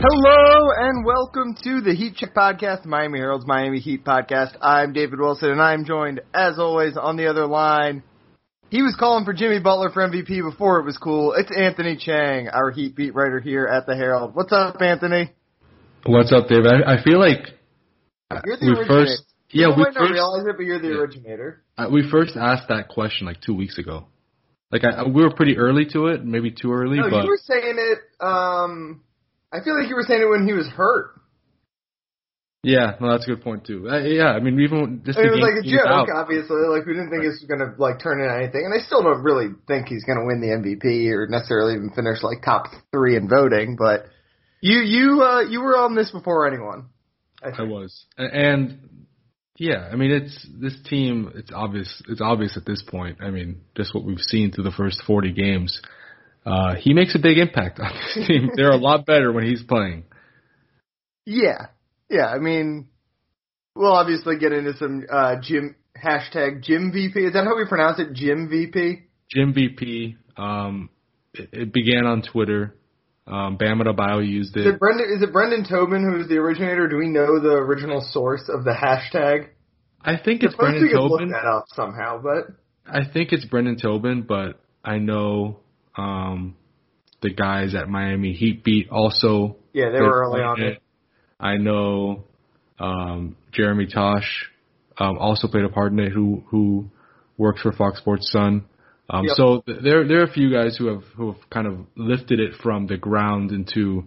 Hello 0.00 0.68
and 0.76 1.04
welcome 1.04 1.54
to 1.64 1.80
the 1.80 1.94
Heat 1.94 2.14
Check 2.16 2.34
Podcast, 2.34 2.84
Miami 2.84 3.18
Herald's 3.18 3.46
Miami 3.46 3.80
Heat 3.80 4.04
Podcast. 4.04 4.56
I'm 4.62 4.92
David 4.92 5.18
Wilson 5.18 5.50
and 5.50 5.60
I'm 5.60 5.84
joined, 5.84 6.20
as 6.32 6.58
always, 6.58 6.96
on 6.96 7.16
the 7.16 7.26
other 7.28 7.46
line. 7.46 8.02
He 8.70 8.82
was 8.82 8.94
calling 8.98 9.24
for 9.24 9.32
Jimmy 9.32 9.58
Butler 9.60 9.90
for 9.90 10.06
MVP 10.08 10.42
before 10.48 10.78
it 10.78 10.84
was 10.84 10.96
cool. 10.98 11.32
It's 11.32 11.50
Anthony 11.56 11.96
Chang, 11.96 12.48
our 12.48 12.70
Heat 12.70 12.94
beat 12.94 13.14
writer 13.14 13.40
here 13.40 13.64
at 13.66 13.86
the 13.86 13.96
Herald. 13.96 14.34
What's 14.34 14.52
up, 14.52 14.80
Anthony? 14.80 15.32
What's 16.06 16.32
up, 16.32 16.48
David? 16.48 16.66
I, 16.86 16.94
I 16.94 17.02
feel 17.02 17.18
like 17.18 17.40
You're 18.44 18.56
the 18.56 18.66
we 18.66 18.68
originator. 18.72 18.86
first, 18.88 19.22
yeah, 19.50 19.66
People 19.66 19.76
we 19.76 19.82
might 19.82 19.94
not 19.94 20.00
first, 20.00 20.12
realize 20.12 20.46
it, 20.46 20.56
but 20.56 20.64
you're 20.66 20.78
the 20.80 20.88
Yeah. 20.88 20.94
originator. 21.00 21.62
uh, 21.76 21.88
we 21.90 22.08
first 22.10 22.36
asked 22.36 22.68
that 22.68 22.88
question 22.88 23.26
like 23.26 23.40
two 23.40 23.54
weeks 23.54 23.78
ago. 23.78 24.06
Like 24.70 24.84
I, 24.84 25.02
we 25.08 25.22
were 25.24 25.34
pretty 25.34 25.56
early 25.56 25.86
to 25.92 26.08
it, 26.08 26.24
maybe 26.24 26.50
too 26.52 26.72
early, 26.72 26.98
No, 26.98 27.08
but 27.10 27.24
you 27.24 27.30
were 27.30 27.40
saying 27.42 27.76
it. 27.78 27.98
Um, 28.24 29.00
I 29.52 29.60
feel 29.60 29.78
like 29.78 29.88
you 29.88 29.96
were 29.96 30.04
saying 30.06 30.22
it 30.22 30.28
when 30.30 30.46
he 30.46 30.52
was 30.52 30.66
hurt. 30.66 31.14
yeah, 32.62 32.96
no, 33.00 33.12
that's 33.12 33.24
a 33.24 33.30
good 33.34 33.42
point 33.42 33.64
too. 33.64 33.88
Uh, 33.88 34.00
yeah, 34.00 34.28
I 34.32 34.40
mean, 34.40 34.60
even 34.60 35.02
just 35.04 35.18
I 35.18 35.22
mean, 35.22 35.32
it 35.32 35.36
was 35.36 35.40
like 35.40 35.64
a 35.64 35.68
joke, 35.68 36.08
obviously. 36.14 36.68
Like 36.68 36.84
we 36.86 36.92
didn't 36.92 37.10
think 37.10 37.24
it 37.24 37.28
was 37.28 37.44
gonna 37.48 37.74
like 37.78 38.02
turn 38.02 38.20
into 38.20 38.34
anything, 38.34 38.64
and 38.64 38.74
I 38.74 38.84
still 38.84 39.02
don't 39.02 39.22
really 39.22 39.48
think 39.66 39.88
he's 39.88 40.04
gonna 40.04 40.26
win 40.26 40.40
the 40.40 40.48
MVP 40.48 41.10
or 41.12 41.26
necessarily 41.28 41.74
even 41.74 41.90
finish 41.90 42.22
like 42.22 42.42
top 42.44 42.66
three 42.92 43.16
in 43.16 43.28
voting. 43.28 43.76
But 43.78 44.06
you, 44.60 44.80
you, 44.80 45.22
uh, 45.22 45.42
you 45.42 45.60
were 45.60 45.78
on 45.78 45.94
this 45.94 46.10
before 46.10 46.46
anyone. 46.48 46.88
I 47.42 47.50
I 47.50 47.62
was, 47.62 48.04
and 48.18 48.80
yeah, 49.56 49.88
I 49.90 49.96
mean, 49.96 50.10
it's 50.10 50.46
this 50.60 50.76
team. 50.88 51.32
It's 51.34 51.50
obvious. 51.52 52.02
It's 52.08 52.20
obvious 52.20 52.56
at 52.56 52.64
this 52.64 52.82
point. 52.82 53.18
I 53.20 53.30
mean, 53.30 53.62
just 53.76 53.94
what 53.94 54.04
we've 54.04 54.20
seen 54.20 54.52
through 54.52 54.64
the 54.64 54.72
first 54.72 55.02
forty 55.06 55.32
games. 55.32 55.80
Uh, 56.46 56.74
he 56.76 56.94
makes 56.94 57.14
a 57.14 57.18
big 57.18 57.38
impact 57.38 57.78
on 57.80 57.92
this 57.94 58.26
team. 58.28 58.50
They're 58.56 58.70
a 58.70 58.76
lot 58.76 59.04
better 59.06 59.32
when 59.32 59.44
he's 59.44 59.62
playing. 59.62 60.04
Yeah, 61.26 61.66
yeah. 62.08 62.26
I 62.26 62.38
mean, 62.38 62.88
we'll 63.74 63.92
obviously 63.92 64.38
get 64.38 64.52
into 64.52 64.74
some 64.78 65.04
uh, 65.12 65.36
Jim 65.42 65.76
hashtag 66.02 66.62
Jim 66.62 66.90
VP. 66.92 67.20
Is 67.20 67.32
that 67.34 67.44
how 67.44 67.56
we 67.56 67.66
pronounce 67.68 67.98
it? 67.98 68.12
Jim 68.14 68.48
VP. 68.48 69.02
Jim 69.30 69.52
VP. 69.52 70.16
Um, 70.36 70.88
it, 71.34 71.50
it 71.52 71.72
began 71.72 72.06
on 72.06 72.22
Twitter. 72.22 72.74
Um, 73.26 73.58
Bam 73.58 73.80
Adebayo 73.80 74.26
used 74.26 74.56
Is 74.56 74.64
it. 74.64 74.68
it 74.74 74.78
Brendan? 74.80 75.06
Is 75.14 75.22
it 75.22 75.32
Brendan 75.34 75.66
Tobin 75.68 76.02
who's 76.02 76.28
the 76.28 76.36
originator? 76.36 76.88
Do 76.88 76.96
we 76.96 77.08
know 77.08 77.38
the 77.38 77.56
original 77.56 78.00
source 78.10 78.48
of 78.48 78.64
the 78.64 78.70
hashtag? 78.72 79.48
I 80.00 80.16
think 80.16 80.42
it's 80.42 80.54
Brendan 80.54 80.88
could 80.88 80.98
look 81.02 81.20
Tobin. 81.20 81.30
that 81.32 81.44
up 81.44 81.64
somehow, 81.74 82.22
but 82.22 82.46
I 82.86 83.00
think 83.12 83.32
it's 83.32 83.44
Brendan 83.44 83.76
Tobin, 83.78 84.22
but 84.22 84.58
I 84.82 84.96
know 84.96 85.60
um, 85.98 86.56
the 87.20 87.30
guys 87.34 87.74
at 87.74 87.88
Miami 87.88 88.32
Heat 88.32 88.62
beat 88.64 88.88
also. 88.90 89.56
yeah, 89.72 89.90
they 89.90 90.00
were 90.00 90.22
early 90.22 90.40
on 90.40 90.62
it. 90.62 90.80
I 91.40 91.56
know 91.56 92.24
um, 92.78 93.36
Jeremy 93.52 93.86
Tosh 93.86 94.46
um, 94.98 95.18
also 95.18 95.48
played 95.48 95.64
a 95.64 95.68
part 95.68 95.92
in 95.92 95.98
it. 96.00 96.12
Who 96.12 96.42
who 96.48 96.90
works 97.36 97.60
for 97.62 97.72
Fox 97.72 97.98
Sports 97.98 98.30
Sun. 98.32 98.64
Um, 99.10 99.24
Yep. 99.24 99.36
So 99.36 99.62
th- 99.66 99.78
there 99.82 100.06
there 100.06 100.20
are 100.20 100.24
a 100.24 100.32
few 100.32 100.52
guys 100.52 100.76
who 100.76 100.86
have 100.86 101.02
who 101.16 101.32
have 101.32 101.50
kind 101.50 101.66
of 101.66 101.78
lifted 101.96 102.40
it 102.40 102.52
from 102.62 102.86
the 102.86 102.96
ground 102.96 103.52
into 103.52 104.04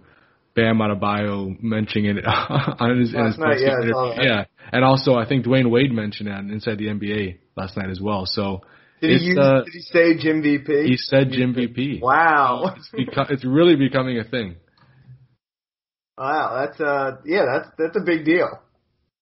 Bam 0.54 0.78
Adebayo 0.78 1.60
mentioning 1.62 2.16
it 2.18 2.24
on 2.26 2.98
his, 3.00 3.12
Last 3.12 3.26
his 3.32 3.38
night, 3.38 3.60
yeah, 3.60 3.68
I 3.68 3.74
post-game 3.76 3.92
saw 3.92 4.12
interview. 4.12 4.16
that. 4.16 4.24
yeah, 4.24 4.44
and 4.72 4.84
also 4.84 5.14
I 5.14 5.26
think 5.26 5.44
Dwyane 5.46 5.70
Wade 5.70 5.92
mentioned 5.92 6.28
it 6.28 6.32
on 6.32 6.50
Inside 6.50 6.78
the 6.78 6.86
NBA 6.86 7.38
last 7.56 7.76
night 7.76 7.90
as 7.90 8.00
well. 8.00 8.26
So 8.26 8.60
Did 9.02 9.10
it's 9.10 9.22
he 9.22 9.28
use, 9.30 9.38
uh, 9.38 9.62
Did 9.64 9.74
he 9.74 9.80
say 9.80 10.16
Jim 10.16 10.42
VP? 10.42 10.84
he 10.86 10.96
said 10.96 11.30
Jim 11.32 11.52
VP. 11.54 11.98
wow. 12.00 12.76
It's, 12.76 12.88
beco- 12.90 13.30
it's 13.30 13.44
really 13.44 13.76
becoming 13.76 14.18
a 14.18 14.24
thing. 14.24 14.56
Wow, 16.16 16.64
that's 16.64 16.80
uh 16.80 17.16
yeah, 17.24 17.44
that's 17.52 17.68
that's 17.78 17.96
a 17.96 18.04
big 18.04 18.24
deal. 18.24 18.48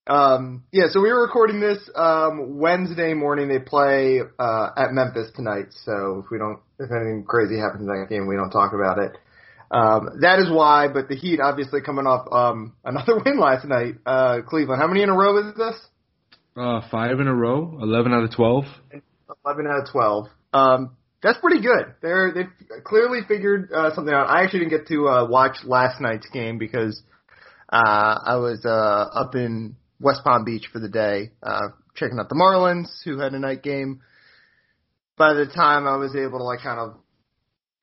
Um 0.07 0.65
yeah, 0.71 0.85
so 0.91 1.01
we 1.01 1.11
were 1.11 1.21
recording 1.23 1.59
this 1.59 1.79
um 1.95 2.59
Wednesday 2.59 3.13
morning. 3.13 3.47
They 3.47 3.59
play 3.59 4.19
uh 4.37 4.69
at 4.77 4.91
Memphis 4.91 5.31
tonight, 5.35 5.67
so 5.85 6.21
if 6.23 6.31
we 6.31 6.37
don't 6.37 6.59
if 6.79 6.91
anything 6.91 7.25
crazy 7.27 7.57
happens 7.57 7.81
in 7.81 7.87
that 7.87 8.07
game, 8.09 8.27
we 8.27 8.35
don't 8.35 8.51
talk 8.51 8.73
about 8.73 8.99
it. 8.99 9.17
Um 9.71 10.19
that 10.21 10.39
is 10.39 10.51
why, 10.51 10.89
but 10.93 11.07
the 11.07 11.15
Heat 11.15 11.39
obviously 11.41 11.81
coming 11.81 12.05
off 12.05 12.27
um 12.31 12.73
another 12.85 13.19
win 13.25 13.39
last 13.39 13.65
night, 13.65 13.95
uh 14.05 14.41
Cleveland. 14.47 14.79
How 14.81 14.87
many 14.87 15.01
in 15.01 15.09
a 15.09 15.15
row 15.17 15.37
is 15.39 15.55
this? 15.55 15.75
Uh, 16.57 16.81
five 16.91 17.19
in 17.21 17.27
a 17.27 17.33
row, 17.33 17.79
eleven 17.81 18.13
out 18.13 18.25
of 18.25 18.35
twelve. 18.35 18.65
Eleven 19.45 19.67
out 19.67 19.83
of 19.83 19.91
twelve. 19.91 20.27
Um 20.53 20.95
that's 21.21 21.37
pretty 21.39 21.61
good. 21.61 21.93
They're 22.01 22.33
they've 22.33 22.83
clearly 22.83 23.19
figured 23.27 23.71
uh, 23.71 23.93
something 23.93 24.13
out. 24.13 24.27
I 24.29 24.43
actually 24.43 24.61
didn't 24.61 24.71
get 24.71 24.87
to 24.87 25.07
uh, 25.07 25.27
watch 25.29 25.57
last 25.63 26.01
night's 26.01 26.27
game 26.29 26.57
because 26.57 27.01
uh, 27.71 28.19
I 28.25 28.35
was 28.37 28.65
uh, 28.65 28.69
up 28.69 29.35
in 29.35 29.75
West 29.99 30.21
Palm 30.23 30.43
Beach 30.43 30.67
for 30.73 30.79
the 30.79 30.89
day, 30.89 31.31
uh, 31.43 31.69
checking 31.95 32.19
out 32.19 32.27
the 32.27 32.35
Marlins, 32.35 32.87
who 33.05 33.19
had 33.19 33.33
a 33.33 33.39
night 33.39 33.61
game. 33.61 34.01
By 35.15 35.33
the 35.33 35.45
time 35.45 35.87
I 35.87 35.97
was 35.97 36.15
able 36.15 36.39
to 36.39 36.43
like 36.43 36.61
kind 36.61 36.79
of 36.79 36.97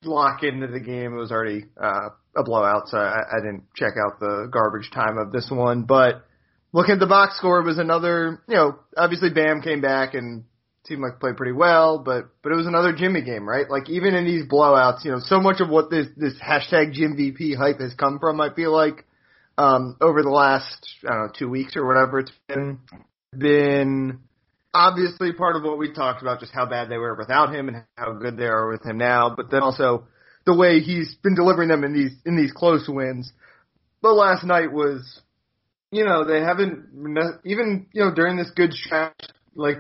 lock 0.03 0.42
into 0.42 0.66
the 0.66 0.80
game, 0.80 1.15
it 1.15 1.19
was 1.19 1.30
already 1.30 1.66
uh, 1.80 2.09
a 2.34 2.42
blowout, 2.42 2.88
so 2.88 2.98
I, 2.98 3.20
I 3.20 3.41
didn't 3.41 3.65
check 3.76 3.92
out 4.04 4.19
the 4.19 4.48
garbage 4.50 4.91
time 4.92 5.16
of 5.16 5.30
this 5.30 5.48
one. 5.48 5.84
But 5.84 6.26
looking 6.72 6.94
at 6.94 7.00
the 7.00 7.06
box 7.06 7.36
score, 7.38 7.60
it 7.60 7.66
was 7.66 7.78
another. 7.78 8.42
You 8.48 8.56
know, 8.56 8.78
obviously 8.97 9.30
Bam 9.30 9.62
came 9.62 9.80
back 9.80 10.15
and 10.15 10.44
seemed 10.88 11.03
like 11.03 11.21
played 11.21 11.37
pretty 11.37 11.53
well, 11.53 11.99
but 11.99 12.31
but 12.43 12.53
it 12.53 12.56
was 12.56 12.66
another 12.66 12.93
Jimmy 12.93 13.22
game, 13.22 13.49
right? 13.49 13.69
Like 13.69 13.88
even 13.88 14.15
in 14.15 14.25
these 14.25 14.47
blowouts, 14.47 15.04
you 15.04 15.10
know, 15.10 15.21
so 15.21 15.41
much 15.41 15.60
of 15.60 15.69
what 15.69 15.91
this 15.91 16.06
this 16.16 16.34
hashtag 16.41 16.93
Jim 16.93 17.16
VP 17.16 17.54
hype 17.54 17.81
has 17.81 17.94
come 17.94 18.19
from, 18.19 18.41
I 18.41 18.53
feel 18.53 18.72
like, 18.72 19.04
um, 19.56 19.97
over 20.00 20.22
the 20.22 20.31
last 20.31 20.88
I 21.04 21.12
don't 21.12 21.27
know 21.27 21.32
two 21.38 21.48
weeks 21.48 21.77
or 21.77 21.87
whatever 21.87 22.21
it's 22.21 22.32
been, 22.48 22.78
been 23.37 24.21
obviously 24.72 25.32
part 25.32 25.56
of 25.56 25.62
what 25.62 25.78
we 25.78 25.93
talked 25.93 26.22
about, 26.22 26.41
just 26.41 26.53
how 26.53 26.66
bad 26.66 26.88
they 26.88 26.98
were 26.98 27.15
without 27.15 27.54
him 27.54 27.69
and 27.69 27.84
how 27.97 28.12
good 28.12 28.37
they 28.37 28.47
are 28.47 28.69
with 28.71 28.84
him 28.84 28.98
now, 28.98 29.34
but 29.37 29.50
then 29.50 29.62
also 29.62 30.06
the 30.47 30.54
way 30.54 30.81
he's 30.81 31.15
been 31.22 31.34
delivering 31.34 31.69
them 31.69 31.84
in 31.84 31.93
these 31.93 32.12
in 32.25 32.37
these 32.37 32.53
close 32.53 32.88
wins. 32.88 33.32
But 34.00 34.15
last 34.15 34.44
night 34.44 34.72
was, 34.72 35.21
you 35.91 36.04
know, 36.04 36.25
they 36.25 36.41
haven't 36.41 37.41
even 37.44 37.87
you 37.93 38.04
know 38.04 38.15
during 38.15 38.37
this 38.37 38.50
good 38.56 38.72
stretch 38.72 39.21
like 39.54 39.78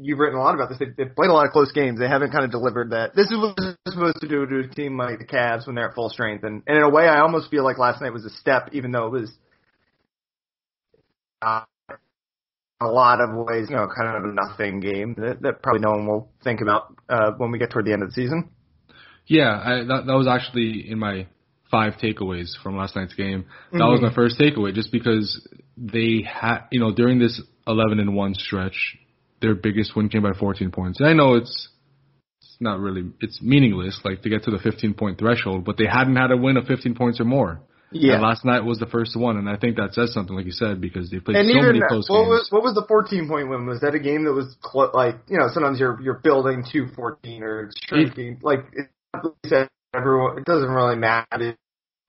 you've 0.00 0.18
written 0.18 0.38
a 0.38 0.42
lot 0.42 0.54
about 0.54 0.68
this. 0.68 0.78
They, 0.78 0.86
they've 0.96 1.14
played 1.14 1.30
a 1.30 1.32
lot 1.32 1.46
of 1.46 1.52
close 1.52 1.72
games. 1.72 1.98
They 1.98 2.08
haven't 2.08 2.32
kind 2.32 2.44
of 2.44 2.50
delivered 2.50 2.90
that. 2.90 3.14
This 3.14 3.30
is 3.30 3.38
what 3.38 3.56
they're 3.56 3.76
supposed 3.88 4.20
to 4.20 4.28
do 4.28 4.46
to 4.46 4.60
a 4.60 4.74
team 4.74 4.98
like 4.98 5.18
the 5.18 5.26
Cavs 5.26 5.66
when 5.66 5.76
they're 5.76 5.88
at 5.88 5.94
full 5.94 6.10
strength. 6.10 6.44
And, 6.44 6.62
and 6.66 6.76
in 6.76 6.82
a 6.82 6.90
way, 6.90 7.06
I 7.08 7.20
almost 7.20 7.50
feel 7.50 7.64
like 7.64 7.78
last 7.78 8.00
night 8.00 8.12
was 8.12 8.24
a 8.24 8.30
step, 8.30 8.70
even 8.72 8.90
though 8.92 9.06
it 9.06 9.12
was 9.12 9.32
uh, 11.42 11.62
a 12.80 12.86
lot 12.86 13.20
of 13.20 13.34
ways, 13.34 13.68
you 13.70 13.76
know, 13.76 13.88
kind 13.88 14.16
of 14.16 14.24
a 14.24 14.34
nothing 14.34 14.80
game 14.80 15.14
that, 15.18 15.40
that 15.42 15.62
probably 15.62 15.80
no 15.80 15.90
one 15.92 16.06
will 16.06 16.30
think 16.44 16.60
about 16.60 16.94
uh, 17.08 17.32
when 17.38 17.50
we 17.50 17.58
get 17.58 17.70
toward 17.70 17.86
the 17.86 17.92
end 17.92 18.02
of 18.02 18.08
the 18.10 18.14
season. 18.14 18.50
Yeah, 19.26 19.50
I, 19.50 19.84
that 19.84 20.04
that 20.06 20.12
was 20.12 20.28
actually 20.28 20.88
in 20.88 20.98
my 20.98 21.26
five 21.70 21.94
takeaways 21.94 22.50
from 22.62 22.76
last 22.76 22.94
night's 22.94 23.14
game. 23.14 23.46
That 23.72 23.78
was 23.86 23.98
Mhm. 24.00 24.10
my 24.10 24.14
first 24.14 24.38
takeaway, 24.38 24.72
just 24.72 24.92
because 24.92 25.48
they 25.76 26.22
had, 26.22 26.60
you 26.70 26.78
know, 26.78 26.92
during 26.94 27.18
this 27.18 27.42
eleven 27.66 27.98
and 27.98 28.14
one 28.14 28.34
stretch, 28.34 28.96
their 29.40 29.54
biggest 29.54 29.94
win 29.96 30.08
came 30.08 30.22
by 30.22 30.32
14 30.32 30.70
points. 30.70 31.00
And 31.00 31.08
I 31.08 31.12
know 31.12 31.34
it's 31.34 31.68
it's 32.40 32.56
not 32.60 32.80
really 32.80 33.10
it's 33.20 33.40
meaningless, 33.42 34.00
like 34.04 34.22
to 34.22 34.28
get 34.28 34.44
to 34.44 34.50
the 34.50 34.58
15 34.58 34.94
point 34.94 35.18
threshold, 35.18 35.64
but 35.64 35.76
they 35.76 35.86
hadn't 35.86 36.16
had 36.16 36.30
a 36.30 36.36
win 36.36 36.56
of 36.56 36.66
15 36.66 36.94
points 36.94 37.20
or 37.20 37.24
more. 37.24 37.60
And 38.14 38.22
last 38.22 38.44
night 38.44 38.64
was 38.64 38.78
the 38.78 38.86
first 38.86 39.16
one, 39.16 39.36
and 39.36 39.48
I 39.48 39.56
think 39.56 39.76
that 39.76 39.94
says 39.94 40.12
something, 40.12 40.34
like 40.34 40.44
you 40.44 40.52
said, 40.52 40.80
because 40.80 41.08
they 41.10 41.20
played 41.20 41.36
And 41.36 41.48
so 41.48 41.62
many 41.62 41.78
that, 41.78 41.88
close 41.88 42.08
what 42.08 42.24
games. 42.24 42.28
was 42.28 42.48
what 42.50 42.62
was 42.62 42.74
the 42.74 42.84
14 42.86 43.28
point 43.28 43.48
win? 43.48 43.66
Was 43.66 43.80
that 43.80 43.94
a 43.94 44.00
game 44.00 44.24
that 44.24 44.32
was 44.32 44.56
clo- 44.60 44.90
like 44.92 45.16
you 45.28 45.38
know 45.38 45.48
sometimes 45.52 45.78
you're 45.78 46.00
you're 46.02 46.20
building 46.22 46.64
to 46.72 46.88
14 46.94 47.42
or 47.42 47.70
shrinking 47.86 48.40
like 48.42 48.66
it, 48.72 48.88
like 49.50 49.70
everyone 49.94 50.38
it 50.38 50.44
doesn't 50.44 50.68
really 50.68 50.96
matter. 50.96 51.56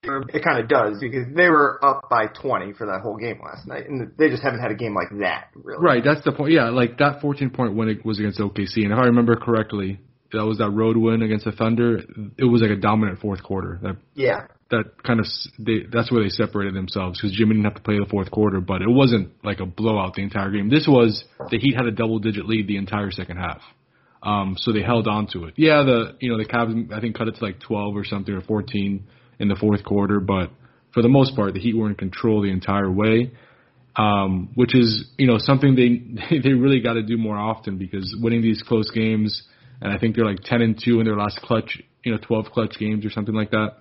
It 0.02 0.44
kind 0.44 0.60
of 0.60 0.68
does 0.68 0.98
because 1.00 1.26
they 1.34 1.48
were 1.48 1.84
up 1.84 2.08
by 2.08 2.26
20 2.26 2.72
for 2.74 2.86
that 2.86 3.00
whole 3.02 3.16
game 3.16 3.40
last 3.44 3.66
night, 3.66 3.88
and 3.88 4.12
they 4.16 4.28
just 4.28 4.42
haven't 4.42 4.60
had 4.60 4.70
a 4.70 4.74
game 4.76 4.94
like 4.94 5.08
that 5.20 5.48
really. 5.54 5.82
Right, 5.82 6.02
that's 6.04 6.24
the 6.24 6.30
point. 6.32 6.52
Yeah, 6.52 6.70
like 6.70 6.98
that 6.98 7.20
14 7.20 7.50
point 7.50 7.74
win 7.74 7.88
it 7.88 8.04
was 8.04 8.18
against 8.20 8.38
OKC, 8.38 8.84
and 8.84 8.92
if 8.92 8.98
I 8.98 9.06
remember 9.06 9.34
correctly, 9.34 9.98
that 10.32 10.44
was 10.44 10.58
that 10.58 10.70
road 10.70 10.96
win 10.96 11.22
against 11.22 11.46
the 11.46 11.52
Thunder. 11.52 11.98
It 12.36 12.44
was 12.44 12.62
like 12.62 12.70
a 12.70 12.76
dominant 12.76 13.18
fourth 13.20 13.42
quarter. 13.42 13.80
That 13.82 13.96
Yeah. 14.14 14.46
that 14.70 15.02
kind 15.02 15.18
of 15.18 15.26
s- 15.26 15.48
they, 15.58 15.80
that's 15.90 16.12
where 16.12 16.22
they 16.22 16.28
separated 16.28 16.74
themselves 16.74 17.18
because 17.20 17.36
Jimmy 17.36 17.54
didn't 17.54 17.64
have 17.64 17.74
to 17.74 17.82
play 17.82 17.98
the 17.98 18.06
fourth 18.06 18.30
quarter, 18.30 18.60
but 18.60 18.82
it 18.82 18.88
wasn't 18.88 19.30
like 19.42 19.58
a 19.58 19.66
blowout 19.66 20.14
the 20.14 20.22
entire 20.22 20.50
game. 20.52 20.68
This 20.68 20.86
was 20.86 21.24
the 21.50 21.58
Heat 21.58 21.74
had 21.74 21.86
a 21.86 21.90
double 21.92 22.20
digit 22.20 22.46
lead 22.46 22.68
the 22.68 22.76
entire 22.76 23.10
second 23.10 23.38
half, 23.38 23.62
um, 24.22 24.54
so 24.58 24.70
they 24.72 24.82
held 24.82 25.08
on 25.08 25.26
to 25.32 25.46
it. 25.46 25.54
Yeah, 25.56 25.82
the 25.82 26.16
you 26.20 26.30
know 26.30 26.38
the 26.38 26.44
Cavs 26.46 26.92
I 26.92 27.00
think 27.00 27.16
cut 27.16 27.26
it 27.26 27.34
to 27.34 27.44
like 27.44 27.58
12 27.58 27.96
or 27.96 28.04
something 28.04 28.32
or 28.32 28.42
14 28.42 29.04
in 29.38 29.48
the 29.48 29.56
fourth 29.56 29.84
quarter, 29.84 30.20
but 30.20 30.50
for 30.92 31.02
the 31.02 31.08
most 31.08 31.36
part 31.36 31.54
the 31.54 31.60
Heat 31.60 31.76
were 31.76 31.88
in 31.88 31.94
control 31.94 32.42
the 32.42 32.50
entire 32.50 32.90
way. 32.90 33.32
Um, 33.96 34.50
which 34.54 34.76
is, 34.76 35.10
you 35.18 35.26
know, 35.26 35.38
something 35.38 35.74
they 35.74 36.38
they 36.42 36.52
really 36.52 36.80
got 36.80 36.92
to 36.92 37.02
do 37.02 37.18
more 37.18 37.36
often 37.36 37.78
because 37.78 38.14
winning 38.20 38.42
these 38.42 38.62
close 38.62 38.88
games, 38.92 39.42
and 39.80 39.92
I 39.92 39.98
think 39.98 40.14
they're 40.14 40.24
like 40.24 40.38
10 40.44 40.62
and 40.62 40.80
two 40.80 41.00
in 41.00 41.06
their 41.06 41.16
last 41.16 41.40
clutch, 41.42 41.82
you 42.04 42.12
know, 42.12 42.18
12 42.18 42.46
clutch 42.52 42.78
games 42.78 43.04
or 43.04 43.10
something 43.10 43.34
like 43.34 43.50
that 43.50 43.78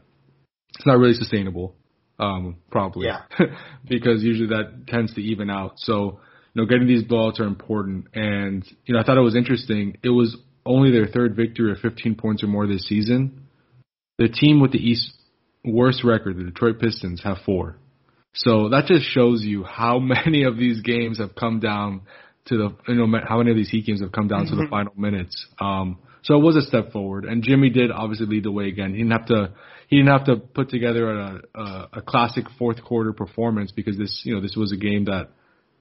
it's 0.75 0.85
not 0.85 0.97
really 0.97 1.13
sustainable. 1.13 1.75
um, 2.19 2.57
probably. 2.71 3.07
Yeah. 3.07 3.21
because 3.87 4.23
usually 4.23 4.49
that 4.49 4.87
tends 4.87 5.13
to 5.15 5.21
even 5.21 5.49
out. 5.49 5.73
So, 5.77 6.19
you 6.53 6.61
know, 6.61 6.65
getting 6.65 6.87
these 6.87 7.03
blowouts 7.03 7.39
are 7.39 7.45
important. 7.45 8.07
And, 8.13 8.65
you 8.85 8.93
know, 8.93 8.99
I 8.99 9.03
thought 9.03 9.17
it 9.17 9.21
was 9.21 9.35
interesting. 9.35 9.97
It 10.03 10.09
was 10.09 10.35
only 10.65 10.91
their 10.91 11.05
third 11.05 11.35
victory 11.35 11.71
of 11.71 11.77
15 11.77 12.15
points 12.15 12.43
or 12.43 12.47
more 12.47 12.65
this 12.67 12.87
season. 12.87 13.47
The 14.17 14.29
team 14.29 14.59
with 14.59 14.71
the 14.71 14.79
East 14.79 15.13
worst 15.67 16.03
record, 16.03 16.37
the 16.37 16.43
Detroit 16.43 16.79
Pistons, 16.79 17.21
have 17.23 17.37
four. 17.45 17.77
So 18.33 18.69
that 18.69 18.85
just 18.85 19.05
shows 19.05 19.41
you 19.43 19.63
how 19.63 19.99
many 20.25 20.43
of 20.43 20.57
these 20.57 20.81
games 20.81 21.19
have 21.19 21.35
come 21.35 21.59
down 21.59 22.01
to 22.45 22.57
the, 22.57 22.75
you 22.87 22.95
know, 22.95 23.19
how 23.27 23.39
many 23.39 23.51
of 23.51 23.57
these 23.57 23.69
Heat 23.69 23.85
games 23.85 24.01
have 24.01 24.11
come 24.11 24.27
down 24.27 24.45
mm-hmm. 24.45 24.51
to 24.51 24.55
the 24.55 24.61
mm-hmm. 24.63 24.71
final 24.71 24.93
minutes. 24.95 25.47
Um, 25.59 25.99
so 26.23 26.35
it 26.35 26.41
was 26.41 26.55
a 26.55 26.61
step 26.61 26.91
forward, 26.91 27.25
and 27.25 27.41
Jimmy 27.41 27.69
did 27.69 27.91
obviously 27.91 28.25
lead 28.25 28.43
the 28.43 28.51
way 28.51 28.67
again. 28.67 28.91
He 28.91 28.97
didn't 28.97 29.11
have 29.11 29.27
to 29.27 29.53
he 29.87 29.97
didn't 29.97 30.11
have 30.11 30.25
to 30.25 30.35
put 30.35 30.69
together 30.69 31.09
a, 31.09 31.41
a, 31.55 31.89
a 31.93 32.01
classic 32.01 32.45
fourth 32.59 32.83
quarter 32.83 33.13
performance 33.13 33.71
because 33.71 33.97
this 33.97 34.21
you 34.25 34.35
know 34.35 34.41
this 34.41 34.55
was 34.55 34.71
a 34.71 34.75
game 34.75 35.05
that 35.05 35.29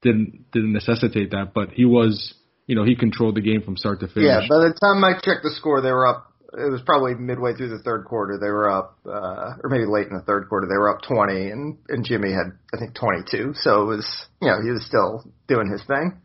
didn't 0.03 0.50
didn't 0.53 0.73
necessitate 0.73 1.33
that, 1.33 1.53
but 1.53 1.71
he 1.71 1.85
was 1.85 2.35
you 2.67 2.77
know 2.77 2.85
he 2.85 2.94
controlled 2.94 3.35
the 3.35 3.41
game 3.41 3.62
from 3.62 3.77
start 3.77 4.00
to 4.00 4.06
finish. 4.06 4.29
Yeah, 4.29 4.41
by 4.49 4.59
the 4.59 4.79
time 4.81 5.03
I 5.03 5.15
checked 5.15 5.43
the 5.43 5.53
score, 5.56 5.81
they 5.81 5.91
were 5.91 6.06
up. 6.06 6.33
It 6.52 6.70
was 6.70 6.81
probably 6.87 7.14
midway 7.14 7.54
through 7.54 7.70
the 7.70 7.82
third 7.82 8.04
quarter. 8.04 8.38
They 8.38 8.50
were 8.50 8.70
up, 8.70 8.98
uh, 9.04 9.58
or 9.62 9.69
maybe 9.69 9.84
late 9.84 10.06
in 10.06 10.16
the 10.16 10.22
third 10.22 10.48
quarter. 10.48 10.66
They 10.66 10.78
were 10.78 10.94
up 10.94 11.02
20, 11.02 11.50
and 11.50 11.78
and 11.88 12.04
Jimmy 12.04 12.32
had 12.32 12.52
I 12.72 12.78
think 12.78 12.94
22. 12.94 13.54
So 13.56 13.82
it 13.82 13.87
was 13.87 14.26
you 14.40 14.48
know 14.48 14.60
he 14.62 14.70
was 14.70 14.84
still 14.87 15.25
doing 15.48 15.70
his 15.70 15.82
thing. 15.87 16.20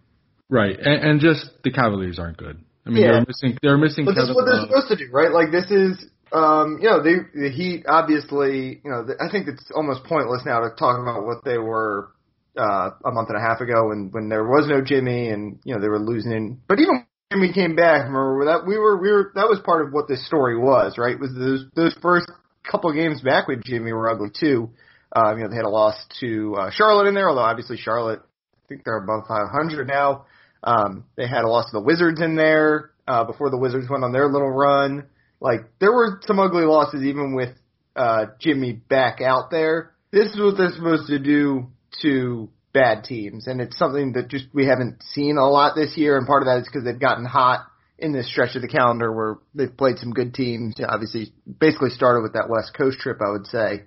Right, 0.49 0.77
and, 0.77 1.03
and 1.03 1.19
just 1.21 1.49
the 1.63 1.71
Cavaliers 1.71 2.19
aren't 2.19 2.37
good. 2.37 2.59
I 2.85 2.89
mean, 2.89 3.03
yeah. 3.03 3.11
they're 3.13 3.25
missing. 3.27 3.57
They're 3.61 3.77
missing. 3.77 4.05
But 4.05 4.15
this 4.15 4.29
is 4.29 4.35
what 4.35 4.45
they're 4.45 4.61
supposed 4.61 4.89
to 4.89 4.97
do, 4.97 5.11
right? 5.11 5.31
Like 5.31 5.51
this 5.51 5.69
is, 5.71 6.05
um, 6.33 6.79
you 6.81 6.89
know, 6.89 7.01
they, 7.01 7.15
the 7.33 7.49
Heat 7.49 7.85
obviously, 7.87 8.81
you 8.83 8.91
know, 8.91 9.07
I 9.19 9.31
think 9.31 9.47
it's 9.47 9.71
almost 9.75 10.03
pointless 10.03 10.41
now 10.45 10.61
to 10.61 10.69
talk 10.77 10.99
about 10.99 11.25
what 11.25 11.43
they 11.45 11.57
were 11.57 12.11
uh, 12.57 12.89
a 13.05 13.11
month 13.11 13.29
and 13.29 13.37
a 13.37 13.41
half 13.41 13.61
ago 13.61 13.89
when 13.89 14.09
when 14.11 14.29
there 14.29 14.43
was 14.43 14.67
no 14.67 14.81
Jimmy 14.81 15.29
and 15.29 15.59
you 15.63 15.73
know 15.73 15.81
they 15.81 15.87
were 15.87 15.99
losing. 15.99 16.59
But 16.67 16.79
even 16.79 17.05
Jimmy 17.31 17.53
came 17.53 17.75
back, 17.75 18.03
remember 18.03 18.45
that 18.45 18.67
we 18.67 18.77
were 18.77 18.97
we 19.01 19.09
were 19.09 19.31
that 19.35 19.47
was 19.47 19.59
part 19.63 19.85
of 19.85 19.93
what 19.93 20.07
this 20.07 20.25
story 20.27 20.57
was, 20.57 20.97
right? 20.97 21.17
Was 21.17 21.33
those 21.33 21.65
those 21.75 21.95
first 22.01 22.29
couple 22.69 22.91
games 22.93 23.21
back 23.21 23.47
with 23.47 23.63
Jimmy 23.63 23.93
were 23.93 24.09
ugly 24.09 24.29
too. 24.37 24.69
Um, 25.15 25.37
you 25.37 25.43
know, 25.43 25.49
they 25.49 25.55
had 25.55 25.65
a 25.65 25.69
loss 25.69 25.95
to 26.19 26.55
uh, 26.55 26.71
Charlotte 26.71 27.07
in 27.07 27.15
there, 27.15 27.29
although 27.29 27.41
obviously 27.41 27.77
Charlotte, 27.77 28.21
I 28.21 28.67
think 28.67 28.83
they're 28.83 28.97
above 28.97 29.23
500 29.27 29.87
now. 29.87 30.25
Um, 30.63 31.05
they 31.15 31.27
had 31.27 31.43
a 31.43 31.49
loss 31.49 31.65
to 31.71 31.79
the 31.79 31.83
Wizards 31.83 32.21
in 32.21 32.35
there 32.35 32.91
uh, 33.07 33.23
before 33.23 33.49
the 33.49 33.57
Wizards 33.57 33.89
went 33.89 34.03
on 34.03 34.11
their 34.11 34.27
little 34.27 34.51
run. 34.51 35.07
Like 35.39 35.61
there 35.79 35.91
were 35.91 36.21
some 36.25 36.39
ugly 36.39 36.65
losses 36.65 37.03
even 37.03 37.33
with 37.33 37.55
uh, 37.95 38.27
Jimmy 38.39 38.73
back 38.73 39.21
out 39.21 39.51
there. 39.51 39.93
This 40.11 40.31
is 40.33 40.39
what 40.39 40.57
they're 40.57 40.71
supposed 40.75 41.07
to 41.07 41.19
do 41.19 41.67
to 42.01 42.49
bad 42.73 43.03
teams, 43.03 43.47
and 43.47 43.61
it's 43.61 43.77
something 43.77 44.13
that 44.13 44.29
just 44.29 44.45
we 44.53 44.65
haven't 44.65 45.01
seen 45.13 45.37
a 45.37 45.47
lot 45.47 45.75
this 45.75 45.97
year. 45.97 46.17
And 46.17 46.27
part 46.27 46.43
of 46.43 46.47
that 46.47 46.59
is 46.59 46.67
because 46.67 46.85
they've 46.85 46.99
gotten 46.99 47.25
hot 47.25 47.65
in 47.97 48.13
this 48.13 48.29
stretch 48.29 48.55
of 48.55 48.61
the 48.61 48.67
calendar 48.67 49.11
where 49.13 49.37
they've 49.53 49.75
played 49.75 49.97
some 49.97 50.11
good 50.11 50.33
teams. 50.33 50.75
Obviously, 50.85 51.33
basically 51.59 51.91
started 51.91 52.21
with 52.21 52.33
that 52.33 52.49
West 52.49 52.73
Coast 52.75 52.99
trip, 52.99 53.17
I 53.21 53.31
would 53.31 53.47
say. 53.47 53.83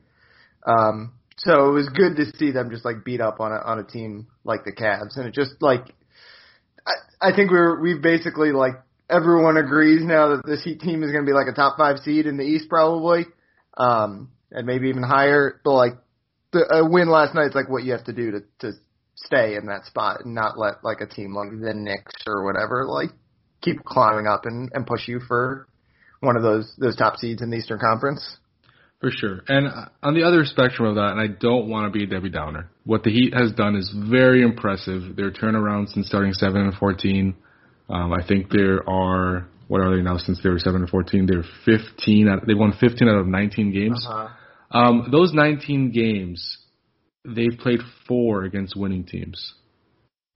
Um, 0.66 1.12
so 1.36 1.68
it 1.68 1.72
was 1.72 1.88
good 1.88 2.16
to 2.16 2.36
see 2.36 2.52
them 2.52 2.70
just 2.70 2.84
like 2.84 3.04
beat 3.04 3.20
up 3.20 3.40
on 3.40 3.52
a 3.52 3.56
on 3.56 3.78
a 3.78 3.84
team 3.84 4.28
like 4.44 4.64
the 4.64 4.72
Cavs, 4.72 5.16
and 5.16 5.26
it 5.26 5.34
just 5.34 5.60
like 5.60 5.82
I, 6.86 7.28
I 7.30 7.34
think 7.34 7.50
we're 7.50 7.80
we've 7.80 8.02
basically 8.02 8.52
like 8.52 8.74
everyone 9.10 9.56
agrees 9.56 10.02
now 10.02 10.28
that 10.28 10.46
this 10.46 10.62
Heat 10.62 10.80
team 10.80 11.02
is 11.02 11.10
going 11.10 11.24
to 11.24 11.28
be 11.28 11.34
like 11.34 11.48
a 11.48 11.54
top 11.54 11.76
five 11.76 11.98
seed 11.98 12.26
in 12.26 12.36
the 12.36 12.44
East 12.44 12.68
probably, 12.68 13.26
um, 13.76 14.30
and 14.50 14.66
maybe 14.66 14.88
even 14.88 15.02
higher. 15.02 15.60
But 15.64 15.72
like 15.72 15.92
the 16.54 16.76
a 16.76 16.88
win 16.88 17.10
last 17.10 17.34
night 17.34 17.48
is 17.48 17.54
like 17.54 17.68
what 17.68 17.84
you 17.84 17.92
have 17.92 18.04
to 18.04 18.12
do 18.12 18.30
to 18.30 18.40
to 18.60 18.72
stay 19.16 19.56
in 19.56 19.66
that 19.66 19.84
spot 19.84 20.24
and 20.24 20.34
not 20.34 20.58
let 20.58 20.82
like 20.82 21.00
a 21.00 21.06
team 21.06 21.34
like 21.34 21.50
the 21.50 21.74
Knicks 21.74 22.14
or 22.26 22.44
whatever 22.44 22.86
like 22.86 23.10
keep 23.60 23.84
climbing 23.84 24.26
up 24.26 24.46
and 24.46 24.70
and 24.72 24.86
push 24.86 25.06
you 25.06 25.20
for 25.20 25.66
one 26.20 26.36
of 26.36 26.42
those 26.42 26.72
those 26.78 26.96
top 26.96 27.16
seeds 27.16 27.42
in 27.42 27.50
the 27.50 27.56
Eastern 27.56 27.78
Conference. 27.78 28.38
For 29.00 29.10
sure. 29.10 29.40
And 29.48 29.68
on 30.02 30.14
the 30.14 30.22
other 30.22 30.44
spectrum 30.44 30.88
of 30.88 30.94
that, 30.94 31.10
and 31.10 31.20
I 31.20 31.26
don't 31.26 31.68
want 31.68 31.92
to 31.92 31.98
be 31.98 32.04
a 32.04 32.06
Debbie 32.06 32.30
Downer, 32.30 32.70
what 32.84 33.02
the 33.02 33.10
Heat 33.10 33.34
has 33.34 33.52
done 33.52 33.76
is 33.76 33.92
very 34.08 34.42
impressive. 34.42 35.14
Their 35.14 35.30
turnaround 35.30 35.92
since 35.92 36.06
starting 36.06 36.32
7 36.32 36.58
and 36.58 36.72
14. 36.72 37.34
Um, 37.90 38.14
I 38.14 38.26
think 38.26 38.48
there 38.48 38.88
are, 38.88 39.46
what 39.68 39.82
are 39.82 39.94
they 39.94 40.02
now 40.02 40.16
since 40.16 40.42
they 40.42 40.48
were 40.48 40.58
7 40.58 40.80
and 40.80 40.88
14? 40.88 41.26
They're 41.26 41.44
15, 41.66 42.28
out, 42.28 42.46
they 42.46 42.54
won 42.54 42.72
15 42.80 43.06
out 43.06 43.18
of 43.18 43.26
19 43.26 43.74
games. 43.74 44.06
Uh-huh. 44.08 44.28
Um, 44.74 45.08
those 45.10 45.32
19 45.32 45.92
games, 45.92 46.58
they've 47.24 47.56
played 47.58 47.80
four 48.08 48.42
against 48.42 48.76
winning 48.76 49.04
teams. 49.04 49.54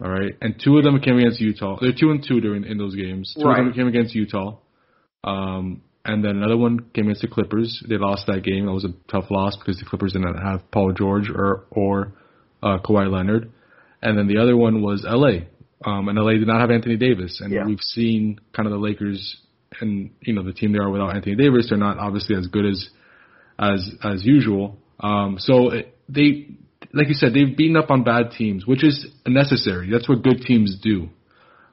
All 0.02 0.10
right. 0.10 0.32
And 0.40 0.60
two 0.62 0.78
of 0.78 0.84
them 0.84 1.00
came 1.00 1.18
against 1.18 1.40
Utah. 1.40 1.76
They're 1.80 1.92
two 1.92 2.10
and 2.10 2.24
two 2.26 2.40
during 2.40 2.64
in 2.64 2.78
those 2.78 2.94
games. 2.94 3.34
Two 3.36 3.44
right. 3.44 3.58
of 3.58 3.66
them 3.66 3.74
came 3.74 3.88
against 3.88 4.14
Utah. 4.14 4.58
Um, 5.24 5.82
and 6.04 6.24
then 6.24 6.36
another 6.36 6.56
one 6.56 6.78
came 6.94 7.06
against 7.06 7.22
the 7.22 7.28
Clippers. 7.28 7.84
They 7.88 7.98
lost 7.98 8.26
that 8.28 8.44
game. 8.44 8.66
That 8.66 8.72
was 8.72 8.84
a 8.84 8.94
tough 9.10 9.24
loss 9.30 9.56
because 9.56 9.78
the 9.78 9.84
Clippers 9.84 10.12
didn't 10.12 10.38
have 10.38 10.70
Paul 10.70 10.92
George 10.92 11.28
or 11.28 11.66
or 11.70 12.14
uh, 12.62 12.78
Kawhi 12.78 13.10
Leonard. 13.10 13.50
And 14.00 14.16
then 14.16 14.28
the 14.28 14.38
other 14.38 14.56
one 14.56 14.80
was 14.80 15.04
LA. 15.04 15.48
Um, 15.84 16.08
and 16.08 16.16
LA 16.16 16.32
did 16.32 16.46
not 16.46 16.60
have 16.60 16.70
Anthony 16.70 16.96
Davis. 16.96 17.40
And 17.42 17.52
yeah. 17.52 17.66
we've 17.66 17.80
seen 17.80 18.38
kind 18.54 18.66
of 18.66 18.72
the 18.72 18.78
Lakers 18.78 19.36
and 19.80 20.10
you 20.20 20.32
know 20.32 20.42
the 20.42 20.52
team 20.52 20.72
they 20.72 20.78
are 20.78 20.90
without 20.90 21.14
Anthony 21.14 21.34
Davis. 21.34 21.66
They're 21.68 21.78
not 21.78 21.98
obviously 21.98 22.36
as 22.36 22.46
good 22.46 22.64
as 22.64 22.88
as 23.58 23.90
as 24.02 24.24
usual. 24.24 24.78
Um, 25.00 25.36
so 25.38 25.70
it, 25.70 25.94
they, 26.08 26.56
like 26.92 27.08
you 27.08 27.14
said, 27.14 27.34
they've 27.34 27.56
beaten 27.56 27.76
up 27.76 27.90
on 27.90 28.04
bad 28.04 28.32
teams, 28.36 28.66
which 28.66 28.84
is 28.84 29.06
necessary. 29.26 29.90
That's 29.90 30.08
what 30.08 30.22
good 30.22 30.42
teams 30.42 30.78
do. 30.82 31.08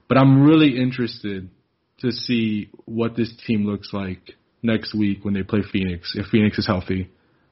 But 0.08 0.18
I'm 0.18 0.44
really 0.44 0.78
interested 0.78 1.50
to 2.00 2.12
see 2.12 2.70
what 2.86 3.16
this 3.16 3.34
team 3.48 3.66
looks 3.66 3.92
like 3.94 4.34
next 4.62 4.94
week 4.94 5.24
when 5.24 5.34
they 5.34 5.44
play 5.44 5.62
Phoenix. 5.72 6.14
If 6.16 6.28
Phoenix 6.28 6.58
is 6.58 6.68
healthy, 6.68 7.10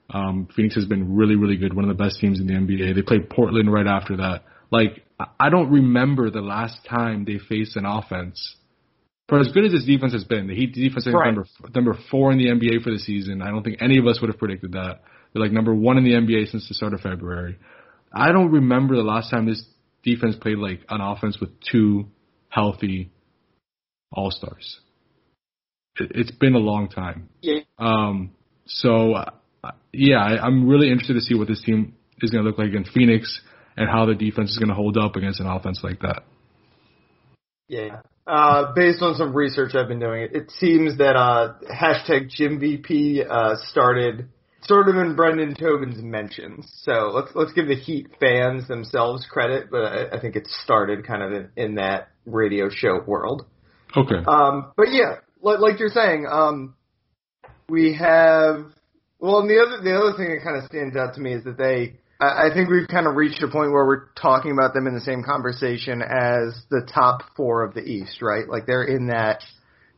um, 0.09 0.47
Phoenix 0.55 0.75
has 0.75 0.85
been 0.85 1.15
really, 1.15 1.35
really 1.35 1.57
good. 1.57 1.73
One 1.73 1.89
of 1.89 1.95
the 1.95 2.03
best 2.03 2.19
teams 2.19 2.39
in 2.39 2.47
the 2.47 2.53
NBA. 2.53 2.95
They 2.95 3.01
played 3.01 3.29
Portland 3.29 3.71
right 3.71 3.87
after 3.87 4.17
that. 4.17 4.43
Like 4.71 5.03
I 5.39 5.49
don't 5.49 5.71
remember 5.71 6.29
the 6.29 6.41
last 6.41 6.85
time 6.89 7.25
they 7.25 7.37
faced 7.37 7.75
an 7.75 7.85
offense. 7.85 8.55
For 9.29 9.39
as 9.39 9.51
good 9.53 9.65
as 9.65 9.71
this 9.71 9.85
defense 9.85 10.13
has 10.13 10.25
been, 10.25 10.47
the 10.47 10.55
Heat 10.55 10.73
defense 10.73 11.07
is 11.07 11.13
right. 11.13 11.27
number 11.27 11.45
number 11.73 11.97
four 12.11 12.31
in 12.31 12.37
the 12.37 12.47
NBA 12.47 12.83
for 12.83 12.91
the 12.91 12.99
season. 12.99 13.41
I 13.41 13.49
don't 13.49 13.63
think 13.63 13.81
any 13.81 13.97
of 13.97 14.05
us 14.05 14.19
would 14.19 14.29
have 14.29 14.37
predicted 14.37 14.73
that. 14.73 15.01
They're 15.31 15.41
like 15.41 15.51
number 15.51 15.73
one 15.73 15.97
in 15.97 16.03
the 16.03 16.11
NBA 16.11 16.51
since 16.51 16.67
the 16.67 16.75
start 16.75 16.93
of 16.93 17.01
February. 17.01 17.57
I 18.13 18.31
don't 18.31 18.51
remember 18.51 18.95
the 18.95 19.03
last 19.03 19.31
time 19.31 19.45
this 19.45 19.63
defense 20.03 20.35
played 20.35 20.57
like 20.57 20.81
an 20.89 21.01
offense 21.01 21.39
with 21.39 21.49
two 21.71 22.07
healthy 22.49 23.11
all 24.11 24.29
Stars. 24.29 24.79
It, 25.99 26.15
has 26.15 26.31
been 26.39 26.55
a 26.55 26.59
long 26.59 26.89
time. 26.89 27.29
Yeah. 27.41 27.61
Um. 27.77 28.31
So, 28.65 29.13
uh, 29.13 29.31
yeah, 29.91 30.17
I, 30.17 30.45
I'm 30.45 30.67
really 30.67 30.89
interested 30.89 31.15
to 31.15 31.21
see 31.21 31.35
what 31.35 31.47
this 31.47 31.61
team 31.61 31.95
is 32.21 32.29
going 32.29 32.43
to 32.43 32.49
look 32.49 32.57
like 32.57 32.67
against 32.67 32.91
Phoenix 32.91 33.41
and 33.75 33.89
how 33.89 34.05
the 34.05 34.15
defense 34.15 34.51
is 34.51 34.57
going 34.57 34.69
to 34.69 34.75
hold 34.75 34.97
up 34.97 35.15
against 35.15 35.39
an 35.39 35.47
offense 35.47 35.81
like 35.83 35.99
that. 35.99 36.23
Yeah. 37.73 38.01
Uh, 38.25 38.73
based 38.73 39.01
on 39.01 39.15
some 39.15 39.35
research 39.35 39.75
I've 39.75 39.89
been 39.89 39.99
doing, 39.99 40.23
it, 40.23 40.35
it 40.35 40.51
seems 40.59 40.97
that 40.97 41.15
uh, 41.15 41.55
hashtag 41.69 42.31
JimVP 42.31 43.29
uh, 43.29 43.55
started 43.69 44.29
sort 44.65 44.87
of 44.87 44.95
in 44.95 45.15
Brendan 45.15 45.55
Tobin's 45.55 46.01
mentions. 46.01 46.71
So 46.83 47.11
let's 47.13 47.31
let's 47.35 47.51
give 47.53 47.67
the 47.67 47.75
Heat 47.75 48.07
fans 48.19 48.67
themselves 48.67 49.25
credit, 49.29 49.67
but 49.69 49.81
I, 49.83 50.17
I 50.17 50.21
think 50.21 50.35
it 50.35 50.47
started 50.63 51.05
kind 51.05 51.21
of 51.21 51.33
in, 51.33 51.49
in 51.57 51.75
that 51.75 52.09
radio 52.25 52.69
show 52.69 53.01
world. 53.05 53.45
Okay. 53.95 54.23
Um, 54.25 54.71
but 54.77 54.91
yeah, 54.91 55.15
like, 55.41 55.59
like 55.59 55.79
you're 55.79 55.89
saying, 55.89 56.25
um, 56.29 56.75
we 57.69 57.95
have. 57.95 58.65
Well, 59.19 59.39
and 59.39 59.49
the 59.49 59.59
other 59.59 59.81
the 59.83 59.95
other 59.95 60.17
thing 60.17 60.29
that 60.29 60.43
kind 60.43 60.57
of 60.57 60.65
stands 60.65 60.95
out 60.95 61.15
to 61.15 61.21
me 61.21 61.33
is 61.33 61.43
that 61.43 61.57
they. 61.57 61.99
I, 62.23 62.53
think 62.53 62.69
we've 62.69 62.87
kind 62.87 63.07
of 63.07 63.15
reached 63.15 63.41
a 63.43 63.47
point 63.47 63.71
where 63.71 63.85
we're 63.85 64.07
talking 64.13 64.51
about 64.51 64.73
them 64.73 64.87
in 64.87 64.93
the 64.93 65.01
same 65.01 65.23
conversation 65.23 66.01
as 66.01 66.55
the 66.69 66.87
top 66.93 67.23
four 67.35 67.63
of 67.63 67.73
the 67.73 67.81
East, 67.81 68.21
right? 68.21 68.47
Like 68.47 68.65
they're 68.65 68.83
in 68.83 69.07
that 69.07 69.43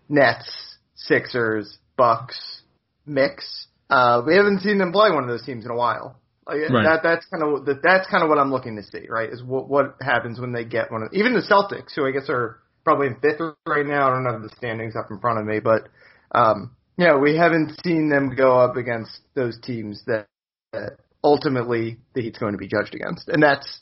Nets, 0.09 0.77
Sixers, 0.95 1.77
Bucks 1.97 2.61
mix. 3.05 3.67
Uh, 3.89 4.21
we 4.25 4.35
haven't 4.35 4.61
seen 4.61 4.77
them 4.77 4.91
play 4.91 5.11
one 5.11 5.23
of 5.23 5.29
those 5.29 5.45
teams 5.45 5.65
in 5.65 5.71
a 5.71 5.75
while. 5.75 6.19
Like 6.47 6.69
right. 6.69 6.83
that 6.83 6.99
that's 7.01 7.25
kind 7.25 7.43
of 7.43 7.65
that, 7.65 7.81
that's 7.81 8.07
kind 8.07 8.23
of 8.23 8.29
what 8.29 8.37
I'm 8.37 8.51
looking 8.51 8.75
to 8.75 8.83
see, 8.83 9.07
right? 9.09 9.29
Is 9.29 9.41
what 9.41 9.67
what 9.67 9.95
happens 9.99 10.39
when 10.39 10.51
they 10.51 10.63
get 10.63 10.91
one 10.91 11.01
of 11.01 11.09
even 11.13 11.33
the 11.33 11.41
Celtics, 11.41 11.95
who 11.95 12.05
I 12.05 12.11
guess 12.11 12.29
are 12.29 12.59
probably 12.83 13.07
in 13.07 13.15
fifth 13.15 13.41
right 13.65 13.85
now. 13.85 14.07
I 14.07 14.13
don't 14.13 14.31
have 14.31 14.43
the 14.43 14.55
standings 14.57 14.95
up 14.95 15.07
in 15.09 15.19
front 15.19 15.39
of 15.39 15.45
me, 15.45 15.59
but 15.59 15.89
um, 16.31 16.75
yeah, 16.97 17.17
we 17.17 17.35
haven't 17.35 17.79
seen 17.83 18.09
them 18.09 18.35
go 18.35 18.57
up 18.57 18.77
against 18.77 19.19
those 19.33 19.59
teams 19.61 20.01
that, 20.05 20.27
that 20.71 20.97
ultimately 21.25 21.97
the 22.13 22.21
Heat's 22.21 22.37
going 22.37 22.53
to 22.53 22.57
be 22.57 22.67
judged 22.67 22.93
against, 22.95 23.27
and 23.27 23.43
that's 23.43 23.79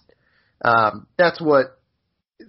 um, 0.63 1.07
that's 1.17 1.41
what. 1.41 1.77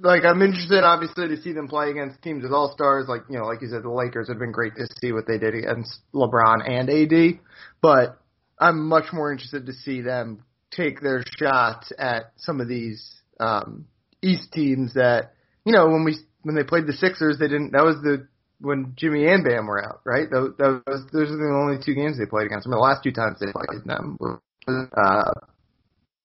Like 0.01 0.25
I'm 0.25 0.43
interested, 0.43 0.83
obviously, 0.83 1.29
to 1.29 1.41
see 1.41 1.53
them 1.53 1.69
play 1.69 1.91
against 1.91 2.21
teams 2.21 2.43
with 2.43 2.53
all 2.53 2.73
stars. 2.73 3.05
Like 3.07 3.23
you 3.29 3.39
know, 3.39 3.45
like 3.45 3.61
you 3.61 3.69
said, 3.69 3.85
the 3.85 3.91
Lakers 3.91 4.29
have 4.29 4.39
been 4.39 4.51
great 4.51 4.75
to 4.77 4.89
see 5.01 5.13
what 5.13 5.27
they 5.29 5.39
did 5.39 5.55
against 5.55 6.01
LeBron 6.13 6.69
and 6.69 6.91
AD. 6.91 7.39
But 7.81 8.19
I'm 8.59 8.89
much 8.89 9.13
more 9.13 9.31
interested 9.31 9.67
to 9.67 9.73
see 9.73 10.01
them 10.01 10.43
take 10.71 11.01
their 11.01 11.23
shots 11.39 11.93
at 11.99 12.33
some 12.37 12.61
of 12.61 12.69
these 12.69 13.15
um, 13.39 13.87
East 14.23 14.53
teams 14.53 14.95
that 14.95 15.35
you 15.65 15.73
know 15.73 15.87
when 15.87 16.05
we 16.05 16.17
when 16.43 16.55
they 16.55 16.65
played 16.65 16.87
the 16.87 16.93
Sixers 16.93 17.39
they 17.39 17.49
didn't 17.49 17.73
that 17.73 17.85
was 17.85 17.97
the 18.03 18.27
when 18.61 18.95
Jimmy 18.97 19.27
and 19.27 19.45
Bam 19.45 19.67
were 19.67 19.85
out 19.85 20.01
right 20.05 20.29
that 20.31 20.83
was 20.87 21.03
those 21.13 21.31
are 21.31 21.37
the 21.37 21.61
only 21.63 21.79
two 21.85 21.95
games 21.95 22.19
they 22.19 22.27
played 22.27 22.47
against 22.47 22.65
them 22.65 22.73
the 22.73 22.79
last 22.79 23.03
two 23.03 23.13
times 23.13 23.39
they 23.39 23.53
played 23.53 23.85
them 23.85 24.17
were 24.19 24.41
uh, 24.69 25.31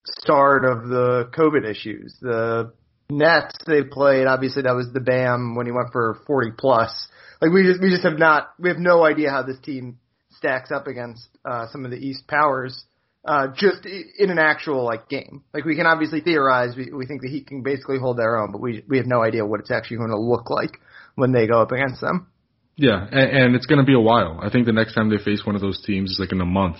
start 0.05 0.65
of 0.65 0.87
the 0.87 1.29
COVID 1.37 1.69
issues 1.69 2.15
the 2.21 2.73
Nets 3.09 3.55
they 3.65 3.83
played 3.83 4.27
obviously 4.27 4.63
that 4.63 4.75
was 4.75 4.87
the 4.93 4.99
Bam 4.99 5.55
when 5.55 5.65
he 5.65 5.71
went 5.71 5.91
for 5.91 6.19
40 6.27 6.51
plus 6.57 7.07
like 7.41 7.51
we 7.51 7.63
just 7.63 7.81
we 7.81 7.89
just 7.89 8.03
have 8.03 8.19
not 8.19 8.51
we 8.59 8.69
have 8.69 8.79
no 8.79 9.05
idea 9.05 9.29
how 9.29 9.43
this 9.43 9.59
team 9.59 9.99
stacks 10.31 10.71
up 10.71 10.87
against 10.87 11.27
uh, 11.45 11.67
some 11.71 11.85
of 11.85 11.91
the 11.91 11.97
East 11.97 12.27
powers 12.27 12.85
uh, 13.25 13.47
just 13.55 13.85
in 13.85 14.29
an 14.29 14.39
actual 14.39 14.83
like 14.85 15.09
game. 15.09 15.43
Like 15.53 15.65
we 15.65 15.75
can 15.75 15.85
obviously 15.85 16.21
theorize. 16.21 16.75
We, 16.75 16.91
we 16.91 17.05
think 17.05 17.21
the 17.21 17.29
Heat 17.29 17.47
can 17.47 17.61
basically 17.61 17.99
hold 17.99 18.17
their 18.17 18.37
own, 18.37 18.51
but 18.51 18.61
we 18.61 18.83
we 18.87 18.97
have 18.97 19.05
no 19.05 19.21
idea 19.21 19.45
what 19.45 19.59
it's 19.59 19.71
actually 19.71 19.97
going 19.97 20.11
to 20.11 20.19
look 20.19 20.49
like 20.49 20.79
when 21.15 21.31
they 21.31 21.47
go 21.47 21.61
up 21.61 21.71
against 21.71 22.01
them. 22.01 22.27
Yeah, 22.75 23.05
and, 23.11 23.37
and 23.37 23.55
it's 23.55 23.65
going 23.65 23.79
to 23.79 23.85
be 23.85 23.93
a 23.93 23.99
while. 23.99 24.39
I 24.41 24.49
think 24.49 24.65
the 24.65 24.71
next 24.71 24.93
time 24.93 25.09
they 25.09 25.17
face 25.21 25.45
one 25.45 25.55
of 25.55 25.61
those 25.61 25.81
teams 25.85 26.11
is 26.11 26.19
like 26.19 26.31
in 26.31 26.39
a 26.39 26.45
month. 26.45 26.77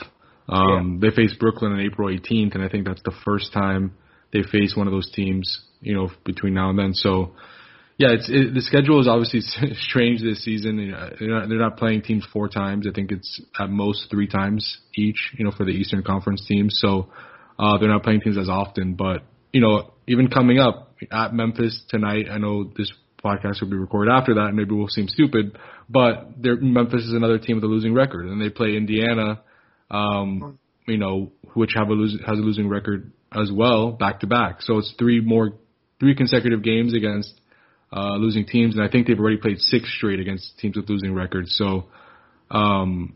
Um, 0.50 1.00
yeah. 1.02 1.10
They 1.10 1.16
face 1.16 1.34
Brooklyn 1.40 1.74
on 1.74 1.80
April 1.80 2.10
18th, 2.10 2.56
and 2.56 2.64
I 2.64 2.70
think 2.70 2.86
that's 2.86 3.02
the 3.04 3.14
first 3.24 3.54
time 3.54 3.94
they 4.34 4.42
face 4.44 4.74
one 4.76 4.88
of 4.88 4.94
those 4.94 5.10
teams. 5.12 5.66
You 5.82 5.96
know, 5.96 6.10
between 6.26 6.54
now 6.54 6.70
and 6.70 6.78
then. 6.78 6.94
So 6.94 7.34
yeah, 7.98 8.10
it's 8.12 8.30
it, 8.30 8.54
the 8.54 8.62
schedule 8.62 9.00
is 9.00 9.08
obviously 9.08 9.42
strange 9.80 10.22
this 10.22 10.44
season. 10.44 10.78
They're 11.20 11.30
not, 11.30 11.50
they're 11.50 11.60
not 11.60 11.78
playing 11.78 12.02
teams 12.02 12.26
four 12.34 12.50
times. 12.50 12.88
I 12.88 12.92
think 12.94 13.12
it's 13.12 13.42
at 13.60 13.70
most 13.70 14.08
three 14.10 14.28
times 14.28 14.80
each. 14.96 15.34
You 15.38 15.46
know, 15.46 15.52
for 15.52 15.66
the 15.66 15.72
Eastern 15.72 16.04
Conference 16.04 16.46
teams. 16.48 16.80
So 16.82 17.10
uh, 17.60 17.78
they're 17.78 17.90
not 17.90 18.04
playing 18.04 18.22
teams 18.22 18.38
as 18.38 18.50
often. 18.50 18.96
But 18.96 19.24
you 19.54 19.62
know, 19.62 19.94
even 20.08 20.30
coming 20.30 20.60
up 20.60 20.96
at 21.12 21.34
Memphis 21.34 21.84
tonight, 21.90 22.26
I 22.32 22.38
know 22.38 22.64
this 22.64 22.92
podcast 23.24 23.62
will 23.62 23.70
be 23.70 23.78
recorded 23.78 24.12
after 24.12 24.36
that, 24.36 24.48
and 24.48 24.56
maybe 24.56 24.74
we'll 24.74 24.88
seem 24.88 25.08
stupid. 25.08 25.58
But 25.90 26.38
Memphis 26.42 27.04
is 27.04 27.14
another 27.14 27.38
team 27.38 27.58
with 27.58 27.64
a 27.66 27.68
losing 27.68 27.94
record, 27.94 28.26
and 28.26 28.42
they 28.42 28.50
play 28.50 28.76
Indiana. 28.76 29.42
Um, 29.92 30.60
you 30.88 30.98
know, 30.98 31.32
which 31.54 31.72
have 31.76 31.90
a 31.90 31.94
lose, 31.94 32.18
has 32.26 32.38
a 32.38 32.42
losing 32.42 32.68
record 32.68 33.12
as 33.32 33.52
well, 33.52 33.92
back 33.92 34.22
to 34.22 34.28
back. 34.28 34.62
So 34.62 34.78
it's 34.78 34.94
three 34.98 35.22
more, 35.22 35.52
three 36.00 36.16
consecutive 36.16 36.64
games 36.64 36.94
against 36.94 37.40
uh, 37.92 38.16
losing 38.16 38.46
teams, 38.46 38.76
and 38.76 38.84
I 38.84 38.90
think 38.90 39.08
they've 39.08 39.20
already 39.20 39.38
played 39.38 39.60
six 39.60 39.92
straight 39.96 40.20
against 40.20 40.58
teams 40.60 40.76
with 40.76 40.90
losing 40.90 41.14
records. 41.14 41.56
So, 41.58 41.86
um, 42.52 43.16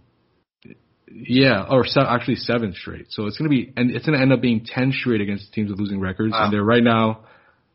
yeah, 1.12 1.66
or 1.70 1.86
se- 1.86 2.02
actually 2.08 2.38
seven 2.38 2.74
straight. 2.74 3.08
So 3.10 3.28
it's 3.28 3.38
gonna 3.38 3.50
be, 3.50 3.72
and 3.76 3.92
it's 3.92 4.06
gonna 4.06 4.22
end 4.22 4.34
up 4.34 4.42
being 4.42 4.66
ten 4.66 4.92
straight 4.92 5.22
against 5.22 5.54
teams 5.54 5.70
with 5.70 5.80
losing 5.80 6.00
records, 6.00 6.32
wow. 6.32 6.46
and 6.46 6.54
they're 6.54 6.64
right 6.64 6.84
now 6.84 7.26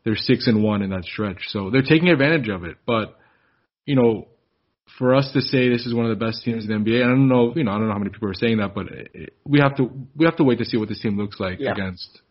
they're 0.03 0.15
six 0.15 0.47
and 0.47 0.63
one 0.63 0.81
in 0.81 0.89
that 0.91 1.03
stretch. 1.03 1.37
So 1.47 1.69
they're 1.69 1.81
taking 1.81 2.09
advantage 2.09 2.49
of 2.49 2.63
it. 2.63 2.77
But 2.85 3.17
you 3.85 3.95
know, 3.95 4.27
for 4.97 5.15
us 5.15 5.29
to 5.33 5.41
say 5.41 5.69
this 5.69 5.85
is 5.85 5.93
one 5.93 6.05
of 6.05 6.17
the 6.17 6.25
best 6.25 6.43
teams 6.43 6.65
in 6.65 6.69
the 6.69 6.91
NBA, 6.91 7.03
I 7.03 7.07
don't 7.07 7.27
know, 7.27 7.53
you 7.55 7.63
know, 7.63 7.71
I 7.71 7.77
don't 7.77 7.87
know 7.87 7.93
how 7.93 7.99
many 7.99 8.11
people 8.11 8.29
are 8.29 8.33
saying 8.33 8.57
that, 8.57 8.73
but 8.73 8.87
it, 8.87 9.33
we 9.45 9.59
have 9.59 9.75
to 9.77 9.89
we 10.15 10.25
have 10.25 10.37
to 10.37 10.43
wait 10.43 10.57
to 10.59 10.65
see 10.65 10.77
what 10.77 10.89
this 10.89 10.99
team 10.99 11.17
looks 11.17 11.39
like 11.39 11.59
yeah. 11.59 11.71
against 11.71 12.21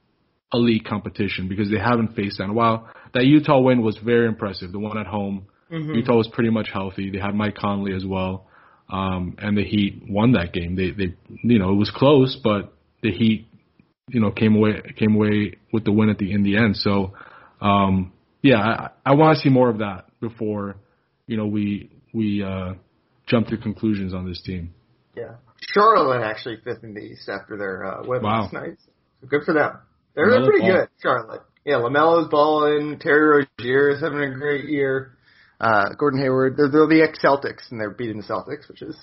elite 0.52 0.86
competition 0.86 1.48
because 1.48 1.70
they 1.70 1.78
haven't 1.78 2.14
faced 2.14 2.38
that 2.38 2.44
in 2.44 2.50
a 2.50 2.54
while. 2.54 2.88
That 3.14 3.24
Utah 3.24 3.60
win 3.60 3.82
was 3.82 3.98
very 3.98 4.26
impressive. 4.26 4.72
The 4.72 4.78
one 4.78 4.98
at 4.98 5.06
home, 5.06 5.46
mm-hmm. 5.70 5.94
Utah 5.94 6.16
was 6.16 6.28
pretty 6.28 6.50
much 6.50 6.68
healthy. 6.72 7.10
They 7.10 7.18
had 7.18 7.34
Mike 7.34 7.56
Conley 7.56 7.94
as 7.94 8.04
well, 8.04 8.46
um, 8.90 9.36
and 9.38 9.56
the 9.56 9.64
Heat 9.64 10.02
won 10.08 10.32
that 10.32 10.52
game. 10.52 10.76
They 10.76 10.90
they 10.90 11.14
you 11.42 11.58
know 11.58 11.70
it 11.72 11.76
was 11.76 11.90
close, 11.94 12.38
but 12.42 12.72
the 13.02 13.12
Heat 13.12 13.48
you 14.08 14.20
know 14.20 14.30
came 14.30 14.56
away 14.56 14.82
came 14.96 15.14
away 15.14 15.54
with 15.72 15.84
the 15.84 15.92
win 15.92 16.08
at 16.10 16.18
the 16.18 16.32
in 16.32 16.42
the 16.42 16.56
end. 16.56 16.76
So 16.76 17.14
um, 17.60 18.12
yeah, 18.42 18.58
I, 18.58 18.90
I 19.04 19.14
want 19.14 19.36
to 19.36 19.42
see 19.42 19.50
more 19.50 19.68
of 19.68 19.78
that 19.78 20.06
before 20.20 20.76
you 21.26 21.36
know 21.36 21.46
we 21.46 21.90
we 22.18 22.42
uh, 22.42 22.74
jump 23.26 23.46
to 23.48 23.56
conclusions 23.56 24.12
on 24.12 24.26
this 24.28 24.42
team. 24.42 24.74
Yeah, 25.16 25.36
Charlotte 25.72 26.22
actually 26.22 26.56
fifth 26.64 26.82
in 26.82 26.94
the 26.94 27.00
East 27.00 27.28
after 27.28 27.56
their 27.56 27.76
uh, 27.84 28.02
win 28.06 28.22
wow. 28.22 28.42
last 28.42 28.52
night. 28.52 28.76
So 29.20 29.26
good 29.26 29.44
for 29.44 29.54
them. 29.54 29.78
They're 30.14 30.44
pretty 30.44 30.60
ball. 30.60 30.76
good, 30.76 30.88
Charlotte. 31.00 31.42
Yeah, 31.64 31.76
LaMelo's 31.76 32.28
balling. 32.28 32.98
Terry 32.98 33.46
Rozier 33.60 33.90
is 33.90 34.00
having 34.00 34.20
a 34.20 34.34
great 34.34 34.64
year. 34.68 35.16
Uh, 35.60 35.94
Gordon 35.98 36.20
Hayward. 36.20 36.56
They're, 36.56 36.70
they're 36.70 36.86
the 36.86 37.02
ex-Celtics, 37.02 37.70
and 37.70 37.80
they're 37.80 37.90
beating 37.90 38.16
the 38.16 38.26
Celtics, 38.26 38.68
which 38.68 38.82
is 38.82 38.96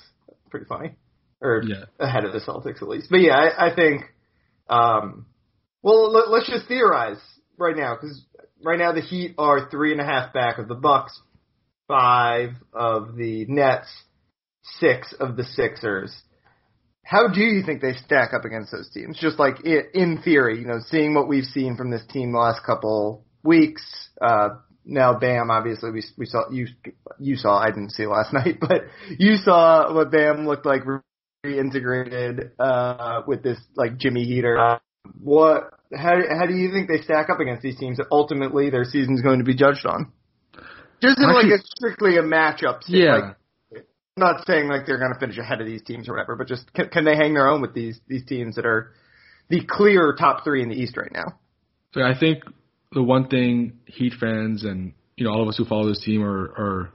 pretty 0.49 0.65
funny. 0.65 0.95
Or 1.41 1.61
yeah. 1.65 1.85
ahead 1.99 2.23
of 2.23 2.33
the 2.33 2.39
Celtics, 2.39 2.81
at 2.81 2.87
least. 2.87 3.07
But 3.11 3.19
yeah, 3.19 3.35
I, 3.35 3.67
I 3.67 3.75
think, 3.75 4.01
um, 4.69 5.25
well, 5.83 6.11
let, 6.11 6.29
let's 6.29 6.49
just 6.49 6.67
theorize 6.67 7.21
right 7.57 7.75
now, 7.77 7.95
because 7.95 8.23
right 8.63 8.79
now 8.79 8.93
the 8.93 9.01
Heat 9.01 9.35
are 9.37 9.69
three 9.69 9.91
and 9.91 10.01
a 10.01 10.05
half 10.05 10.33
back 10.33 10.57
of 10.57 10.67
the 10.67 10.75
Bucks, 10.75 11.19
five 11.87 12.51
of 12.73 13.15
the 13.15 13.45
Nets, 13.47 13.87
six 14.79 15.13
of 15.19 15.37
the 15.37 15.43
Sixers. 15.43 16.15
How 17.03 17.27
do 17.27 17.41
you 17.41 17.63
think 17.63 17.81
they 17.81 17.93
stack 17.93 18.33
up 18.33 18.45
against 18.45 18.71
those 18.71 18.89
teams? 18.91 19.19
Just 19.19 19.37
like 19.37 19.63
in 19.63 20.21
theory, 20.23 20.59
you 20.59 20.65
know, 20.65 20.79
seeing 20.87 21.13
what 21.13 21.27
we've 21.27 21.43
seen 21.43 21.77
from 21.77 21.91
this 21.91 22.03
team 22.09 22.31
the 22.31 22.39
last 22.39 22.61
couple 22.65 23.25
weeks. 23.43 23.83
Uh, 24.19 24.49
now, 24.85 25.17
Bam, 25.17 25.51
obviously 25.51 25.91
we 25.91 26.03
we 26.17 26.25
saw 26.25 26.49
you 26.49 26.67
you 27.19 27.35
saw 27.35 27.57
I 27.57 27.67
didn't 27.67 27.91
see 27.91 28.07
last 28.07 28.33
night, 28.33 28.57
but 28.59 28.85
you 29.17 29.35
saw 29.37 29.93
what 29.93 30.11
Bam 30.11 30.47
looked 30.47 30.65
like 30.65 30.81
reintegrated 31.45 32.51
uh, 32.59 33.21
with 33.27 33.43
this 33.43 33.59
like 33.75 33.97
Jimmy 33.97 34.23
Heater. 34.25 34.79
What 35.19 35.69
how 35.93 36.15
how 36.39 36.45
do 36.47 36.55
you 36.55 36.71
think 36.71 36.87
they 36.87 37.01
stack 37.03 37.29
up 37.29 37.39
against 37.39 37.61
these 37.61 37.77
teams 37.77 37.97
that 37.97 38.07
ultimately 38.11 38.71
their 38.71 38.85
season's 38.85 39.21
going 39.21 39.39
to 39.39 39.45
be 39.45 39.55
judged 39.55 39.85
on? 39.85 40.11
Just 41.01 41.19
in 41.19 41.33
like 41.33 41.45
a 41.45 41.63
strictly 41.63 42.17
a 42.17 42.23
matchup. 42.23 42.85
Thing. 42.85 42.95
Yeah. 42.97 43.15
Like, 43.15 43.37
not 44.17 44.45
saying 44.47 44.67
like 44.67 44.85
they're 44.85 44.97
going 44.97 45.13
to 45.13 45.19
finish 45.19 45.37
ahead 45.37 45.59
of 45.59 45.67
these 45.67 45.83
teams 45.83 46.07
or 46.07 46.13
whatever, 46.13 46.35
but 46.35 46.47
just 46.47 46.71
can, 46.73 46.87
can 46.87 47.03
they 47.03 47.15
hang 47.15 47.33
their 47.33 47.47
own 47.47 47.61
with 47.61 47.73
these 47.73 47.99
these 48.07 48.25
teams 48.25 48.55
that 48.55 48.65
are 48.65 48.93
the 49.49 49.61
clear 49.67 50.15
top 50.17 50.43
three 50.43 50.63
in 50.63 50.69
the 50.69 50.75
East 50.75 50.95
right 50.95 51.11
now? 51.13 51.37
So 51.93 52.01
I 52.01 52.17
think 52.17 52.43
the 52.93 53.03
one 53.03 53.27
thing 53.27 53.79
Heat 53.85 54.13
fans 54.19 54.63
and 54.63 54.93
you 55.17 55.25
know 55.25 55.31
all 55.31 55.41
of 55.41 55.49
us 55.49 55.57
who 55.57 55.65
follow 55.65 55.89
this 55.89 56.01
team 56.03 56.23
are, 56.23 56.43
are 56.43 56.93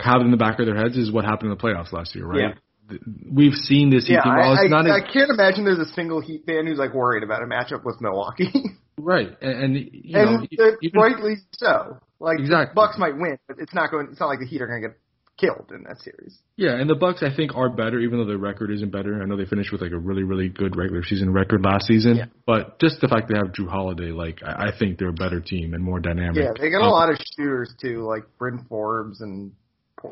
have 0.00 0.20
in 0.20 0.30
the 0.30 0.36
back 0.36 0.58
of 0.58 0.66
their 0.66 0.76
heads 0.76 0.96
is 0.96 1.12
what 1.12 1.24
happened 1.24 1.50
in 1.50 1.56
the 1.56 1.62
playoffs 1.62 1.92
last 1.92 2.14
year, 2.14 2.26
right? 2.26 2.40
Yeah. 2.40 2.98
We've 3.30 3.54
seen 3.54 3.90
this 3.90 4.06
Heat 4.06 4.14
yeah, 4.14 4.22
team. 4.22 4.32
I, 4.32 4.38
I, 4.38 4.90
I, 4.90 4.96
I 4.96 5.12
can't 5.12 5.30
imagine 5.30 5.64
there's 5.64 5.78
a 5.78 5.92
single 5.92 6.20
Heat 6.20 6.44
fan 6.44 6.66
who's 6.66 6.78
like 6.78 6.92
worried 6.92 7.22
about 7.22 7.42
a 7.42 7.46
matchup 7.46 7.84
with 7.84 8.00
Milwaukee. 8.00 8.52
right, 8.98 9.28
and, 9.40 9.76
and 9.76 9.76
you 9.76 10.18
and 10.18 10.40
know, 10.40 10.76
even, 10.82 11.00
rightly 11.00 11.36
so. 11.52 12.00
Like 12.22 12.38
exactly. 12.38 12.74
Bucks 12.74 12.96
might 12.98 13.16
win, 13.16 13.36
but 13.48 13.58
it's 13.58 13.74
not 13.74 13.90
going. 13.90 14.08
It's 14.10 14.20
not 14.20 14.28
like 14.28 14.38
the 14.38 14.46
Heat 14.46 14.62
are 14.62 14.68
going 14.68 14.80
to 14.80 14.88
get 14.88 14.98
killed 15.38 15.72
in 15.74 15.82
that 15.84 15.98
series. 16.00 16.38
Yeah, 16.56 16.78
and 16.78 16.88
the 16.88 16.94
Bucks 16.94 17.22
I 17.22 17.34
think 17.34 17.56
are 17.56 17.68
better, 17.68 17.98
even 17.98 18.18
though 18.18 18.24
their 18.24 18.38
record 18.38 18.70
isn't 18.70 18.92
better. 18.92 19.20
I 19.20 19.26
know 19.26 19.36
they 19.36 19.44
finished 19.44 19.72
with 19.72 19.82
like 19.82 19.90
a 19.90 19.98
really 19.98 20.22
really 20.22 20.48
good 20.48 20.76
regular 20.76 21.02
season 21.02 21.32
record 21.32 21.64
last 21.64 21.86
season, 21.86 22.16
yeah. 22.16 22.26
but 22.46 22.78
just 22.78 23.00
the 23.00 23.08
fact 23.08 23.28
they 23.28 23.36
have 23.36 23.48
Jrue 23.48 23.68
Holiday, 23.68 24.12
like 24.12 24.40
I, 24.46 24.68
I 24.68 24.78
think 24.78 24.98
they're 24.98 25.08
a 25.08 25.12
better 25.12 25.40
team 25.40 25.74
and 25.74 25.82
more 25.82 25.98
dynamic. 25.98 26.36
Yeah, 26.36 26.52
they 26.56 26.70
got 26.70 26.82
um, 26.82 26.88
a 26.88 26.90
lot 26.90 27.10
of 27.10 27.18
shooters 27.36 27.74
too, 27.80 28.06
like 28.06 28.22
Bryn 28.38 28.64
Forbes 28.68 29.20
and 29.20 29.50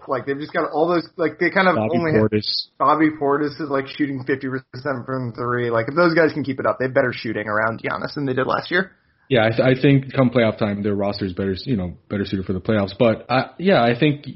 like 0.09 0.27
they've 0.27 0.39
just 0.39 0.53
got 0.53 0.71
all 0.73 0.89
those 0.89 1.07
like 1.17 1.39
they 1.39 1.51
kind 1.51 1.69
of 1.69 1.77
Bobby 1.77 1.97
only 1.97 2.13
Portis. 2.13 2.67
Bobby 2.77 3.11
Portis 3.11 3.61
is 3.61 3.71
like 3.71 3.87
shooting 3.87 4.25
fifty 4.27 4.49
percent 4.49 5.07
from 5.07 5.33
three. 5.33 5.71
Like 5.71 5.87
if 5.87 5.95
those 5.95 6.15
guys 6.15 6.33
can 6.33 6.43
keep 6.43 6.59
it 6.59 6.67
up, 6.67 6.79
they 6.81 6.87
have 6.87 6.95
better 6.95 7.13
shooting 7.15 7.47
around 7.47 7.83
Giannis 7.83 8.15
than 8.15 8.27
they 8.27 8.35
did 8.35 8.49
last 8.49 8.71
year. 8.71 8.93
Yeah, 9.31 9.47
I, 9.47 9.51
th- 9.51 9.61
I 9.61 9.81
think 9.81 10.13
come 10.13 10.31
playoff 10.31 10.59
time, 10.59 10.83
their 10.83 10.97
roster 10.97 11.25
is 11.25 11.33
better, 11.33 11.55
you 11.65 11.77
know, 11.77 11.97
better 12.09 12.25
suited 12.25 12.47
for 12.47 12.53
the 12.53 12.61
playoffs. 12.61 12.95
But 12.99 13.27
I, 13.31 13.51
yeah, 13.59 13.81
I 13.81 13.97
think 13.97 14.27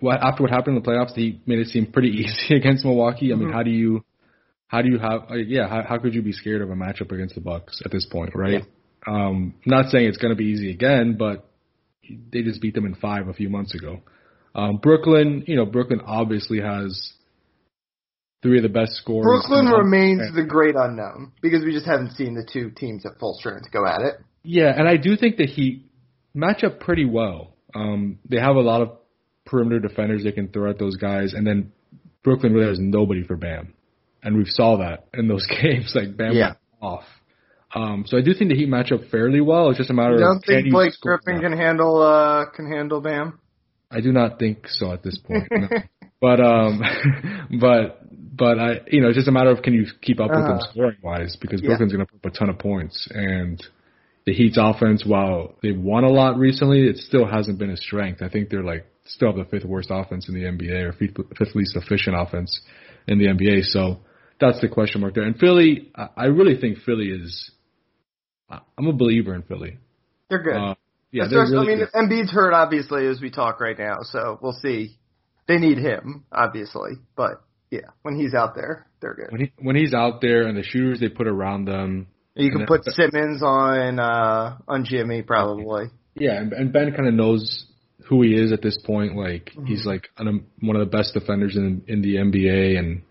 what, 0.00 0.18
after 0.20 0.42
what 0.42 0.50
happened 0.50 0.76
in 0.76 0.82
the 0.82 0.88
playoffs, 0.88 1.14
he 1.14 1.40
made 1.46 1.60
it 1.60 1.68
seem 1.68 1.86
pretty 1.92 2.08
easy 2.48 2.56
against 2.56 2.84
Milwaukee. 2.84 3.32
I 3.32 3.36
mean, 3.36 3.46
mm-hmm. 3.46 3.56
how 3.56 3.62
do 3.62 3.70
you, 3.70 4.04
how 4.66 4.82
do 4.82 4.90
you 4.90 4.98
have, 4.98 5.30
uh, 5.30 5.34
yeah, 5.36 5.68
how, 5.68 5.84
how 5.88 5.98
could 5.98 6.14
you 6.14 6.22
be 6.22 6.32
scared 6.32 6.62
of 6.62 6.70
a 6.70 6.74
matchup 6.74 7.12
against 7.12 7.36
the 7.36 7.40
Bucks 7.40 7.80
at 7.84 7.92
this 7.92 8.06
point, 8.06 8.34
right? 8.34 8.64
Yeah. 9.06 9.14
Um, 9.14 9.54
not 9.64 9.90
saying 9.90 10.08
it's 10.08 10.18
going 10.18 10.32
to 10.32 10.36
be 10.36 10.46
easy 10.46 10.72
again, 10.72 11.14
but 11.16 11.48
they 12.32 12.42
just 12.42 12.60
beat 12.60 12.74
them 12.74 12.86
in 12.86 12.96
five 12.96 13.28
a 13.28 13.34
few 13.34 13.48
months 13.48 13.72
ago. 13.72 14.00
Um, 14.52 14.78
Brooklyn, 14.82 15.44
you 15.46 15.54
know, 15.54 15.64
Brooklyn 15.64 16.00
obviously 16.04 16.60
has 16.60 17.12
three 18.44 18.58
of 18.58 18.62
the 18.62 18.68
best 18.68 18.92
scorers. 18.92 19.24
Brooklyn 19.24 19.66
remains 19.72 20.34
the 20.34 20.44
great 20.44 20.74
unknown 20.76 21.32
because 21.40 21.64
we 21.64 21.72
just 21.72 21.86
haven't 21.86 22.12
seen 22.12 22.34
the 22.34 22.46
two 22.46 22.70
teams 22.70 23.06
at 23.06 23.18
full 23.18 23.34
strength 23.34 23.72
go 23.72 23.86
at 23.86 24.02
it. 24.02 24.16
Yeah, 24.42 24.70
and 24.76 24.86
I 24.86 24.98
do 24.98 25.16
think 25.16 25.38
the 25.38 25.46
Heat 25.46 25.86
match 26.34 26.62
up 26.62 26.78
pretty 26.78 27.06
well. 27.06 27.54
Um, 27.74 28.18
they 28.28 28.38
have 28.38 28.56
a 28.56 28.60
lot 28.60 28.82
of 28.82 28.98
perimeter 29.46 29.80
defenders 29.80 30.22
they 30.24 30.32
can 30.32 30.48
throw 30.48 30.70
at 30.70 30.78
those 30.78 30.96
guys, 30.96 31.32
and 31.32 31.46
then 31.46 31.72
Brooklyn 32.22 32.52
really 32.52 32.68
has 32.68 32.78
nobody 32.78 33.24
for 33.24 33.36
Bam, 33.36 33.72
and 34.22 34.36
we've 34.36 34.48
saw 34.48 34.76
that 34.76 35.06
in 35.14 35.26
those 35.26 35.46
games. 35.62 35.92
Like 35.94 36.14
Bam 36.14 36.34
yeah. 36.34 36.52
off. 36.82 37.04
Um, 37.74 38.04
so 38.06 38.18
I 38.18 38.20
do 38.20 38.34
think 38.34 38.50
the 38.50 38.56
Heat 38.56 38.68
match 38.68 38.92
up 38.92 39.00
fairly 39.10 39.40
well. 39.40 39.70
It's 39.70 39.78
just 39.78 39.90
a 39.90 39.94
matter 39.94 40.12
you 40.12 40.20
don't 40.20 40.36
of 40.36 40.44
think 40.44 40.70
Blake 40.70 40.92
Griffin 41.00 41.40
can 41.40 41.56
handle 41.56 42.02
uh, 42.02 42.44
can 42.54 42.70
handle 42.70 43.00
Bam. 43.00 43.40
I 43.90 44.02
do 44.02 44.12
not 44.12 44.38
think 44.38 44.68
so 44.68 44.92
at 44.92 45.02
this 45.02 45.18
point. 45.18 45.44
No. 45.50 45.68
but 46.20 46.40
um, 46.40 46.82
but 47.60 48.03
but 48.36 48.58
I, 48.58 48.80
you 48.88 49.00
know, 49.00 49.08
it's 49.08 49.16
just 49.16 49.28
a 49.28 49.32
matter 49.32 49.50
of 49.50 49.62
can 49.62 49.74
you 49.74 49.86
keep 50.00 50.20
up 50.20 50.30
with 50.30 50.38
Uh-huh. 50.40 50.48
them 50.48 50.60
scoring 50.70 50.96
wise 51.02 51.36
because 51.40 51.60
Yeah. 51.62 51.68
Brooklyn's 51.68 51.92
going 51.92 52.06
to 52.06 52.12
put 52.12 52.26
up 52.26 52.34
a 52.34 52.38
ton 52.38 52.48
of 52.50 52.58
points 52.58 53.08
and 53.10 53.62
the 54.26 54.32
Heat's 54.32 54.56
offense, 54.58 55.04
while 55.04 55.54
they've 55.62 55.78
won 55.78 56.04
a 56.04 56.08
lot 56.08 56.38
recently, 56.38 56.86
it 56.88 56.96
still 56.96 57.26
hasn't 57.26 57.58
been 57.58 57.70
a 57.70 57.76
strength. 57.76 58.22
I 58.22 58.28
think 58.28 58.48
they're 58.48 58.62
like 58.64 58.86
still 59.04 59.28
have 59.28 59.36
the 59.36 59.44
fifth 59.44 59.66
worst 59.66 59.88
offense 59.92 60.28
in 60.28 60.34
the 60.34 60.44
NBA 60.44 60.82
or 60.88 60.92
fifth, 60.92 61.16
fifth 61.36 61.54
least 61.54 61.76
efficient 61.76 62.16
offense 62.18 62.62
in 63.06 63.18
the 63.18 63.26
NBA. 63.26 63.64
So 63.64 63.98
that's 64.40 64.60
the 64.62 64.68
question 64.68 65.02
mark 65.02 65.14
there. 65.14 65.24
And 65.24 65.38
Philly, 65.38 65.90
I, 65.94 66.08
I 66.16 66.24
really 66.26 66.56
think 66.58 66.78
Philly 66.78 67.08
is. 67.10 67.50
I'm 68.78 68.86
a 68.86 68.92
believer 68.92 69.34
in 69.34 69.42
Philly. 69.42 69.78
They're 70.30 70.42
good. 70.42 70.56
Uh, 70.56 70.74
yeah, 71.10 71.24
they're 71.28 71.40
really 71.40 71.72
I 71.72 71.76
mean, 71.76 71.86
good. 71.92 71.92
Embiid's 71.94 72.30
hurt 72.32 72.52
obviously 72.54 73.06
as 73.06 73.20
we 73.20 73.30
talk 73.30 73.60
right 73.60 73.78
now, 73.78 73.98
so 74.02 74.38
we'll 74.40 74.52
see. 74.52 74.96
They 75.46 75.58
need 75.58 75.78
him 75.78 76.24
obviously, 76.32 76.92
but 77.16 77.42
yeah, 77.74 77.90
when 78.02 78.16
he's 78.18 78.34
out 78.34 78.54
there, 78.54 78.86
they're 79.00 79.14
good. 79.14 79.30
when 79.32 79.40
he 79.42 79.52
when 79.60 79.76
he's 79.76 79.94
out 79.94 80.20
there 80.20 80.46
and 80.46 80.56
the 80.56 80.62
shooters 80.62 81.00
they 81.00 81.08
put 81.08 81.26
around 81.26 81.64
them. 81.66 82.06
You 82.36 82.50
can 82.50 82.66
put 82.66 82.84
that- 82.84 82.94
Simmons 82.94 83.42
on 83.42 83.98
uh 83.98 84.58
on 84.66 84.84
Jimmy 84.84 85.22
probably. 85.22 85.86
Yeah, 86.14 86.40
and, 86.40 86.52
and 86.52 86.72
Ben 86.72 86.92
kind 86.92 87.08
of 87.08 87.14
knows 87.14 87.66
who 88.08 88.22
he 88.22 88.34
is 88.34 88.52
at 88.52 88.60
this 88.62 88.78
point. 88.84 89.16
Like 89.16 89.50
Mm-hmm. 89.56 89.66
he's 89.66 89.84
like 89.86 90.08
an, 90.18 90.46
one 90.60 90.76
of 90.76 90.80
the 90.80 90.96
best 90.96 91.14
defenders 91.14 91.56
in 91.56 91.82
in 91.88 92.02
the 92.02 92.16
NBA, 92.16 92.78
and 92.78 93.02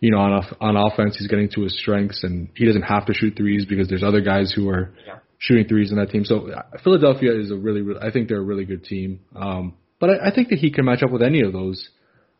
you 0.00 0.10
know 0.10 0.18
on 0.18 0.32
off- 0.32 0.56
on 0.60 0.76
offense 0.76 1.16
he's 1.18 1.28
getting 1.28 1.48
to 1.54 1.62
his 1.62 1.78
strengths, 1.78 2.22
and 2.24 2.48
he 2.56 2.64
doesn't 2.66 2.82
have 2.82 3.06
to 3.06 3.14
shoot 3.14 3.34
threes 3.36 3.64
because 3.66 3.88
there's 3.88 4.02
other 4.04 4.20
guys 4.20 4.52
who 4.54 4.68
are 4.68 4.92
Yeah. 5.06 5.18
shooting 5.38 5.66
threes 5.68 5.90
in 5.92 5.98
that 5.98 6.10
team. 6.10 6.24
So 6.24 6.48
uh, 6.50 6.62
Philadelphia 6.84 7.32
is 7.38 7.50
a 7.50 7.56
really, 7.56 7.82
really 7.82 8.00
I 8.00 8.10
think 8.12 8.28
they're 8.28 8.38
a 8.46 8.48
really 8.52 8.64
good 8.64 8.84
team. 8.84 9.20
Um, 9.34 9.74
but 10.00 10.10
I, 10.10 10.28
I 10.28 10.34
think 10.34 10.48
that 10.50 10.58
he 10.58 10.70
can 10.70 10.84
match 10.84 11.02
up 11.02 11.10
with 11.10 11.22
any 11.22 11.42
of 11.42 11.52
those 11.52 11.88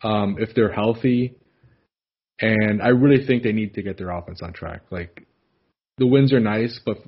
um, 0.02 0.37
if 0.40 0.54
they're 0.54 0.73
healthy. 0.73 1.35
And 2.40 2.82
I 2.82 2.88
really 2.88 3.24
think 3.26 3.42
they 3.42 3.52
need 3.52 3.74
to 3.74 3.82
get 3.82 3.98
their 3.98 4.10
offense 4.10 4.40
on 4.42 4.52
track. 4.52 4.82
Like 4.90 5.26
the 5.98 6.06
wins 6.06 6.32
are 6.32 6.40
nice, 6.40 6.80
but 6.84 6.98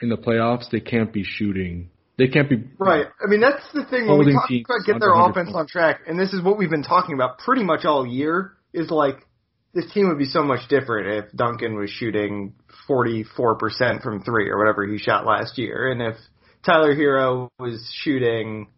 in 0.00 0.08
the 0.08 0.16
playoffs 0.16 0.70
they 0.70 0.80
can't 0.80 1.12
be 1.12 1.24
shooting. 1.24 1.90
They 2.18 2.28
can't 2.28 2.48
be 2.48 2.64
Right. 2.78 3.06
I 3.22 3.28
mean, 3.28 3.40
that's 3.40 3.64
the 3.74 3.84
thing 3.84 4.08
when 4.08 4.18
we 4.18 4.32
talk 4.32 4.48
about 4.50 4.86
get 4.86 5.00
their 5.00 5.14
offense 5.14 5.50
on 5.54 5.66
track, 5.66 6.00
and 6.06 6.18
this 6.18 6.32
is 6.32 6.42
what 6.42 6.56
we've 6.58 6.70
been 6.70 6.82
talking 6.82 7.14
about 7.14 7.38
pretty 7.38 7.62
much 7.62 7.84
all 7.84 8.06
year. 8.06 8.52
Is 8.72 8.90
like 8.90 9.26
this 9.74 9.90
team 9.92 10.08
would 10.08 10.18
be 10.18 10.26
so 10.26 10.42
much 10.42 10.68
different 10.68 11.24
if 11.24 11.36
Duncan 11.36 11.76
was 11.76 11.90
shooting 11.90 12.54
44% 12.88 14.02
from 14.02 14.22
three 14.22 14.50
or 14.50 14.58
whatever 14.58 14.86
he 14.86 14.98
shot 14.98 15.26
last 15.26 15.58
year, 15.58 15.90
and 15.90 16.00
if 16.00 16.16
Tyler 16.64 16.94
Herro 16.94 17.48
was 17.58 17.88
shooting 18.02 18.68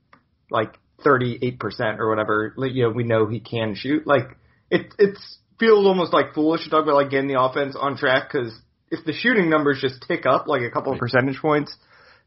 like 0.51 0.75
38% 1.05 1.99
or 1.99 2.09
whatever. 2.09 2.53
like, 2.57 2.73
You 2.75 2.85
know, 2.85 2.91
we 2.91 3.05
know 3.05 3.27
he 3.27 3.41
can 3.41 3.75
shoot. 3.75 4.07
Like 4.07 4.37
it, 4.71 4.93
it's 4.99 5.39
feels 5.59 5.87
almost 5.87 6.13
like 6.13 6.35
foolish 6.35 6.65
to 6.65 6.71
talk 6.71 6.83
about 6.83 6.95
like 6.95 7.11
getting 7.11 7.29
the 7.29 7.41
offense 7.41 7.77
on 7.79 7.97
track 7.97 8.31
because 8.33 8.53
if 8.91 9.05
the 9.05 9.13
shooting 9.13 9.51
numbers 9.51 9.81
just 9.81 10.05
tick 10.07 10.27
up 10.27 10.47
like 10.47 10.63
a 10.63 10.71
couple 10.71 10.93
of 10.93 10.99
percentage 10.99 11.39
points, 11.41 11.75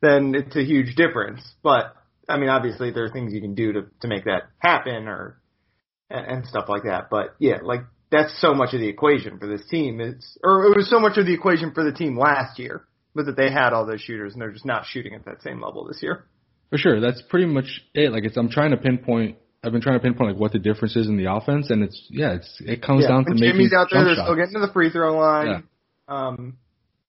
then 0.02 0.36
it's 0.36 0.56
a 0.56 0.64
huge 0.64 0.96
difference. 0.96 1.42
But 1.64 1.96
I 2.28 2.38
mean, 2.38 2.50
obviously 2.50 2.92
there 2.92 3.06
are 3.06 3.12
things 3.12 3.34
you 3.34 3.42
can 3.42 3.56
do 3.56 3.74
to 3.74 3.82
to 4.02 4.08
make 4.08 4.26
that 4.26 4.44
happen 4.60 5.08
or 5.08 5.42
and, 6.10 6.26
and 6.26 6.46
stuff 6.46 6.66
like 6.70 6.84
that. 6.84 7.10
But 7.10 7.36
yeah, 7.40 7.60
like 7.64 7.82
that's 8.12 8.40
so 8.42 8.54
much 8.54 8.74
of 8.74 8.80
the 8.80 8.88
equation 8.88 9.40
for 9.40 9.48
this 9.48 9.66
team. 9.68 10.00
It's 10.00 10.38
or 10.44 10.66
it 10.66 10.78
was 10.78 10.90
so 10.90 11.00
much 11.00 11.18
of 11.18 11.26
the 11.26 11.34
equation 11.34 11.74
for 11.74 11.84
the 11.84 11.94
team 11.94 12.18
last 12.18 12.60
year, 12.60 12.86
but 13.16 13.26
that 13.26 13.38
they 13.38 13.52
had 13.52 13.74
all 13.74 13.86
those 13.86 14.02
shooters 14.02 14.34
and 14.34 14.42
they're 14.42 14.52
just 14.52 14.66
not 14.66 14.86
shooting 14.86 15.16
at 15.16 15.26
that 15.26 15.42
same 15.42 15.62
level 15.62 15.86
this 15.86 16.04
year. 16.04 16.26
For 16.70 16.78
sure, 16.78 17.02
that's 17.02 17.22
pretty 17.22 17.48
much 17.48 17.82
it. 17.94 18.12
Like 18.12 18.24
it's, 18.24 18.38
I'm 18.38 18.50
trying 18.50 18.72
to 18.72 18.78
pinpoint. 18.78 19.38
I've 19.64 19.72
been 19.72 19.82
trying 19.82 19.98
to 20.00 20.04
pinpoint 20.04 20.32
like 20.32 20.40
what 20.40 20.52
the 20.54 20.60
difference 20.60 20.96
is 20.96 21.08
in 21.08 21.18
the 21.18 21.32
offense, 21.32 21.70
and 21.70 21.84
it's 21.84 22.08
yeah, 22.10 22.34
it's 22.34 22.62
it 22.66 22.82
comes 22.82 23.04
Yeah, 23.04 23.10
down 23.10 23.26
to 23.26 23.32
when 23.32 23.40
making 23.40 23.54
Jimmy's 23.54 23.74
out 23.74 23.88
there, 23.92 24.00
jump 24.00 24.08
they're 24.08 24.16
shots. 24.16 24.28
still 24.28 24.36
getting 24.36 24.54
to 24.56 24.60
the 24.66 24.74
free 24.74 24.90
throw 24.90 25.16
line. 25.18 25.48
Yeah. 25.48 25.62
Um, 26.08 26.58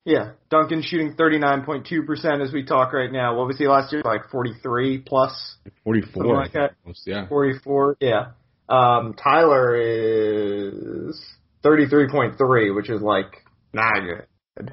yeah, 0.05 0.33
Duncan 0.51 0.83
shooting 0.83 1.15
39.2% 1.15 2.43
as 2.43 2.53
we 2.53 2.65
talk 2.65 2.93
right 2.93 3.11
now. 3.11 3.37
What 3.39 3.47
was 3.47 3.57
he 3.57 3.69
last 3.69 3.93
year? 3.93 4.03
Like 4.05 4.29
43 4.31 4.99
plus 4.99 5.55
44, 5.85 6.27
like 6.27 6.37
I 6.37 6.43
think, 6.43 6.53
that. 6.55 6.71
almost, 6.85 7.03
yeah. 7.07 7.29
44. 7.29 7.97
Yeah. 8.01 8.27
Um, 8.69 9.15
Tyler 9.15 9.77
is 9.77 11.21
33.3, 11.65 12.75
which 12.75 12.91
is 12.91 13.01
like 13.01 13.45
not 13.73 13.95
good. 14.01 14.73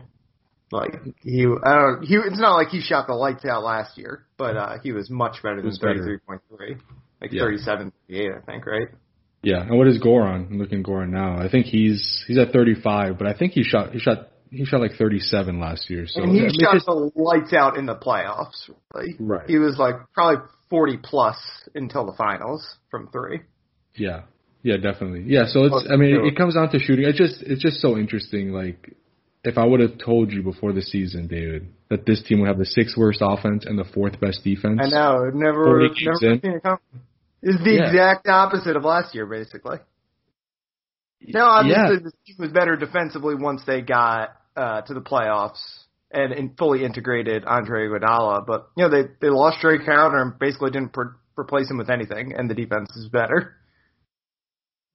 Like 0.71 0.95
he, 1.21 1.45
I 1.63 1.75
don't. 1.75 2.03
He, 2.03 2.15
it's 2.15 2.39
not 2.39 2.55
like 2.55 2.67
he 2.69 2.81
shot 2.81 3.07
the 3.07 3.13
lights 3.13 3.45
out 3.45 3.63
last 3.63 3.97
year, 3.97 4.25
but 4.37 4.55
uh, 4.57 4.73
he 4.83 4.91
was 4.91 5.09
much 5.09 5.41
better 5.41 5.61
than 5.61 5.71
33.3, 5.71 6.79
like 7.21 7.31
Yeah. 7.31 7.41
37, 7.43 7.91
38, 8.07 8.31
I 8.31 8.39
think, 8.51 8.65
right? 8.65 8.87
Yeah, 9.41 9.61
and 9.61 9.77
what 9.77 9.87
is 9.87 9.99
Goran? 10.01 10.49
I'm 10.51 10.57
looking 10.59 10.79
at 10.79 10.85
Goran 10.85 11.09
now. 11.11 11.37
I 11.37 11.49
think 11.49 11.65
he's 11.67 12.23
he's 12.27 12.37
at 12.37 12.51
35, 12.51 13.17
but 13.17 13.25
I 13.27 13.33
think 13.33 13.53
he 13.53 13.63
shot 13.63 13.91
he 13.93 13.99
shot 13.99 14.29
he 14.51 14.65
shot 14.65 14.81
like 14.81 14.93
37 14.97 15.59
last 15.59 15.89
year. 15.89 16.05
So 16.07 16.23
and 16.23 16.31
he 16.33 16.41
yeah, 16.41 16.49
shot 16.61 16.73
just- 16.73 16.85
the 16.87 17.11
lights 17.15 17.53
out 17.53 17.77
in 17.77 17.85
the 17.85 17.95
playoffs. 17.95 18.69
Really. 18.93 19.15
Right. 19.19 19.47
He 19.49 19.57
was 19.57 19.77
like 19.77 19.95
probably 20.13 20.43
40 20.69 20.97
plus 21.03 21.37
until 21.73 22.05
the 22.05 22.13
finals 22.13 22.67
from 22.91 23.07
three. 23.11 23.41
yeah, 23.95 24.23
yeah, 24.61 24.75
definitely. 24.77 25.23
Yeah, 25.25 25.45
so 25.47 25.63
it's 25.65 25.87
I 25.89 25.95
mean 25.95 26.25
it 26.25 26.35
comes 26.35 26.55
down 26.55 26.69
to 26.71 26.79
shooting. 26.79 27.05
It's 27.07 27.17
just 27.17 27.41
it's 27.41 27.61
just 27.61 27.79
so 27.79 27.97
interesting. 27.97 28.51
Like 28.51 28.93
if 29.45 29.57
I 29.57 29.65
would 29.65 29.79
have 29.79 29.97
told 29.99 30.33
you 30.33 30.43
before 30.43 30.73
the 30.73 30.81
season, 30.81 31.27
David, 31.27 31.69
that 31.89 32.05
this 32.05 32.21
team 32.23 32.41
would 32.41 32.47
have 32.49 32.57
the 32.57 32.65
sixth 32.65 32.97
worst 32.97 33.19
offense 33.21 33.65
and 33.65 33.79
the 33.79 33.85
fourth 33.85 34.19
best 34.19 34.43
defense. 34.43 34.81
I 34.83 34.89
know. 34.89 35.29
Never, 35.33 35.79
never 35.87 36.15
seen 36.19 36.39
it 36.43 36.63
It's 37.41 37.63
the 37.63 37.71
Yeah. 37.75 37.85
exact 37.87 38.27
opposite 38.27 38.75
of 38.75 38.83
last 38.83 39.15
year, 39.15 39.25
basically. 39.25 39.77
No, 41.21 41.45
obviously, 41.45 41.95
yeah, 41.95 41.99
the 42.03 42.11
team 42.25 42.35
was 42.39 42.51
better 42.51 42.75
defensively 42.75 43.35
once 43.35 43.61
they 43.65 43.81
got 43.81 44.29
uh, 44.55 44.81
to 44.81 44.93
the 44.93 45.01
playoffs 45.01 45.59
and, 46.11 46.31
and 46.33 46.57
fully 46.57 46.83
integrated 46.85 47.43
Andre 47.45 47.87
Iguodala. 47.87 48.45
But 48.45 48.69
you 48.77 48.83
know, 48.85 48.89
they 48.89 49.09
they 49.21 49.29
lost 49.29 49.57
Drake 49.61 49.81
Crowder 49.83 50.17
and 50.17 50.37
basically 50.39 50.71
didn't 50.71 50.93
per- 50.93 51.15
replace 51.37 51.69
him 51.69 51.77
with 51.77 51.89
anything, 51.89 52.33
and 52.35 52.49
the 52.49 52.53
defense 52.55 52.89
is 52.95 53.09
better. 53.09 53.55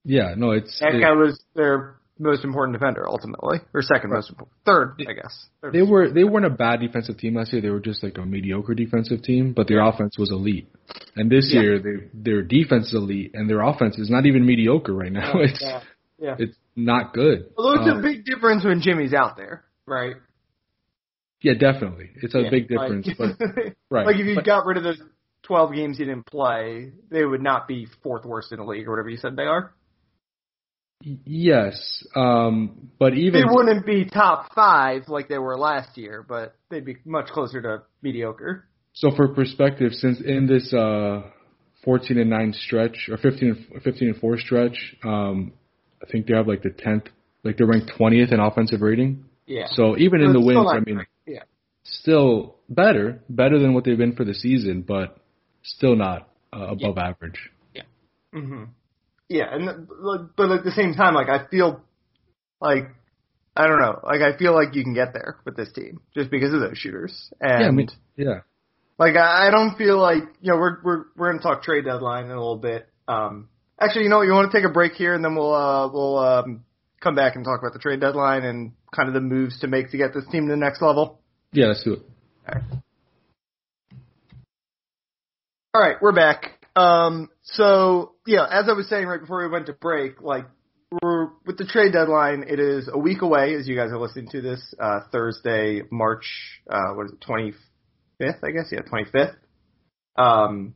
yeah, 0.03 0.33
no, 0.37 0.51
it's 0.51 0.79
That 0.79 0.95
it- 0.95 1.01
guy 1.01 1.11
was 1.13 1.43
their 1.55 1.95
most 2.17 2.43
important 2.45 2.77
defender 2.79 3.07
ultimately, 3.07 3.57
or 3.73 3.81
second 3.81 4.09
most 4.11 4.29
important, 4.29 4.55
third, 4.65 4.95
I 5.07 5.13
guess. 5.13 5.47
Third 5.61 5.73
They 5.73 5.81
were 5.81 6.09
they 6.09 6.23
weren't 6.23 6.45
a 6.45 6.49
bad 6.49 6.79
defensive 6.79 7.17
team 7.17 7.35
last 7.35 7.51
year. 7.51 7.61
They 7.61 7.69
were 7.69 7.79
just 7.81 8.01
like 8.03 8.17
a 8.17 8.25
mediocre 8.25 8.73
defensive 8.73 9.21
team, 9.21 9.53
but 9.53 9.67
their 9.67 9.81
offense 9.81 10.17
was 10.17 10.31
elite. 10.31 10.69
And 11.17 11.29
this 11.29 11.51
Yeah. 11.53 11.61
year, 11.61 11.79
they, 11.79 12.07
their 12.13 12.41
defense 12.41 12.87
is 12.87 12.93
elite, 12.93 13.31
and 13.33 13.49
their 13.49 13.61
offense 13.61 13.97
is 13.97 14.09
not 14.09 14.25
even 14.25 14.45
mediocre 14.45 14.93
right 14.93 15.11
now. 15.11 15.33
It's 15.41 15.61
Yeah. 15.61 15.81
Yeah. 16.17 16.35
it's 16.39 16.55
not 16.77 17.13
good. 17.13 17.49
Although 17.57 17.81
it's 17.81 17.91
Um, 17.91 17.99
a 17.99 18.01
big 18.01 18.23
difference 18.23 18.63
when 18.63 18.79
Jimmy's 18.79 19.13
out 19.13 19.35
there, 19.35 19.65
right? 19.85 20.15
yeah, 21.41 21.53
definitely, 21.53 22.09
it's 22.15 22.33
a 22.33 22.41
Yeah, 22.43 22.49
big 22.49 22.71
like- 22.71 23.03
difference. 23.03 23.09
but 23.17 23.73
right, 23.91 24.05
Like 24.05 24.15
if 24.15 24.25
you 24.25 24.35
but- 24.35 24.45
got 24.45 24.65
rid 24.65 24.77
of 24.77 24.83
those 24.83 25.01
12 25.43 25.73
games 25.75 25.99
you 25.99 26.05
didn't 26.05 26.25
play, 26.25 26.91
they 27.11 27.23
would 27.25 27.41
not 27.41 27.67
be 27.67 27.85
fourth 28.01 28.25
worst 28.25 28.51
in 28.51 28.57
the 28.59 28.65
league 28.65 28.87
or 28.87 28.91
whatever 28.91 29.09
you 29.09 29.17
said 29.17 29.35
they 29.35 29.43
are. 29.45 29.73
Yes, 31.01 32.03
um, 32.15 32.89
but 32.99 33.13
even 33.13 33.41
They 33.41 33.47
wouldn't 33.47 33.85
be 33.85 34.05
top 34.05 34.53
five 34.53 35.07
like 35.07 35.27
they 35.27 35.37
were 35.37 35.57
last 35.57 35.97
year, 35.97 36.25
but 36.27 36.55
they'd 36.69 36.85
be 36.85 36.97
much 37.05 37.27
closer 37.29 37.61
to 37.61 37.83
mediocre. 38.01 38.65
so 38.93 39.11
for 39.15 39.27
perspective, 39.29 39.93
since 39.93 40.19
in 40.21 40.47
this 40.47 40.73
uh, 40.73 41.21
14 41.83 42.17
and 42.17 42.29
nine 42.29 42.53
stretch 42.53 43.09
or 43.09 43.17
15 43.17 43.67
and, 43.73 43.83
15 43.83 44.09
and 44.09 44.17
four 44.17 44.37
stretch, 44.37 44.95
um, 45.03 45.53
I 46.01 46.09
think 46.11 46.27
they 46.27 46.35
have 46.35 46.47
like 46.47 46.63
the 46.63 46.69
10th, 46.69 47.07
like 47.43 47.57
they're 47.57 47.67
ranked 47.67 47.91
20th 47.97 48.33
in 48.33 48.39
offensive 48.39 48.81
rating. 48.81 49.25
Yeah. 49.45 49.67
So 49.71 49.97
even 49.97 50.21
in 50.21 50.33
the 50.33 50.41
wins, 50.41 50.55
not 50.55 50.75
I 50.75 50.79
mean, 50.79 51.05
yeah. 51.27 51.43
still 51.83 52.55
better, 52.67 53.21
better 53.29 53.59
than 53.59 53.73
what 53.73 53.83
they've 53.83 53.97
been 53.97 54.15
for 54.15 54.25
the 54.25 54.33
season, 54.33 54.81
but 54.81 55.17
still 55.61 55.95
not 55.95 56.29
uh, 56.51 56.67
above 56.69 56.97
average. 56.97 57.51
Yeah. 57.73 57.83
hmm 58.33 58.63
Yeah, 59.29 59.45
and 59.51 59.87
but 60.37 60.51
at 60.51 60.63
the 60.63 60.71
same 60.71 60.93
time, 60.93 61.15
like 61.15 61.29
I 61.29 61.47
feel 61.47 61.81
like 62.61 62.89
I 63.55 63.67
don't 63.67 63.79
know, 63.79 63.99
like 64.03 64.21
I 64.21 64.37
feel 64.37 64.53
like 64.53 64.75
you 64.75 64.83
can 64.83 64.93
get 64.93 65.13
there 65.13 65.37
with 65.45 65.55
this 65.55 65.71
team 65.71 66.01
just 66.15 66.29
because 66.29 66.53
of 66.53 66.59
those 66.59 66.77
shooters. 66.77 67.31
And 67.41 67.61
yeah, 67.61 67.67
I 67.67 67.71
mean, 67.71 67.89
yeah, 68.15 68.41
Like 68.99 69.15
I 69.15 69.49
don't 69.49 69.77
feel 69.77 69.97
like 69.99 70.23
you 70.41 70.51
know 70.51 70.57
we're 70.57 70.77
we're 70.83 71.05
we're 71.15 71.31
gonna 71.31 71.41
talk 71.41 71.63
trade 71.63 71.85
deadline 71.85 72.25
in 72.25 72.31
a 72.31 72.35
little 72.35 72.57
bit. 72.57 72.87
Um, 73.07 73.49
actually, 73.79 74.03
you 74.03 74.09
know 74.09 74.17
what? 74.17 74.27
You 74.27 74.33
want 74.33 74.51
to 74.51 74.57
take 74.57 74.65
a 74.69 74.71
break 74.73 74.93
here, 74.93 75.15
and 75.15 75.23
then 75.23 75.35
we'll 75.35 75.53
uh 75.53 75.89
we'll 75.91 76.17
um 76.19 76.65
come 77.01 77.15
back 77.15 77.35
and 77.35 77.43
talk 77.43 77.59
about 77.59 77.73
the 77.73 77.79
trade 77.79 78.01
deadline 78.01 78.43
and 78.43 78.73
kind 78.93 79.07
of 79.07 79.13
the 79.13 79.21
moves 79.21 79.59
to 79.61 79.67
make 79.67 79.91
to 79.91 79.97
get 79.97 80.13
this 80.13 80.25
team 80.31 80.45
to 80.47 80.51
the 80.51 80.57
next 80.57 80.81
level. 80.81 81.19
yeah. 81.51 81.67
Let's 81.67 81.83
do 81.83 81.93
it. 81.93 82.01
All 85.73 85.81
right, 85.81 85.97
we're 86.01 86.13
back. 86.13 86.64
Um, 86.75 87.29
so 87.43 88.13
yeah, 88.25 88.45
as 88.49 88.65
I 88.69 88.73
was 88.73 88.89
saying 88.89 89.07
right 89.07 89.21
before 89.21 89.43
we 89.43 89.49
went 89.49 89.67
to 89.67 89.73
break, 89.73 90.21
like 90.21 90.45
we're 91.01 91.29
with 91.45 91.57
the 91.57 91.65
trade 91.65 91.93
deadline. 91.93 92.45
It 92.47 92.59
is 92.59 92.89
a 92.91 92.97
week 92.97 93.21
away, 93.21 93.55
as 93.55 93.67
you 93.67 93.75
guys 93.75 93.91
are 93.91 93.99
listening 93.99 94.29
to 94.31 94.41
this. 94.41 94.73
Uh, 94.79 95.01
Thursday, 95.11 95.81
March 95.91 96.25
uh, 96.69 96.93
what 96.93 97.05
is 97.05 97.13
it, 97.13 97.21
twenty 97.21 97.53
fifth? 98.17 98.43
I 98.43 98.51
guess 98.51 98.67
yeah, 98.71 98.81
twenty 98.81 99.05
fifth. 99.11 99.35
Um, 100.17 100.75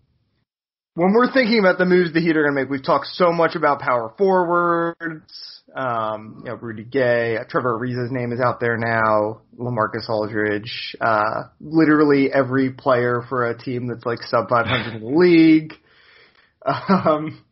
when 0.95 1.13
we're 1.13 1.31
thinking 1.31 1.59
about 1.59 1.77
the 1.77 1.85
moves 1.85 2.13
the 2.13 2.19
Heat 2.19 2.35
are 2.35 2.43
going 2.43 2.55
to 2.55 2.61
make, 2.61 2.69
we've 2.69 2.83
talked 2.83 3.07
so 3.13 3.31
much 3.31 3.55
about 3.55 3.79
power 3.79 4.13
forwards. 4.17 5.61
Um, 5.73 6.41
you 6.43 6.49
know, 6.49 6.55
Rudy 6.55 6.83
Gay, 6.83 7.37
Trevor 7.47 7.79
Ariza's 7.79 8.11
name 8.11 8.33
is 8.33 8.41
out 8.41 8.59
there 8.59 8.75
now. 8.75 9.41
LaMarcus 9.57 10.09
Aldridge, 10.09 10.95
uh, 10.99 11.43
literally 11.61 12.29
every 12.33 12.71
player 12.71 13.23
for 13.29 13.45
a 13.45 13.57
team 13.57 13.87
that's 13.87 14.05
like 14.05 14.19
sub 14.23 14.49
500 14.49 14.95
in 14.95 15.01
the 15.03 15.17
league. 15.17 15.73
Um, 16.65 17.43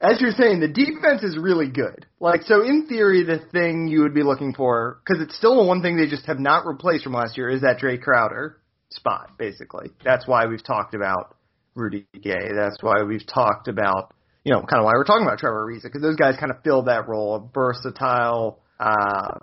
as 0.00 0.20
you're 0.20 0.32
saying, 0.32 0.60
the 0.60 0.68
defense 0.68 1.22
is 1.22 1.38
really 1.38 1.68
good. 1.68 2.06
Like, 2.20 2.42
so 2.42 2.62
in 2.62 2.86
theory, 2.86 3.24
the 3.24 3.40
thing 3.50 3.88
you 3.88 4.02
would 4.02 4.14
be 4.14 4.22
looking 4.22 4.52
for, 4.52 5.00
because 5.04 5.22
it's 5.22 5.36
still 5.36 5.56
the 5.56 5.66
one 5.66 5.80
thing 5.80 5.96
they 5.96 6.06
just 6.06 6.26
have 6.26 6.38
not 6.38 6.66
replaced 6.66 7.04
from 7.04 7.14
last 7.14 7.36
year, 7.38 7.48
is 7.48 7.62
that 7.62 7.78
Jae 7.78 8.00
Crowder 8.00 8.60
spot, 8.90 9.38
basically. 9.38 9.90
That's 10.04 10.26
why 10.26 10.46
we've 10.46 10.62
talked 10.62 10.94
about 10.94 11.36
Rudy 11.74 12.06
Gay. 12.12 12.52
That's 12.54 12.76
why 12.82 13.02
we've 13.04 13.26
talked 13.26 13.68
about, 13.68 14.14
you 14.44 14.52
know, 14.52 14.60
kind 14.60 14.80
of 14.80 14.84
why 14.84 14.92
we're 14.94 15.04
talking 15.04 15.26
about 15.26 15.38
Trevor 15.38 15.66
Ariza, 15.66 15.84
because 15.84 16.02
those 16.02 16.16
guys 16.16 16.34
kind 16.38 16.52
of 16.52 16.62
fill 16.62 16.82
that 16.82 17.08
role 17.08 17.34
of 17.34 17.54
versatile, 17.54 18.60
uh, 18.78 19.38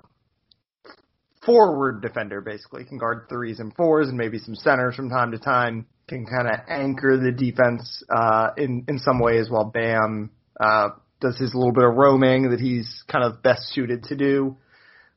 forward 1.44 2.02
defender, 2.02 2.42
basically. 2.42 2.86
Can 2.86 3.00
guard 3.00 3.26
threes 3.28 3.60
and 3.60 3.76
fours 3.76 4.08
and 4.08 4.18
maybe 4.18 4.38
some 4.38 4.56
centers 4.56 4.96
from 4.96 5.10
time 5.10 5.32
to 5.32 5.40
time. 5.40 5.88
Can 6.08 6.26
kind 6.26 6.48
of 6.48 6.60
anchor 6.68 7.18
the 7.18 7.32
defense, 7.32 8.04
uh, 8.14 8.50
in, 8.58 8.86
in 8.90 9.00
some 9.00 9.20
ways 9.20 9.50
while 9.50 9.66
Bam, 9.66 10.32
uh, 10.60 10.90
does 11.22 11.38
his 11.38 11.56
little 11.56 11.72
bit 11.72 11.86
of 11.86 11.96
roaming 11.96 12.52
that 12.52 12.60
he's 12.60 13.04
kind 13.08 13.24
of 13.24 13.42
best 13.42 13.70
suited 13.74 14.04
to 14.04 14.16
do. 14.16 14.58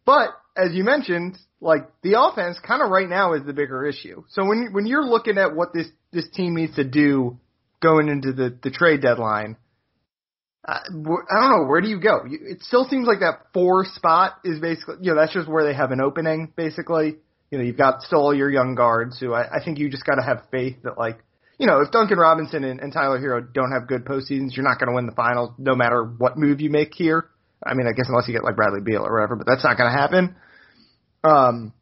But 0.05 0.31
as 0.57 0.73
you 0.73 0.85
mentioned, 0.85 1.37
like 1.61 1.89
the 2.03 2.21
offense 2.21 2.59
kind 2.67 2.83
of 2.83 2.91
right 2.91 3.09
now 3.09 3.35
is 3.35 3.45
the 3.45 3.53
bigger 3.53 3.85
issue. 3.85 4.25
So 4.29 4.45
when 4.45 4.71
when 4.73 4.87
you're 4.87 5.05
looking 5.05 5.37
at 5.37 5.55
what 5.55 5.75
this 5.75 5.89
this 6.13 6.29
team 6.31 6.55
needs 6.55 6.77
to 6.77 6.85
do 6.85 7.39
going 7.83 8.09
into 8.09 8.33
the 8.33 8.57
the 8.63 8.71
trade 8.71 9.03
deadline, 9.03 9.57
uh, 10.67 10.79
I 10.85 11.41
don't 11.41 11.51
know 11.51 11.67
where 11.67 11.81
do 11.81 11.89
you 11.89 12.01
go. 12.01 12.21
It 12.25 12.63
still 12.63 12.87
seems 12.89 13.07
like 13.07 13.21
that 13.21 13.47
four 13.53 13.85
spot 13.85 14.35
is 14.45 14.61
basically 14.61 14.97
you 15.01 15.13
know 15.13 15.21
that's 15.21 15.33
just 15.33 15.49
where 15.49 15.65
they 15.65 15.75
have 15.75 15.91
an 15.91 16.01
opening 16.01 16.53
basically. 16.57 17.17
You 17.51 17.59
know 17.59 17.65
you've 17.65 17.77
got 17.77 18.03
still 18.03 18.21
all 18.21 18.35
your 18.35 18.51
young 18.51 18.75
guards 18.75 19.19
who 19.19 19.33
I, 19.33 19.57
I 19.57 19.65
think 19.65 19.79
you 19.79 19.89
just 19.89 20.05
got 20.05 20.17
to 20.17 20.23
have 20.23 20.45
faith 20.51 20.77
that 20.83 20.99
like 20.99 21.19
you 21.59 21.67
know 21.67 21.81
if 21.81 21.91
Duncan 21.91 22.19
Robinson 22.19 22.65
and, 22.65 22.81
and 22.81 22.93
Tyler 22.93 23.19
Herro 23.19 23.41
don't 23.53 23.73
have 23.73 23.89
good 23.89 24.05
postseasons, 24.05 24.57
you're 24.57 24.65
not 24.65 24.79
going 24.79 24.89
to 24.89 24.95
win 24.95 25.07
the 25.07 25.15
finals 25.15 25.53
no 25.59 25.75
matter 25.75 26.03
what 26.05 26.37
move 26.37 26.61
you 26.61 26.71
make 26.71 26.95
here. 26.95 27.29
I 27.65 27.75
mean 27.75 27.87
I 27.87 27.93
guess 27.93 28.07
unless 28.09 28.27
you 28.29 28.35
get 28.35 28.45
like 28.45 28.57
Bradley 28.57 28.81
Beal 28.81 29.07
or 29.07 29.13
whatever, 29.13 29.37
but 29.37 29.47
that's 29.47 29.65
not 29.65 29.77
going 29.77 29.93
to 29.93 29.99
happen. 29.99 30.37
Um, 31.25 31.73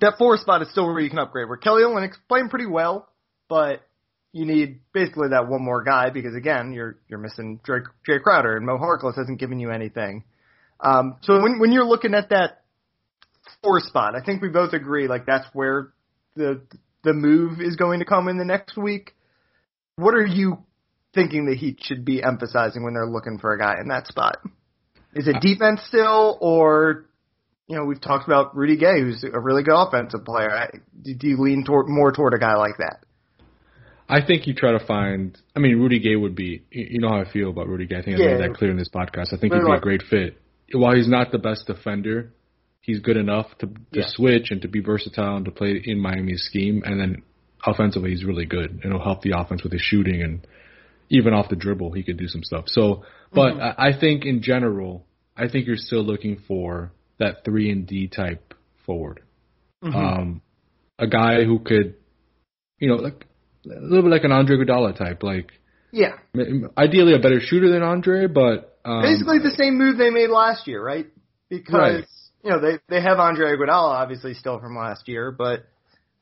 that 0.00 0.14
four 0.18 0.36
spot 0.38 0.62
is 0.62 0.70
still 0.70 0.86
where 0.86 1.00
you 1.00 1.10
can 1.10 1.18
upgrade. 1.18 1.48
Where 1.48 1.56
Kelly 1.56 1.82
Olynyk's 1.82 2.18
playing 2.28 2.48
pretty 2.48 2.66
well, 2.66 3.08
but 3.48 3.82
you 4.32 4.46
need 4.46 4.80
basically 4.92 5.28
that 5.30 5.48
one 5.48 5.62
more 5.62 5.82
guy 5.82 6.10
because 6.10 6.34
again, 6.34 6.72
you're 6.72 6.98
you're 7.08 7.18
missing 7.18 7.60
Jae 7.66 8.22
Crowder 8.22 8.56
and 8.56 8.64
Mo 8.64 8.78
Harkless 8.78 9.16
hasn't 9.16 9.40
given 9.40 9.58
you 9.58 9.70
anything. 9.70 10.24
Um, 10.78 11.16
so 11.22 11.42
when 11.42 11.58
when 11.58 11.72
you're 11.72 11.84
looking 11.84 12.14
at 12.14 12.30
that 12.30 12.59
four 13.62 13.80
spot, 13.80 14.14
I 14.14 14.24
think 14.24 14.42
we 14.42 14.48
both 14.48 14.72
agree 14.72 15.08
like 15.08 15.26
that's 15.26 15.46
where 15.52 15.92
the 16.36 16.62
the 17.02 17.12
move 17.12 17.60
is 17.60 17.76
going 17.76 18.00
to 18.00 18.04
come 18.04 18.28
in 18.28 18.38
the 18.38 18.44
next 18.44 18.76
week. 18.76 19.14
What 19.96 20.14
are 20.14 20.26
you 20.26 20.64
thinking 21.14 21.46
the 21.46 21.56
Heat 21.56 21.80
should 21.82 22.04
be 22.04 22.22
emphasizing 22.22 22.84
when 22.84 22.94
they're 22.94 23.06
looking 23.06 23.38
for 23.38 23.52
a 23.52 23.58
guy 23.58 23.76
in 23.80 23.88
that 23.88 24.06
spot? 24.06 24.38
Is 25.14 25.26
it 25.26 25.40
defense 25.40 25.80
still, 25.88 26.38
or 26.40 27.06
you 27.70 27.76
know, 27.76 27.84
we've 27.84 28.00
talked 28.00 28.26
about 28.26 28.56
Rudy 28.56 28.76
Gay, 28.76 29.00
who's 29.00 29.24
a 29.24 29.38
really 29.38 29.62
good 29.62 29.80
offensive 29.80 30.24
player. 30.24 30.50
I, 30.50 30.70
do 31.02 31.28
you 31.28 31.40
lean 31.40 31.64
toward, 31.64 31.88
more 31.88 32.10
toward 32.10 32.34
a 32.34 32.38
guy 32.38 32.56
like 32.56 32.78
that? 32.78 33.04
I 34.08 34.26
think 34.26 34.48
you 34.48 34.54
try 34.54 34.72
to 34.72 34.84
find. 34.84 35.38
I 35.54 35.60
mean, 35.60 35.78
Rudy 35.78 36.00
Gay 36.00 36.16
would 36.16 36.34
be. 36.34 36.64
You 36.72 37.00
know 37.00 37.10
how 37.10 37.20
I 37.20 37.30
feel 37.30 37.48
about 37.48 37.68
Rudy 37.68 37.86
Gay. 37.86 37.98
I 37.98 38.02
think 38.02 38.20
I 38.20 38.26
made 38.26 38.40
that 38.40 38.56
clear 38.56 38.72
in 38.72 38.76
this 38.76 38.88
podcast. 38.88 39.32
I 39.32 39.38
think 39.38 39.54
he'd 39.54 39.64
be 39.64 39.72
a 39.72 39.80
great 39.80 40.02
fit. 40.02 40.40
While 40.72 40.96
he's 40.96 41.08
not 41.08 41.30
the 41.30 41.38
best 41.38 41.68
defender, 41.68 42.32
he's 42.80 43.00
good 43.00 43.16
enough 43.16 43.46
to, 43.58 43.66
to 43.66 43.74
yeah. 43.92 44.04
switch 44.06 44.50
and 44.50 44.62
to 44.62 44.68
be 44.68 44.80
versatile 44.80 45.36
and 45.36 45.44
to 45.44 45.50
play 45.50 45.80
in 45.84 45.98
Miami's 45.98 46.42
scheme. 46.44 46.82
And 46.84 47.00
then 47.00 47.22
offensively, 47.64 48.10
he's 48.10 48.24
really 48.24 48.46
good 48.46 48.70
and 48.70 48.92
he'll 48.92 49.02
help 49.02 49.22
the 49.22 49.34
offense 49.36 49.62
with 49.62 49.72
his 49.72 49.82
shooting 49.82 50.22
and 50.22 50.46
even 51.10 51.34
off 51.34 51.48
the 51.48 51.56
dribble, 51.56 51.92
he 51.92 52.04
could 52.04 52.16
do 52.16 52.28
some 52.28 52.42
stuff. 52.42 52.64
So, 52.68 53.04
but 53.32 53.54
mm-hmm. 53.54 53.80
I, 53.80 53.88
I 53.88 53.98
think 53.98 54.24
in 54.24 54.42
general, 54.42 55.06
I 55.36 55.48
think 55.48 55.66
you're 55.66 55.76
still 55.76 56.04
looking 56.04 56.40
for 56.46 56.92
that 57.18 57.44
three 57.44 57.70
and 57.70 57.86
D 57.86 58.08
type 58.08 58.54
forward. 58.86 59.20
Mm-hmm. 59.82 59.96
Um, 59.96 60.42
a 60.98 61.06
guy 61.06 61.44
who 61.44 61.58
could, 61.58 61.96
you 62.78 62.88
know, 62.88 62.96
like 62.96 63.26
a 63.66 63.80
little 63.80 64.02
bit 64.02 64.10
like 64.10 64.24
an 64.24 64.32
Andre 64.32 64.56
Iguodala 64.56 64.96
type, 64.96 65.22
like 65.22 65.50
yeah, 65.92 66.18
ideally 66.78 67.14
a 67.14 67.18
better 67.18 67.40
shooter 67.40 67.70
than 67.70 67.82
Andre, 67.82 68.26
but 68.26 68.78
um, 68.84 69.02
basically 69.02 69.38
the 69.38 69.54
same 69.56 69.76
move 69.78 69.98
they 69.98 70.10
made 70.10 70.30
last 70.30 70.66
year, 70.66 70.82
right? 70.82 71.06
Because 71.48 71.74
right. 71.74 72.04
You 72.42 72.50
know 72.50 72.60
they 72.60 72.78
they 72.88 73.02
have 73.02 73.18
Andre 73.18 73.56
Iguodala 73.56 74.00
obviously 74.00 74.34
still 74.34 74.58
from 74.58 74.76
last 74.76 75.08
year, 75.08 75.30
but 75.30 75.66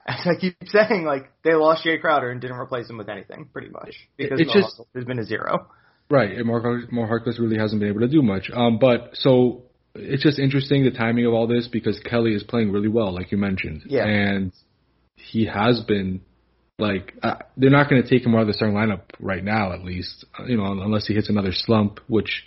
as 0.06 0.20
I 0.26 0.40
keep 0.40 0.56
saying, 0.66 1.04
like 1.04 1.30
they 1.44 1.54
lost 1.54 1.84
Jae 1.84 2.00
Crowder 2.00 2.30
and 2.30 2.40
didn't 2.40 2.56
replace 2.56 2.88
him 2.88 2.98
with 2.98 3.08
anything, 3.08 3.48
pretty 3.52 3.68
much 3.68 3.94
because 4.16 4.40
it's 4.40 4.52
just, 4.52 4.80
there's 4.92 5.04
been 5.04 5.18
a 5.18 5.24
zero. 5.24 5.68
Right, 6.10 6.32
and 6.32 6.46
Mark 6.46 6.64
Mark 6.90 7.10
Harkless 7.10 7.38
really 7.38 7.58
hasn't 7.58 7.80
been 7.80 7.90
able 7.90 8.00
to 8.00 8.08
do 8.08 8.22
much. 8.22 8.50
Um, 8.52 8.78
but 8.78 9.10
so 9.14 9.64
it's 9.94 10.22
just 10.22 10.38
interesting 10.38 10.84
the 10.84 10.90
timing 10.90 11.26
of 11.26 11.34
all 11.34 11.46
this 11.46 11.68
because 11.68 12.00
Kelly 12.00 12.32
is 12.34 12.42
playing 12.42 12.72
really 12.72 12.88
well, 12.88 13.12
like 13.12 13.30
you 13.30 13.38
mentioned. 13.38 13.82
Yeah. 13.86 14.06
And 14.06 14.52
he 15.16 15.46
has 15.46 15.82
been 15.86 16.22
like 16.78 17.14
uh, 17.22 17.36
they're 17.56 17.70
not 17.70 17.90
going 17.90 18.02
to 18.02 18.08
take 18.08 18.24
him 18.24 18.34
out 18.34 18.42
of 18.42 18.46
the 18.46 18.54
starting 18.54 18.76
lineup 18.76 19.02
right 19.20 19.44
now, 19.44 19.72
at 19.72 19.84
least. 19.84 20.24
You 20.46 20.56
know, 20.56 20.64
unless 20.64 21.06
he 21.06 21.14
hits 21.14 21.28
another 21.28 21.52
slump, 21.52 22.00
which 22.08 22.44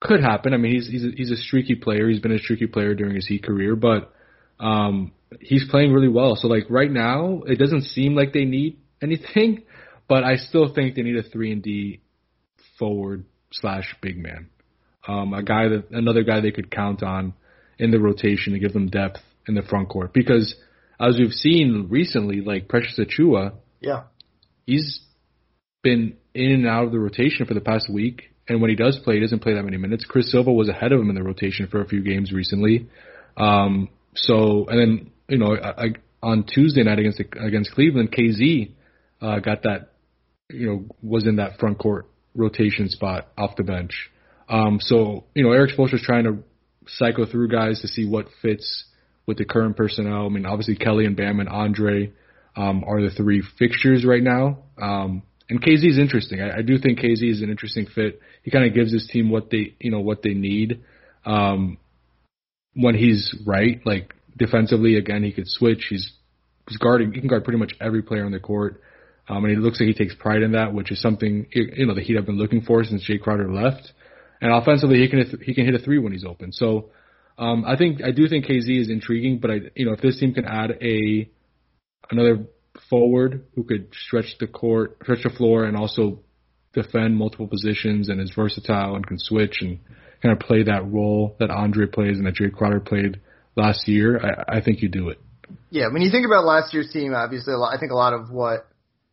could 0.00 0.20
happen. 0.20 0.54
I 0.54 0.56
mean, 0.56 0.72
he's 0.72 0.88
he's 0.88 1.04
a, 1.04 1.10
he's 1.16 1.30
a 1.30 1.36
streaky 1.36 1.74
player. 1.74 2.08
He's 2.08 2.20
been 2.20 2.32
a 2.32 2.38
streaky 2.38 2.66
player 2.66 2.94
during 2.94 3.14
his 3.14 3.26
Heat 3.26 3.44
career, 3.44 3.76
but 3.76 4.12
um, 4.60 5.12
he's 5.40 5.64
playing 5.70 5.92
really 5.92 6.08
well. 6.08 6.36
So 6.36 6.48
like 6.48 6.64
right 6.68 6.90
now, 6.90 7.42
it 7.46 7.58
doesn't 7.58 7.82
seem 7.82 8.14
like 8.14 8.32
they 8.32 8.44
need 8.44 8.78
anything, 9.02 9.64
but 10.08 10.24
I 10.24 10.36
still 10.36 10.72
think 10.74 10.94
they 10.94 11.02
need 11.02 11.16
a 11.16 11.22
three 11.22 11.52
and 11.52 11.62
D 11.62 12.00
forward 12.78 13.24
slash 13.50 13.94
big 14.00 14.18
man 14.18 14.50
um, 15.08 15.32
a 15.32 15.42
guy 15.42 15.68
that 15.68 15.90
another 15.90 16.22
guy 16.22 16.40
they 16.40 16.52
could 16.52 16.70
count 16.70 17.02
on 17.02 17.32
in 17.78 17.90
the 17.90 17.98
rotation 17.98 18.52
to 18.52 18.58
give 18.58 18.72
them 18.72 18.88
depth 18.88 19.20
in 19.48 19.54
the 19.54 19.62
front 19.62 19.88
court. 19.88 20.12
Because 20.12 20.54
as 21.00 21.16
we've 21.18 21.32
seen 21.32 21.86
recently, 21.88 22.42
like 22.42 22.68
Precious 22.68 22.98
Achiuwa, 22.98 23.54
yeah, 23.80 24.04
he's 24.66 25.00
been 25.82 26.16
in 26.34 26.52
and 26.52 26.66
out 26.66 26.84
of 26.84 26.92
the 26.92 26.98
rotation 26.98 27.46
for 27.46 27.54
the 27.54 27.60
past 27.60 27.90
week. 27.92 28.34
And 28.48 28.60
when 28.60 28.70
he 28.70 28.76
does 28.76 28.98
play, 29.04 29.14
he 29.14 29.20
doesn't 29.20 29.40
play 29.40 29.54
that 29.54 29.62
many 29.62 29.76
minutes. 29.76 30.04
Chris 30.04 30.30
Silva 30.32 30.52
was 30.52 30.68
ahead 30.68 30.92
of 30.92 31.00
him 31.00 31.10
in 31.10 31.14
the 31.14 31.22
rotation 31.22 31.66
for 31.66 31.82
a 31.82 31.86
few 31.86 32.02
games 32.02 32.32
recently. 32.32 32.88
Um, 33.36 33.90
so, 34.14 34.66
and 34.68 34.78
then 34.80 35.10
you 35.28 35.38
know, 35.38 35.54
I, 35.54 35.84
I, 35.84 35.86
on 36.22 36.44
Tuesday 36.44 36.82
night 36.82 36.98
against 36.98 37.20
against 37.20 37.72
Cleveland, 37.72 38.10
KZ 38.12 38.72
uh, 39.20 39.38
got 39.40 39.62
that, 39.62 39.92
you 40.50 40.66
know, 40.66 40.84
was 41.02 41.26
in 41.26 41.36
that 41.36 41.58
front 41.58 41.78
court 41.78 42.06
rotation 42.34 42.88
spot 42.88 43.28
off 43.36 43.56
the 43.56 43.62
bench. 43.62 44.10
Um, 44.48 44.78
so, 44.80 45.24
you 45.34 45.44
know, 45.44 45.52
Erik 45.52 45.76
Spoelstra 45.76 45.94
is 45.94 46.02
trying 46.02 46.24
to 46.24 46.38
cycle 46.86 47.26
through 47.26 47.48
guys 47.48 47.80
to 47.82 47.88
see 47.88 48.08
what 48.08 48.26
fits 48.40 48.84
with 49.26 49.36
the 49.36 49.44
current 49.44 49.76
personnel. 49.76 50.24
I 50.24 50.28
mean, 50.30 50.46
obviously 50.46 50.76
Kelly 50.76 51.04
and 51.04 51.16
Bam 51.16 51.40
and 51.40 51.48
Andre 51.48 52.12
um, 52.56 52.82
are 52.86 53.02
the 53.02 53.10
three 53.10 53.42
fixtures 53.58 54.06
right 54.06 54.22
now. 54.22 54.64
Um, 54.80 55.22
and 55.48 55.62
KZ 55.62 55.88
is 55.88 55.98
interesting. 55.98 56.40
I, 56.40 56.58
I 56.58 56.62
do 56.62 56.78
think 56.78 56.98
KZ 56.98 57.22
is 57.22 57.42
an 57.42 57.50
interesting 57.50 57.86
fit. 57.86 58.20
He 58.42 58.50
kind 58.50 58.66
of 58.66 58.74
gives 58.74 58.92
his 58.92 59.08
team 59.10 59.30
what 59.30 59.50
they, 59.50 59.74
you 59.80 59.90
know, 59.90 60.00
what 60.00 60.22
they 60.22 60.34
need. 60.34 60.82
Um, 61.24 61.78
when 62.74 62.94
he's 62.94 63.34
right, 63.46 63.80
like 63.84 64.14
defensively, 64.36 64.96
again, 64.96 65.22
he 65.22 65.32
could 65.32 65.48
switch. 65.48 65.86
He's 65.88 66.12
he's 66.68 66.78
guarding. 66.78 67.12
He 67.12 67.20
can 67.20 67.28
guard 67.28 67.44
pretty 67.44 67.58
much 67.58 67.72
every 67.80 68.02
player 68.02 68.24
on 68.24 68.32
the 68.32 68.40
court. 68.40 68.82
Um, 69.28 69.44
and 69.44 69.50
he 69.50 69.56
looks 69.56 69.78
like 69.78 69.88
he 69.88 69.94
takes 69.94 70.14
pride 70.14 70.42
in 70.42 70.52
that, 70.52 70.72
which 70.72 70.90
is 70.90 71.00
something 71.00 71.46
you 71.52 71.86
know 71.86 71.94
the 71.94 72.02
Heat 72.02 72.16
have 72.16 72.26
been 72.26 72.38
looking 72.38 72.62
for 72.62 72.84
since 72.84 73.08
Jae 73.08 73.20
Crowder 73.20 73.52
left. 73.52 73.92
And 74.40 74.52
offensively, 74.52 74.98
he 74.98 75.08
can 75.08 75.40
he 75.42 75.54
can 75.54 75.64
hit 75.64 75.74
a 75.74 75.78
three 75.78 75.98
when 75.98 76.12
he's 76.12 76.24
open. 76.24 76.52
So 76.52 76.90
um, 77.38 77.64
I 77.66 77.76
think 77.76 78.02
I 78.02 78.10
do 78.10 78.28
think 78.28 78.46
KZ 78.46 78.80
is 78.80 78.90
intriguing, 78.90 79.38
but 79.38 79.50
I 79.50 79.60
you 79.74 79.86
know 79.86 79.92
if 79.92 80.00
this 80.00 80.18
team 80.20 80.34
can 80.34 80.44
add 80.44 80.78
a 80.80 81.28
another 82.10 82.46
forward 82.88 83.44
who 83.54 83.64
could 83.64 83.88
stretch 83.92 84.36
the 84.38 84.46
court, 84.46 84.96
stretch 85.02 85.22
the 85.22 85.30
floor, 85.30 85.64
and 85.64 85.76
also 85.76 86.20
defend 86.72 87.16
multiple 87.16 87.46
positions 87.46 88.08
and 88.08 88.20
is 88.20 88.32
versatile 88.34 88.94
and 88.94 89.06
can 89.06 89.18
switch 89.18 89.58
and 89.60 89.78
kind 90.22 90.32
of 90.32 90.40
play 90.40 90.62
that 90.64 90.86
role 90.86 91.36
that 91.38 91.50
Andre 91.50 91.86
plays 91.86 92.18
and 92.18 92.26
that 92.26 92.34
Jae 92.34 92.52
Crowder 92.52 92.80
played 92.80 93.20
last 93.56 93.88
year, 93.88 94.20
I, 94.20 94.58
I 94.58 94.60
think 94.60 94.82
you 94.82 94.88
do 94.88 95.08
it. 95.08 95.18
Yeah, 95.70 95.88
when 95.92 96.02
you 96.02 96.10
think 96.10 96.26
about 96.26 96.44
last 96.44 96.72
year's 96.74 96.90
team, 96.92 97.14
obviously, 97.14 97.52
a 97.54 97.56
lot, 97.56 97.74
I 97.74 97.78
think 97.78 97.92
a 97.92 97.96
lot 97.96 98.12
of 98.12 98.30
what 98.30 98.68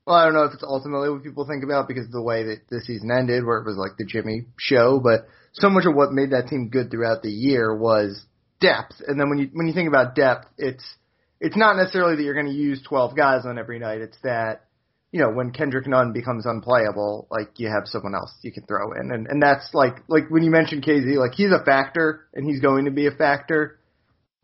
well, 0.06 0.16
I 0.16 0.26
don't 0.26 0.36
know 0.36 0.44
if 0.44 0.54
it's 0.54 0.64
ultimately 0.64 1.10
what 1.10 1.24
people 1.24 1.48
think 1.48 1.64
about 1.64 1.88
because 1.88 2.06
of 2.06 2.12
the 2.12 2.22
way 2.22 2.44
that 2.44 2.68
the 2.70 2.80
season 2.82 3.10
ended, 3.10 3.44
where 3.44 3.58
it 3.58 3.66
was 3.66 3.76
like 3.76 3.98
the 3.98 4.06
Jimmy 4.06 4.46
show, 4.58 5.00
but 5.00 5.28
so 5.54 5.70
much 5.70 5.86
of 5.86 5.96
what 5.96 6.12
made 6.12 6.30
that 6.32 6.48
team 6.48 6.70
good 6.70 6.92
throughout 6.92 7.24
the 7.24 7.32
year 7.32 7.76
was 7.76 8.24
depth. 8.62 9.02
And 9.08 9.20
then 9.20 9.30
when 9.30 9.40
you 9.40 9.50
when 9.52 9.68
you 9.68 9.74
think 9.74 9.88
about 9.88 10.14
depth, 10.14 10.46
it's 10.58 10.86
it's 11.40 11.58
not 11.58 11.76
necessarily 11.76 12.16
that 12.16 12.24
you're 12.24 12.34
going 12.34 12.46
to 12.48 12.52
use 12.52 12.82
12 12.88 13.16
guys 13.16 13.46
on 13.46 13.58
every 13.58 13.80
night. 13.80 14.02
It's 14.02 14.18
that 14.24 14.66
you 15.16 15.22
know, 15.22 15.32
when 15.32 15.52
Kendrick 15.52 15.88
Nunn 15.88 16.12
becomes 16.12 16.46
unplayable, 16.46 17.26
like 17.32 17.52
you 17.56 17.70
have 17.70 17.84
someone 17.86 18.14
else 18.14 18.34
you 18.42 18.52
can 18.52 18.66
throw 18.66 18.92
in, 18.92 19.14
and 19.14 19.28
and 19.28 19.42
that's 19.42 19.70
like 19.74 20.04
like 20.10 20.30
when 20.30 20.44
you 20.44 20.52
mentioned 20.52 20.84
KZ, 20.84 21.16
like 21.16 21.32
he's 21.36 21.52
a 21.52 21.64
factor 21.64 22.28
and 22.34 22.46
he's 22.46 22.60
going 22.60 22.84
to 22.84 22.92
be 22.92 23.08
a 23.08 23.12
factor. 23.12 23.80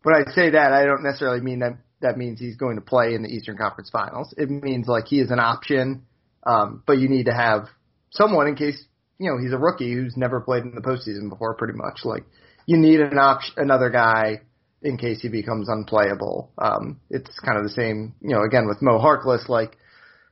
When 0.02 0.14
I 0.14 0.32
say 0.32 0.48
that, 0.48 0.72
I 0.72 0.86
don't 0.86 1.02
necessarily 1.02 1.42
mean 1.42 1.58
that 1.58 1.76
that 2.00 2.16
means 2.16 2.40
he's 2.40 2.56
going 2.56 2.76
to 2.76 2.80
play 2.80 3.12
in 3.12 3.22
the 3.22 3.28
Eastern 3.28 3.58
Conference 3.58 3.90
Finals. 3.92 4.32
It 4.38 4.48
means 4.48 4.88
like 4.88 5.08
he 5.08 5.20
is 5.20 5.30
an 5.30 5.38
option, 5.38 6.06
um, 6.46 6.82
but 6.86 6.98
you 6.98 7.10
need 7.10 7.26
to 7.26 7.34
have 7.34 7.66
someone 8.08 8.46
in 8.46 8.56
case 8.56 8.82
you 9.18 9.30
know 9.30 9.36
he's 9.36 9.52
a 9.52 9.58
rookie 9.58 9.92
who's 9.92 10.16
never 10.16 10.40
played 10.40 10.62
in 10.62 10.74
the 10.74 10.80
postseason 10.80 11.28
before. 11.28 11.54
Pretty 11.54 11.74
much, 11.76 12.00
like 12.04 12.24
you 12.64 12.78
need 12.78 13.00
an 13.00 13.18
option, 13.18 13.52
another 13.58 13.90
guy 13.90 14.40
in 14.82 14.96
case 14.96 15.20
he 15.22 15.28
becomes 15.28 15.68
unplayable. 15.68 16.50
Um, 16.58 17.00
it's 17.10 17.38
kind 17.40 17.58
of 17.58 17.64
the 17.64 17.70
same, 17.70 18.14
you 18.20 18.34
know, 18.34 18.42
again 18.42 18.66
with 18.66 18.82
Mo 18.82 18.98
Harkless, 18.98 19.48
like 19.48 19.76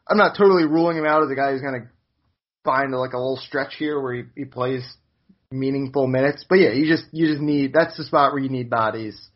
I'm 0.09 0.17
not 0.17 0.37
totally 0.37 0.65
ruling 0.65 0.97
him 0.97 1.07
out 1.07 1.23
as 1.23 1.31
a 1.31 1.35
guy 1.35 1.53
who's 1.53 1.61
going 1.61 1.83
to 1.83 1.89
find 2.65 2.93
like 2.93 3.13
a 3.13 3.19
little 3.19 3.37
stretch 3.37 3.75
here 3.79 4.01
where 4.01 4.15
he, 4.15 4.23
he 4.37 4.45
plays 4.45 4.83
meaningful 5.51 6.07
minutes. 6.07 6.45
But 6.49 6.57
yeah, 6.57 6.73
you 6.73 6.87
just 6.87 7.05
you 7.13 7.29
just 7.29 7.41
need 7.41 7.73
that's 7.73 7.97
the 7.97 8.05
spot 8.05 8.33
where 8.33 8.43
you 8.43 8.51
need 8.51 8.71
bodies. 8.71 9.29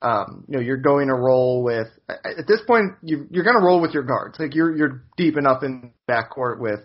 Um, 0.00 0.44
you 0.48 0.56
know, 0.56 0.62
you're 0.62 0.78
going 0.78 1.08
to 1.08 1.14
roll 1.14 1.62
with 1.62 1.88
at 2.08 2.46
this 2.48 2.60
point 2.66 2.92
you 3.02 3.26
you're 3.30 3.44
going 3.44 3.58
to 3.58 3.64
roll 3.64 3.80
with 3.80 3.92
your 3.92 4.02
guards. 4.02 4.38
Like 4.38 4.54
you're 4.54 4.74
you're 4.74 5.04
deep 5.16 5.36
enough 5.36 5.62
in 5.62 5.92
backcourt 6.08 6.58
with 6.58 6.80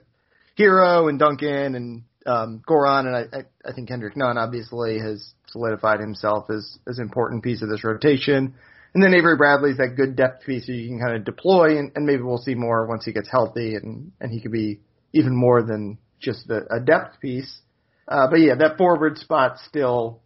Herro 0.58 1.10
and 1.10 1.17
Duncan 1.17 1.76
and 1.76 2.04
um, 2.26 2.62
Goran, 2.67 3.06
and 3.08 3.15
I, 3.15 3.38
I 3.38 3.69
I 3.69 3.73
think 3.73 3.88
Kendrick 3.88 4.17
Nunn 4.17 4.38
obviously 4.38 5.00
has 5.00 5.34
solidified 5.58 6.00
himself 6.00 6.50
as 6.50 6.78
as 6.88 6.98
an 6.98 7.04
important 7.04 7.43
piece 7.43 7.62
of 7.62 7.70
this 7.70 7.84
rotation. 7.84 8.54
And 8.93 9.04
then 9.04 9.13
Avery 9.13 9.36
Bradley's 9.36 9.78
that 9.78 9.96
good 9.96 10.15
depth 10.15 10.46
piece 10.46 10.65
that 10.65 10.74
you 10.74 10.88
can 10.88 11.00
kind 11.00 11.15
of 11.15 11.26
deploy, 11.26 11.78
and, 11.78 11.91
and 11.96 12.06
maybe 12.06 12.24
we'll 12.24 12.38
see 12.38 12.56
more 12.56 12.88
once 12.88 13.06
he 13.06 13.12
gets 13.12 13.30
healthy, 13.30 13.76
and 13.76 14.12
and 14.20 14.32
he 14.32 14.41
could 14.41 14.52
be 14.52 14.80
even 15.13 15.36
more 15.36 15.62
than 15.63 15.98
just 16.20 16.50
a, 16.50 16.62
a 16.76 16.80
depth 16.80 17.20
piece. 17.20 17.62
Uh, 18.08 18.28
but 18.30 18.38
yeah, 18.38 18.56
that 18.56 18.78
forward 18.78 19.17
spot 19.17 19.58
still, 19.67 20.22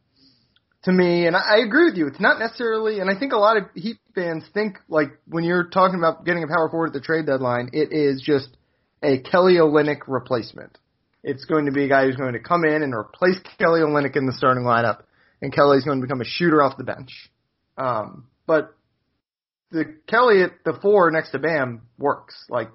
to 0.83 0.91
me, 0.91 1.25
and 1.25 1.35
I, 1.35 1.55
I 1.55 1.57
agree 1.65 1.85
with 1.85 1.97
you. 1.97 2.07
It's 2.07 2.19
not 2.19 2.39
necessarily, 2.39 2.99
and 2.99 3.09
I 3.09 3.17
think 3.17 3.33
a 3.33 3.37
lot 3.37 3.57
of 3.57 3.63
Heat 3.75 3.97
fans 4.13 4.43
think 4.53 4.77
like 4.87 5.19
when 5.27 5.43
you're 5.43 5.67
talking 5.69 5.97
about 5.97 6.25
getting 6.25 6.43
a 6.43 6.47
power 6.47 6.69
forward 6.69 6.87
at 6.87 6.93
the 6.93 7.01
trade 7.01 7.25
deadline, 7.25 7.71
it 7.73 7.91
is 7.91 8.21
just 8.21 8.49
a 9.03 9.19
Kelly 9.19 9.55
Olynyk 9.55 10.01
replacement. 10.07 10.77
It's 11.23 11.45
going 11.45 11.65
to 11.65 11.71
be 11.71 11.85
a 11.85 11.87
guy 11.87 12.05
who's 12.05 12.15
going 12.15 12.33
to 12.33 12.39
come 12.39 12.63
in 12.63 12.83
and 12.83 12.93
replace 12.93 13.39
Kelly 13.59 13.81
Olynyk 13.81 14.15
in 14.15 14.25
the 14.25 14.33
starting 14.33 14.63
lineup, 14.63 15.03
and 15.41 15.53
Kelly's 15.53 15.83
going 15.83 15.99
to 15.99 16.05
become 16.05 16.21
a 16.21 16.25
shooter 16.25 16.61
off 16.61 16.77
the 16.77 16.83
bench. 16.83 17.31
Um, 17.77 18.27
but 18.45 18.75
the 19.71 19.95
Kelly 20.07 20.43
at 20.43 20.51
the 20.65 20.77
four 20.81 21.09
next 21.11 21.31
to 21.31 21.39
Bam 21.39 21.81
works. 21.97 22.35
Like 22.49 22.69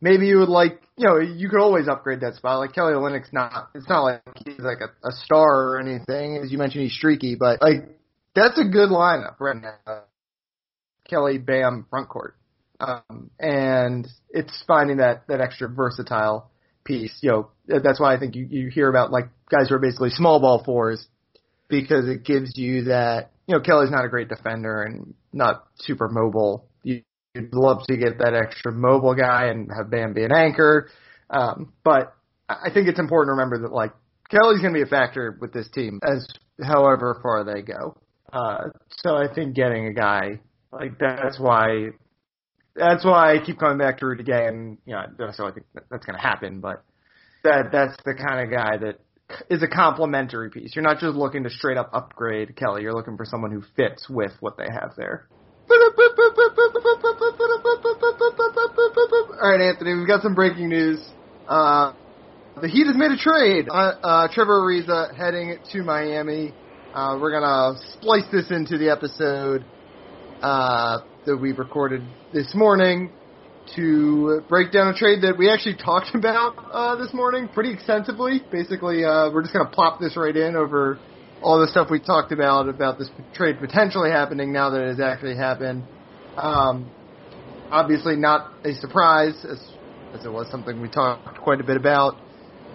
maybe 0.00 0.26
you 0.26 0.38
would 0.38 0.48
like, 0.48 0.82
you 0.96 1.06
know, 1.06 1.18
you 1.18 1.48
could 1.48 1.60
always 1.60 1.88
upgrade 1.88 2.20
that 2.20 2.34
spot. 2.34 2.58
Like 2.58 2.74
Kelly 2.74 2.92
Olynyk's 2.92 3.32
not, 3.32 3.70
it's 3.74 3.88
not 3.88 4.02
like 4.02 4.22
he's 4.44 4.60
like 4.60 4.80
a, 4.80 5.06
a 5.06 5.12
star 5.12 5.68
or 5.68 5.80
anything. 5.80 6.40
As 6.42 6.52
you 6.52 6.58
mentioned, 6.58 6.82
he's 6.82 6.94
streaky, 6.94 7.36
but 7.36 7.62
like 7.62 7.88
that's 8.34 8.58
a 8.58 8.64
good 8.64 8.90
lineup 8.90 9.40
right 9.40 9.56
now. 9.56 10.02
Kelly, 11.08 11.38
Bam, 11.38 11.86
front 11.88 12.08
court. 12.08 12.36
Um, 12.80 13.30
and 13.38 14.06
it's 14.28 14.62
finding 14.66 14.98
that, 14.98 15.28
that 15.28 15.40
extra 15.40 15.68
versatile 15.68 16.50
piece. 16.84 17.16
You 17.22 17.30
know, 17.30 17.80
that's 17.82 18.00
why 18.00 18.14
I 18.14 18.18
think 18.18 18.34
you, 18.34 18.46
you 18.50 18.70
hear 18.70 18.88
about 18.88 19.12
like 19.12 19.28
guys 19.48 19.68
who 19.68 19.76
are 19.76 19.78
basically 19.78 20.10
small 20.10 20.40
ball 20.40 20.62
fours 20.64 21.06
because 21.68 22.08
it 22.08 22.24
gives 22.24 22.56
you 22.56 22.84
that 22.84 23.30
you 23.46 23.54
know, 23.54 23.60
Kelly's 23.60 23.90
not 23.90 24.04
a 24.04 24.08
great 24.08 24.28
defender 24.28 24.82
and 24.82 25.14
not 25.32 25.66
super 25.76 26.08
mobile. 26.08 26.68
You, 26.82 27.02
would 27.34 27.52
love 27.52 27.82
to 27.88 27.96
get 27.96 28.18
that 28.18 28.34
extra 28.34 28.72
mobile 28.72 29.14
guy 29.14 29.46
and 29.46 29.70
have 29.76 29.90
Bam 29.90 30.14
be 30.14 30.24
an 30.24 30.32
anchor. 30.32 30.88
Um, 31.30 31.72
but 31.84 32.14
I 32.48 32.70
think 32.72 32.88
it's 32.88 32.98
important 32.98 33.28
to 33.28 33.32
remember 33.32 33.68
that 33.68 33.72
like 33.72 33.92
Kelly's 34.30 34.60
going 34.60 34.72
to 34.72 34.78
be 34.78 34.82
a 34.82 34.86
factor 34.86 35.36
with 35.40 35.52
this 35.52 35.68
team 35.68 36.00
as 36.02 36.26
however 36.62 37.20
far 37.22 37.44
they 37.44 37.62
go. 37.62 37.96
Uh, 38.32 38.70
so 38.88 39.16
I 39.16 39.32
think 39.32 39.54
getting 39.54 39.86
a 39.86 39.92
guy 39.92 40.40
like 40.72 40.98
that's 40.98 41.38
why 41.38 41.90
that's 42.74 43.04
why 43.04 43.34
I 43.34 43.44
keep 43.44 43.58
coming 43.58 43.78
back 43.78 43.98
to 43.98 44.06
Rudy 44.06 44.24
Gay, 44.24 44.46
and 44.46 44.78
you 44.84 44.94
know, 44.94 45.30
so 45.32 45.46
I 45.46 45.52
think 45.52 45.66
that 45.74 45.84
that's 45.90 46.04
going 46.04 46.16
to 46.16 46.22
happen. 46.22 46.60
But 46.60 46.82
that 47.44 47.70
that's 47.72 47.96
the 48.04 48.14
kind 48.14 48.40
of 48.44 48.50
guy 48.50 48.76
that 48.78 48.98
is 49.50 49.62
a 49.62 49.68
complementary 49.68 50.50
piece. 50.50 50.74
You're 50.74 50.84
not 50.84 50.98
just 50.98 51.16
looking 51.16 51.44
to 51.44 51.50
straight 51.50 51.76
up 51.76 51.90
upgrade 51.92 52.56
Kelly. 52.56 52.82
You're 52.82 52.94
looking 52.94 53.16
for 53.16 53.24
someone 53.24 53.50
who 53.50 53.62
fits 53.76 54.08
with 54.08 54.32
what 54.40 54.56
they 54.56 54.66
have 54.70 54.92
there. 54.96 55.26
All 59.42 59.50
right, 59.50 59.60
Anthony, 59.60 59.94
we've 59.94 60.06
got 60.06 60.22
some 60.22 60.34
breaking 60.34 60.68
news. 60.68 61.04
Uh, 61.48 61.92
the 62.60 62.68
Heat 62.68 62.86
has 62.86 62.96
made 62.96 63.10
a 63.10 63.16
trade. 63.16 63.68
Uh, 63.68 63.94
uh, 64.02 64.28
Trevor 64.32 64.60
Ariza 64.60 65.14
heading 65.14 65.58
to 65.72 65.82
Miami. 65.82 66.54
Uh, 66.94 67.18
we're 67.20 67.32
gonna 67.32 67.78
splice 67.92 68.24
this 68.32 68.50
into 68.50 68.78
the 68.78 68.90
episode 68.90 69.64
uh, 70.40 70.98
that 71.26 71.36
we 71.36 71.52
recorded 71.52 72.02
this 72.32 72.54
morning 72.54 73.10
to 73.74 74.42
break 74.48 74.72
down 74.72 74.88
a 74.88 74.94
trade 74.94 75.22
that 75.22 75.36
we 75.36 75.50
actually 75.50 75.76
talked 75.76 76.08
about 76.14 76.54
uh, 76.72 76.96
this 76.96 77.12
morning 77.12 77.48
pretty 77.48 77.72
extensively. 77.72 78.40
Basically, 78.50 79.04
uh, 79.04 79.30
we're 79.32 79.42
just 79.42 79.52
going 79.52 79.66
to 79.66 79.72
plop 79.72 80.00
this 80.00 80.16
right 80.16 80.36
in 80.36 80.56
over 80.56 80.98
all 81.42 81.60
the 81.60 81.68
stuff 81.68 81.88
we 81.90 82.00
talked 82.00 82.32
about 82.32 82.68
about 82.68 82.98
this 82.98 83.08
trade 83.34 83.56
potentially 83.60 84.10
happening 84.10 84.52
now 84.52 84.70
that 84.70 84.82
it 84.82 84.88
has 84.88 85.00
actually 85.00 85.36
happened. 85.36 85.82
Um, 86.36 86.90
obviously, 87.70 88.16
not 88.16 88.48
a 88.64 88.74
surprise 88.74 89.34
as, 89.44 89.62
as 90.14 90.24
it 90.24 90.30
was 90.30 90.48
something 90.50 90.80
we 90.80 90.88
talked 90.88 91.38
quite 91.38 91.60
a 91.60 91.64
bit 91.64 91.76
about. 91.76 92.14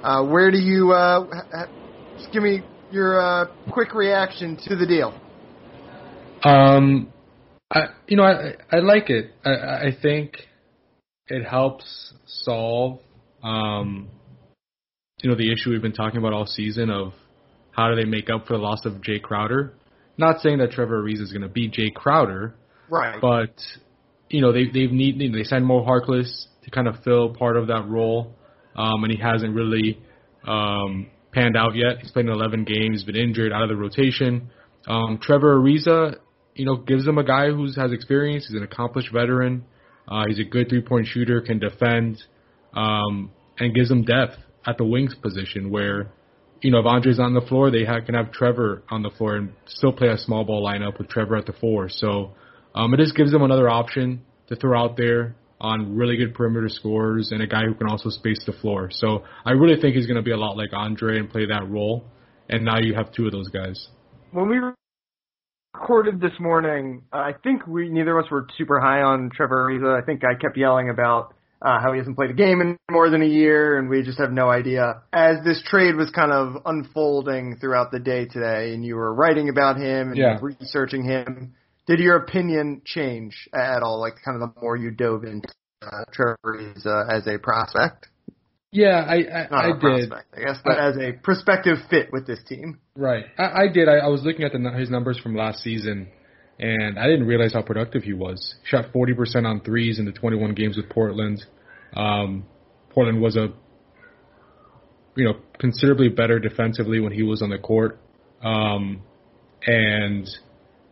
Uh, 0.04 0.26
where 0.26 0.52
do 0.52 0.58
you 0.58 0.92
uh, 0.92 1.26
ha- 1.52 1.70
just 2.18 2.32
give 2.32 2.44
me 2.44 2.62
your 2.92 3.20
uh, 3.20 3.46
quick 3.72 3.94
reaction 3.94 4.58
to 4.68 4.76
the 4.76 4.86
deal? 4.86 5.14
Um, 6.44 7.12
I 7.70 7.82
you 8.08 8.18
know 8.18 8.24
I 8.24 8.56
I 8.72 8.80
like 8.80 9.10
it. 9.10 9.32
I 9.46 9.52
I 9.52 9.98
think 10.02 10.38
it 11.32 11.46
helps 11.46 12.14
solve 12.26 13.00
um, 13.44 14.10
you 15.22 15.30
know 15.30 15.36
the 15.36 15.52
issue 15.52 15.70
we've 15.70 15.82
been 15.82 15.94
talking 15.94 16.18
about 16.18 16.34
all 16.34 16.46
season 16.46 16.90
of 16.90 17.14
how 17.72 17.90
do 17.90 17.96
they 17.96 18.06
make 18.06 18.30
up 18.30 18.48
for 18.48 18.54
the 18.54 18.60
loss 18.60 18.86
of 18.86 18.94
Jae 18.96 19.22
Crowder. 19.22 19.74
Not 20.18 20.42
saying 20.42 20.58
that 20.58 20.72
Trevor 20.72 21.02
Ariza 21.02 21.22
is 21.22 21.32
going 21.32 21.44
to 21.44 21.50
be 21.50 21.70
Jae 21.70 21.94
Crowder, 21.94 22.56
right? 22.90 23.20
But 23.22 23.56
you 24.30 24.42
know 24.42 24.52
they 24.52 24.66
they've 24.66 24.92
need 24.92 25.20
they 25.34 25.44
signed 25.44 25.66
Mo 25.66 25.86
Harkless 25.86 26.46
to 26.64 26.72
kind 26.72 26.88
of 26.88 26.96
fill 27.04 27.34
part 27.34 27.58
of 27.58 27.68
that 27.68 27.88
role, 27.88 28.36
um, 28.76 29.04
and 29.04 29.12
he 29.12 29.20
hasn't 29.20 29.56
really 29.56 30.00
um, 30.46 31.10
panned 31.32 31.56
out 31.56 31.76
yet. 31.76 32.00
He's 32.02 32.12
played 32.12 32.26
in 32.26 32.32
11 32.32 32.66
games, 32.66 33.04
been 33.04 33.16
injured, 33.16 33.52
out 33.52 33.64
of 33.64 33.70
the 33.70 33.76
rotation. 33.76 34.50
Um, 34.88 35.20
Trevor 35.22 35.58
Ariza, 35.58 36.18
you 36.56 36.66
know, 36.66 36.76
gives 36.76 37.06
them 37.06 37.18
a 37.18 37.24
guy 37.24 37.48
who 37.48 37.66
has 37.78 37.92
experience. 37.92 38.48
He's 38.48 38.58
an 38.58 38.64
accomplished 38.64 39.12
veteran. 39.14 39.66
Uh, 40.08 40.26
he's 40.28 40.40
a 40.40 40.44
good 40.44 40.70
three 40.70 40.82
point 40.82 41.08
shooter, 41.08 41.42
can 41.42 41.60
defend, 41.60 42.24
um, 42.74 43.32
and 43.60 43.74
gives 43.74 43.90
them 43.90 44.04
depth 44.04 44.36
at 44.66 44.78
the 44.78 44.86
wings 44.86 45.16
position 45.16 45.70
where, 45.70 46.12
you 46.62 46.72
know, 46.72 46.80
if 46.80 46.86
Andre's 46.86 47.20
on 47.20 47.34
the 47.34 47.42
floor, 47.42 47.72
they 47.72 47.86
have, 47.86 48.06
can 48.06 48.16
have 48.16 48.32
Trevor 48.32 48.84
on 48.90 49.02
the 49.02 49.10
floor 49.10 49.36
and 49.36 49.54
still 49.66 49.92
play 49.92 50.10
a 50.10 50.18
small 50.18 50.44
ball 50.44 50.64
lineup 50.64 50.98
with 50.98 51.10
Trevor 51.10 51.36
at 51.36 51.46
the 51.46 51.54
four. 51.54 51.90
So 51.90 52.32
um, 52.76 52.94
it 52.94 52.98
just 52.98 53.16
gives 53.16 53.32
them 53.32 53.42
another 53.42 53.70
option 53.70 54.22
to 54.48 54.56
throw 54.56 54.80
out 54.80 54.98
there 54.98 55.36
on 55.60 55.96
really 55.96 56.18
good 56.18 56.34
perimeter 56.34 56.70
scorers 56.70 57.32
and 57.32 57.42
a 57.42 57.48
guy 57.48 57.66
who 57.66 57.76
can 57.76 57.88
also 57.88 58.10
space 58.10 58.42
the 58.46 58.52
floor. 58.52 58.90
So 58.92 59.24
I 59.46 59.52
really 59.52 59.80
think 59.80 59.96
he's 59.96 60.08
going 60.08 60.18
to 60.18 60.24
be 60.24 60.32
a 60.32 60.38
lot 60.38 60.58
like 60.58 60.70
Andre 60.74 61.20
and 61.20 61.30
play 61.30 61.46
that 61.46 61.70
role. 61.70 62.04
And 62.50 62.66
now 62.66 62.80
you 62.80 62.96
have 62.96 63.14
two 63.14 63.28
of 63.28 63.32
those 63.32 63.48
guys. 63.50 63.88
When 64.32 64.50
we 64.50 64.58
recorded 65.74 66.20
this 66.20 66.38
morning, 66.40 67.04
uh, 67.14 67.18
I 67.18 67.34
think 67.44 67.66
we 67.68 67.90
neither 67.90 68.18
of 68.18 68.26
us 68.26 68.32
were 68.32 68.48
super 68.58 68.80
high 68.80 69.02
on 69.02 69.30
Trevor 69.34 69.68
Ariza. 69.70 70.02
I 70.02 70.06
think 70.06 70.24
I 70.24 70.36
kept 70.36 70.58
yelling 70.58 70.90
about 70.90 71.34
uh, 71.62 71.80
how 71.80 71.94
he 71.94 72.00
hasn't 72.00 72.16
played 72.16 72.32
a 72.32 72.34
game 72.34 72.60
in 72.62 72.78
more 72.90 73.10
than 73.10 73.22
a 73.22 73.28
year, 73.28 73.78
and 73.78 73.90
we 73.90 74.02
just 74.02 74.20
have 74.20 74.32
no 74.32 74.50
idea. 74.50 75.02
As 75.14 75.44
this 75.46 75.62
trade 75.66 75.96
was 75.96 76.10
kind 76.10 76.32
of 76.32 76.62
unfolding 76.66 77.58
throughout 77.60 77.92
the 77.92 78.00
day 78.00 78.26
today, 78.26 78.74
and 78.74 78.84
you 78.84 78.96
were 78.96 79.14
writing 79.14 79.50
about 79.50 79.78
him 79.78 80.10
and 80.10 80.18
yeah. 80.18 80.40
researching 80.42 81.04
him, 81.04 81.54
did 81.88 82.00
your 82.00 82.18
opinion 82.18 82.82
change 82.86 83.48
at 83.54 83.84
all? 83.84 84.00
Like, 84.00 84.14
kind 84.26 84.42
of 84.42 84.54
the 84.54 84.62
more 84.62 84.76
you 84.76 84.92
dove 84.92 85.24
into 85.24 85.50
uh, 85.82 86.06
Trevor 86.12 86.38
Ariza 86.46 87.10
as 87.12 87.28
a 87.28 87.38
prospect? 87.38 88.08
Yeah, 88.72 89.04
I 89.08 89.16
I, 89.16 89.48
Not 89.52 89.66
I 89.66 89.70
a 89.70 89.74
did. 89.74 89.80
prospect, 90.10 90.34
I 90.36 90.40
guess, 90.40 90.58
but 90.64 90.80
I- 90.80 90.90
as 90.90 90.98
a 90.98 91.12
prospective 91.24 91.78
fit 91.90 92.10
with 92.12 92.26
this 92.26 92.40
team. 92.48 92.80
Right, 92.96 93.26
I, 93.38 93.64
I 93.64 93.68
did. 93.74 93.90
I, 93.90 93.98
I 93.98 94.08
was 94.08 94.22
looking 94.24 94.44
at 94.46 94.54
the, 94.54 94.72
his 94.78 94.90
numbers 94.90 95.20
from 95.20 95.36
last 95.36 95.60
season, 95.60 96.08
and 96.60 96.98
I 96.98 97.08
didn't 97.08 97.28
realize 97.28 97.54
how 97.54 97.62
productive 97.64 98.04
he 98.04 98.14
was. 98.14 98.56
Shot 98.64 98.86
40% 98.94 99.46
on 99.46 99.62
threes 99.62 100.00
in 100.00 100.06
the 100.06 100.12
21 100.14 100.54
games 100.54 100.78
with 100.78 100.90
Portland. 100.90 101.44
Um, 101.96 102.46
Portland 102.92 103.22
was 103.22 103.36
a, 103.36 103.50
you 105.16 105.26
know, 105.26 105.34
considerably 105.60 106.08
better 106.10 106.40
defensively 106.40 107.00
when 107.02 107.12
he 107.12 107.24
was 107.24 107.42
on 107.42 107.50
the 107.50 107.58
court, 107.58 108.00
um, 108.44 109.02
and 109.66 110.30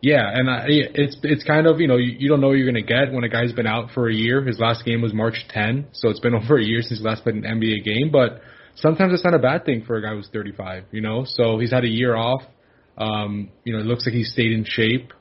Yeah, 0.02 0.22
and 0.32 0.48
I, 0.48 0.64
it's 0.66 1.16
it's 1.22 1.44
kind 1.44 1.66
of 1.66 1.80
you 1.80 1.86
know 1.86 1.96
you, 1.96 2.16
you 2.18 2.28
don't 2.28 2.40
know 2.40 2.48
what 2.48 2.56
you're 2.56 2.66
gonna 2.66 2.82
get 2.82 3.12
when 3.12 3.24
a 3.24 3.28
guy's 3.28 3.52
been 3.52 3.66
out 3.66 3.90
for 3.92 4.08
a 4.08 4.14
year. 4.14 4.42
His 4.42 4.58
last 4.58 4.84
game 4.84 5.02
was 5.02 5.12
March 5.12 5.44
10, 5.50 5.88
so 5.92 6.08
it's 6.08 6.20
been 6.20 6.34
over 6.42 6.58
a 6.58 6.64
year 6.64 6.80
since 6.82 7.00
he 7.00 7.04
last 7.04 7.22
played 7.22 7.36
an 7.36 7.42
NBA 7.42 7.84
game. 7.84 8.10
But 8.10 8.40
sometimes 8.76 9.12
it's 9.12 9.24
not 9.24 9.34
a 9.34 9.38
bad 9.38 9.64
thing 9.64 9.84
for 9.84 9.96
a 9.96 10.02
guy 10.02 10.14
who's 10.14 10.28
35. 10.32 10.84
You 10.90 11.02
know, 11.02 11.24
so 11.26 11.58
he's 11.58 11.72
had 11.72 11.84
a 11.84 11.88
year 11.88 12.16
off. 12.16 12.42
Um, 12.96 13.50
you 13.64 13.72
know, 13.72 13.80
it 13.80 13.86
looks 13.86 14.06
like 14.06 14.14
he's 14.14 14.32
stayed 14.32 14.52
in 14.52 14.64
shape. 14.64 15.12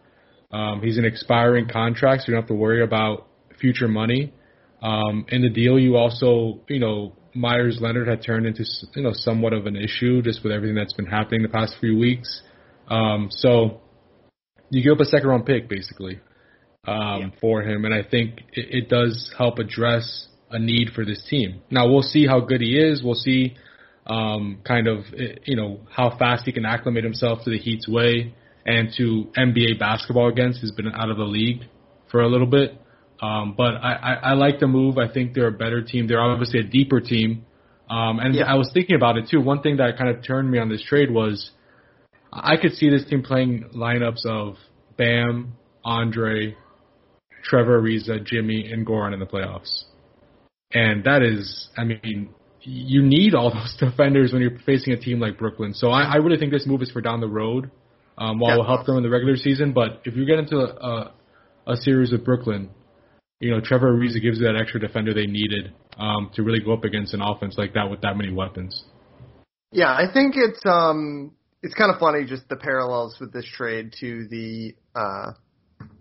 Um, 0.52 0.82
he's 0.82 0.98
an 0.98 1.06
expiring 1.06 1.68
contract, 1.68 2.24
so 2.24 2.28
you 2.28 2.34
don't 2.34 2.44
have 2.44 2.50
to 2.50 2.56
worry 2.56 2.84
about 2.84 3.28
future 3.60 3.88
money. 3.88 4.34
Um, 4.82 5.26
in 5.28 5.42
the 5.42 5.50
deal, 5.50 5.78
you 5.78 5.98
also, 5.98 6.62
you 6.68 6.80
know, 6.80 7.14
Meyers 7.36 7.80
Leonard 7.82 8.08
had 8.08 8.24
turned 8.24 8.46
into, 8.46 8.64
you 8.96 9.04
know, 9.04 9.12
somewhat 9.14 9.54
of 9.54 9.66
an 9.66 9.76
issue 9.76 10.22
just 10.22 10.44
with 10.44 10.52
everything 10.52 10.76
that's 10.76 10.94
been 10.94 11.06
happening 11.06 11.42
the 11.42 11.50
past 11.50 11.76
few 11.80 11.98
weeks. 11.98 12.42
Um, 12.88 13.28
so 13.30 13.82
you 14.70 14.84
give 14.84 14.94
up 14.94 15.00
a 15.00 15.06
second 15.06 15.28
round 15.28 15.46
pick 15.46 15.70
basically 15.70 16.20
um, 16.88 17.22
yeah. 17.22 17.30
for 17.42 17.62
him, 17.62 17.86
and 17.86 17.94
I 17.94 18.04
think 18.04 18.40
it, 18.54 18.84
it 18.84 18.90
does 18.90 19.34
help 19.38 19.60
address 19.60 20.28
a 20.52 20.60
need 20.60 20.90
for 20.96 21.06
this 21.06 21.24
team. 21.30 21.62
Now 21.70 21.90
we'll 21.90 22.02
see 22.02 22.26
how 22.26 22.40
good 22.40 22.62
he 22.62 22.78
is. 22.78 23.04
We'll 23.04 23.16
see 23.16 23.56
um, 24.06 24.60
kind 24.66 24.88
of 24.88 25.06
you 25.46 25.56
know 25.56 25.82
how 25.92 26.18
fast 26.18 26.46
he 26.46 26.52
can 26.52 26.66
acclimate 26.66 27.04
himself 27.04 27.44
to 27.44 27.50
the 27.50 27.58
Heat's 27.58 27.88
way 27.88 28.34
and 28.66 28.90
to 28.98 29.28
NBA 29.38 29.80
basketball 29.80 30.30
against. 30.30 30.60
He's 30.60 30.72
been 30.72 30.88
out 30.88 31.10
of 31.10 31.18
the 31.18 31.24
league 31.24 31.64
for 32.12 32.22
a 32.22 32.28
little 32.28 32.48
bit. 32.48 32.80
Um, 33.22 33.54
but 33.58 33.76
I, 33.76 33.94
I, 33.94 34.14
I 34.14 34.34
like 34.34 34.60
the 34.60 34.68
move. 34.68 34.98
I 34.98 35.12
think 35.12 35.34
they're 35.34 35.48
a 35.48 35.52
better 35.52 35.82
team. 35.82 36.08
They're 36.08 36.22
obviously 36.22 36.60
a 36.60 36.64
deeper 36.64 37.02
team. 37.02 37.46
Um, 37.90 38.20
and 38.20 38.36
yeah. 38.36 38.46
I 38.46 38.56
was 38.56 38.70
thinking 38.74 38.96
about 38.96 39.18
it 39.18 39.28
too. 39.30 39.42
One 39.42 39.62
thing 39.62 39.78
that 39.78 39.98
kind 39.98 40.16
of 40.16 40.24
turned 40.24 40.50
me 40.50 40.60
on 40.60 40.70
this 40.70 40.84
trade 40.84 41.12
was 41.12 41.52
I 42.32 42.58
could 42.58 42.74
see 42.74 42.90
this 42.90 43.06
team 43.06 43.24
playing 43.24 43.70
lineups 43.76 44.26
of 44.26 44.56
Bam, 44.98 45.54
Andre, 45.84 46.56
Trevor 47.44 47.82
Ariza, 47.82 48.24
Jimmy, 48.24 48.72
and 48.72 48.86
Goran 48.86 49.14
in 49.14 49.20
the 49.20 49.26
playoffs. 49.26 49.84
And 50.72 51.04
that 51.06 51.24
is, 51.24 51.70
I 51.76 51.84
mean, 51.84 52.30
you 52.62 53.02
need 53.02 53.34
all 53.34 53.52
those 53.54 53.76
defenders 53.80 54.32
when 54.32 54.42
you're 54.42 54.60
facing 54.66 54.94
a 54.94 54.98
team 55.00 55.20
like 55.20 55.38
Brooklyn. 55.38 55.74
So 55.74 55.90
I, 55.90 56.04
I 56.04 56.16
really 56.18 56.38
think 56.38 56.52
this 56.52 56.68
move 56.68 56.82
is 56.82 56.92
for 56.92 57.02
down 57.02 57.22
the 57.22 57.28
road. 57.28 57.72
Um, 58.18 58.38
while 58.38 58.52
yeah. 58.52 58.58
will 58.58 58.66
help 58.66 58.86
them 58.86 58.98
in 58.98 59.04
the 59.04 59.10
regular 59.10 59.38
season, 59.38 59.72
but 59.72 60.02
if 60.04 60.14
you 60.14 60.26
get 60.26 60.40
into 60.40 60.58
a, 60.58 60.66
a, 60.66 61.14
a 61.68 61.78
series 61.78 62.12
with 62.12 62.26
Brooklyn, 62.26 62.70
you 63.40 63.50
know, 63.50 63.62
Trevor 63.62 63.94
Ariza 63.94 64.22
gives 64.22 64.40
you 64.40 64.46
that 64.46 64.58
extra 64.60 64.78
defender 64.78 65.14
they 65.14 65.26
needed 65.26 65.72
um, 65.98 66.30
to 66.34 66.44
really 66.44 66.60
go 66.60 66.74
up 66.74 66.84
against 66.84 67.14
an 67.14 67.22
offense 67.22 67.58
like 67.58 67.76
that 67.76 67.90
with 67.90 68.02
that 68.02 68.18
many 68.18 68.34
weapons. 68.34 68.84
Yeah, 69.72 69.94
I 69.94 70.12
think 70.12 70.36
it's 70.36 70.62
um 70.66 71.32
it's 71.62 71.74
kind 71.74 71.92
of 71.92 72.00
funny 72.00 72.26
just 72.26 72.48
the 72.50 72.56
parallels 72.56 73.18
with 73.20 73.34
this 73.34 73.46
trade 73.46 73.94
to 74.00 74.28
the 74.28 74.76
uh 74.96 75.32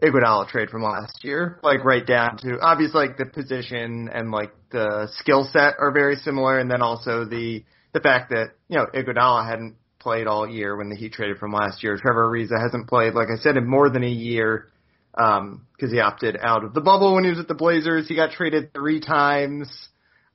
Iguodala 0.03 0.49
trade 0.49 0.71
from 0.71 0.83
last 0.83 1.25
year, 1.25 1.59
like 1.63 1.85
right 1.85 2.07
down 2.07 2.37
to 2.39 2.59
obviously 2.61 3.07
like 3.07 3.17
the 3.17 3.27
position 3.27 4.09
and 4.13 4.31
like 4.31 4.53
the 4.71 5.09
skill 5.19 5.49
set 5.53 5.75
are 5.79 5.91
very 5.93 6.17
similar, 6.17 6.59
and 6.59 6.71
then 6.71 6.83
also 6.83 7.25
the 7.25 7.65
the 7.93 8.01
fact 8.01 8.31
that 8.31 8.51
you 8.69 8.77
know 8.77 8.87
Iguodala 8.95 9.49
hadn't 9.49 9.77
played 9.99 10.27
all 10.27 10.49
year 10.49 10.77
when 10.77 10.89
the 10.89 10.97
Heat 10.97 11.13
traded 11.13 11.39
from 11.39 11.53
last 11.53 11.83
year. 11.83 11.97
Trevor 11.97 12.29
Ariza 12.29 12.61
hasn't 12.61 12.89
played, 12.89 13.15
like 13.15 13.29
I 13.29 13.39
said, 13.41 13.57
in 13.57 13.67
more 13.67 13.91
than 13.91 14.05
a 14.05 14.09
year 14.09 14.69
um, 15.17 15.67
because 15.77 15.93
he 15.93 16.01
opted 16.01 16.37
out 16.41 16.65
of 16.65 16.75
the 16.75 16.81
bubble 16.81 17.15
when 17.15 17.25
he 17.25 17.31
was 17.31 17.41
at 17.41 17.49
the 17.49 17.55
Blazers. 17.55 18.07
He 18.09 18.15
got 18.15 18.31
traded 18.31 18.73
three 18.73 19.01
times 19.01 19.69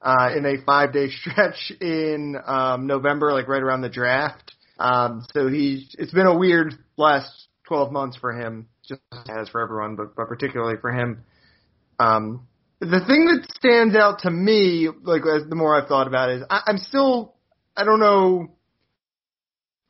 uh, 0.02 0.30
in 0.36 0.46
a 0.46 0.64
five 0.66 0.92
day 0.92 1.10
stretch 1.22 1.72
in 1.80 2.36
um, 2.46 2.88
November, 2.88 3.32
like 3.32 3.48
right 3.48 3.64
around 3.64 3.82
the 3.82 3.90
draft. 3.90 4.54
Um, 4.84 5.26
so 5.34 5.48
he's 5.48 5.96
it's 5.98 6.12
been 6.12 6.28
a 6.28 6.38
weird 6.38 6.74
last 6.98 7.32
12 7.68 7.92
months 7.92 8.18
for 8.18 8.34
him, 8.34 8.68
just 8.86 9.02
as 9.30 9.48
for 9.50 9.62
everyone, 9.62 9.96
but, 9.96 10.16
but 10.16 10.28
particularly 10.28 10.76
for 10.82 10.92
him. 10.92 11.24
Um, 12.00 12.48
the 12.80 13.00
thing 13.08 13.26
that 13.28 13.48
stands 13.56 13.96
out 13.96 14.20
to 14.20 14.30
me, 14.30 14.90
like 15.04 15.22
as 15.22 15.48
the 15.48 15.56
more 15.56 15.82
I've 15.82 15.88
thought 15.88 16.08
about 16.08 16.30
it, 16.30 16.38
is 16.40 16.44
I, 16.50 16.62
I'm 16.68 16.78
still 16.78 17.34
I 17.78 17.86
don't 17.86 18.00
know. 18.00 18.52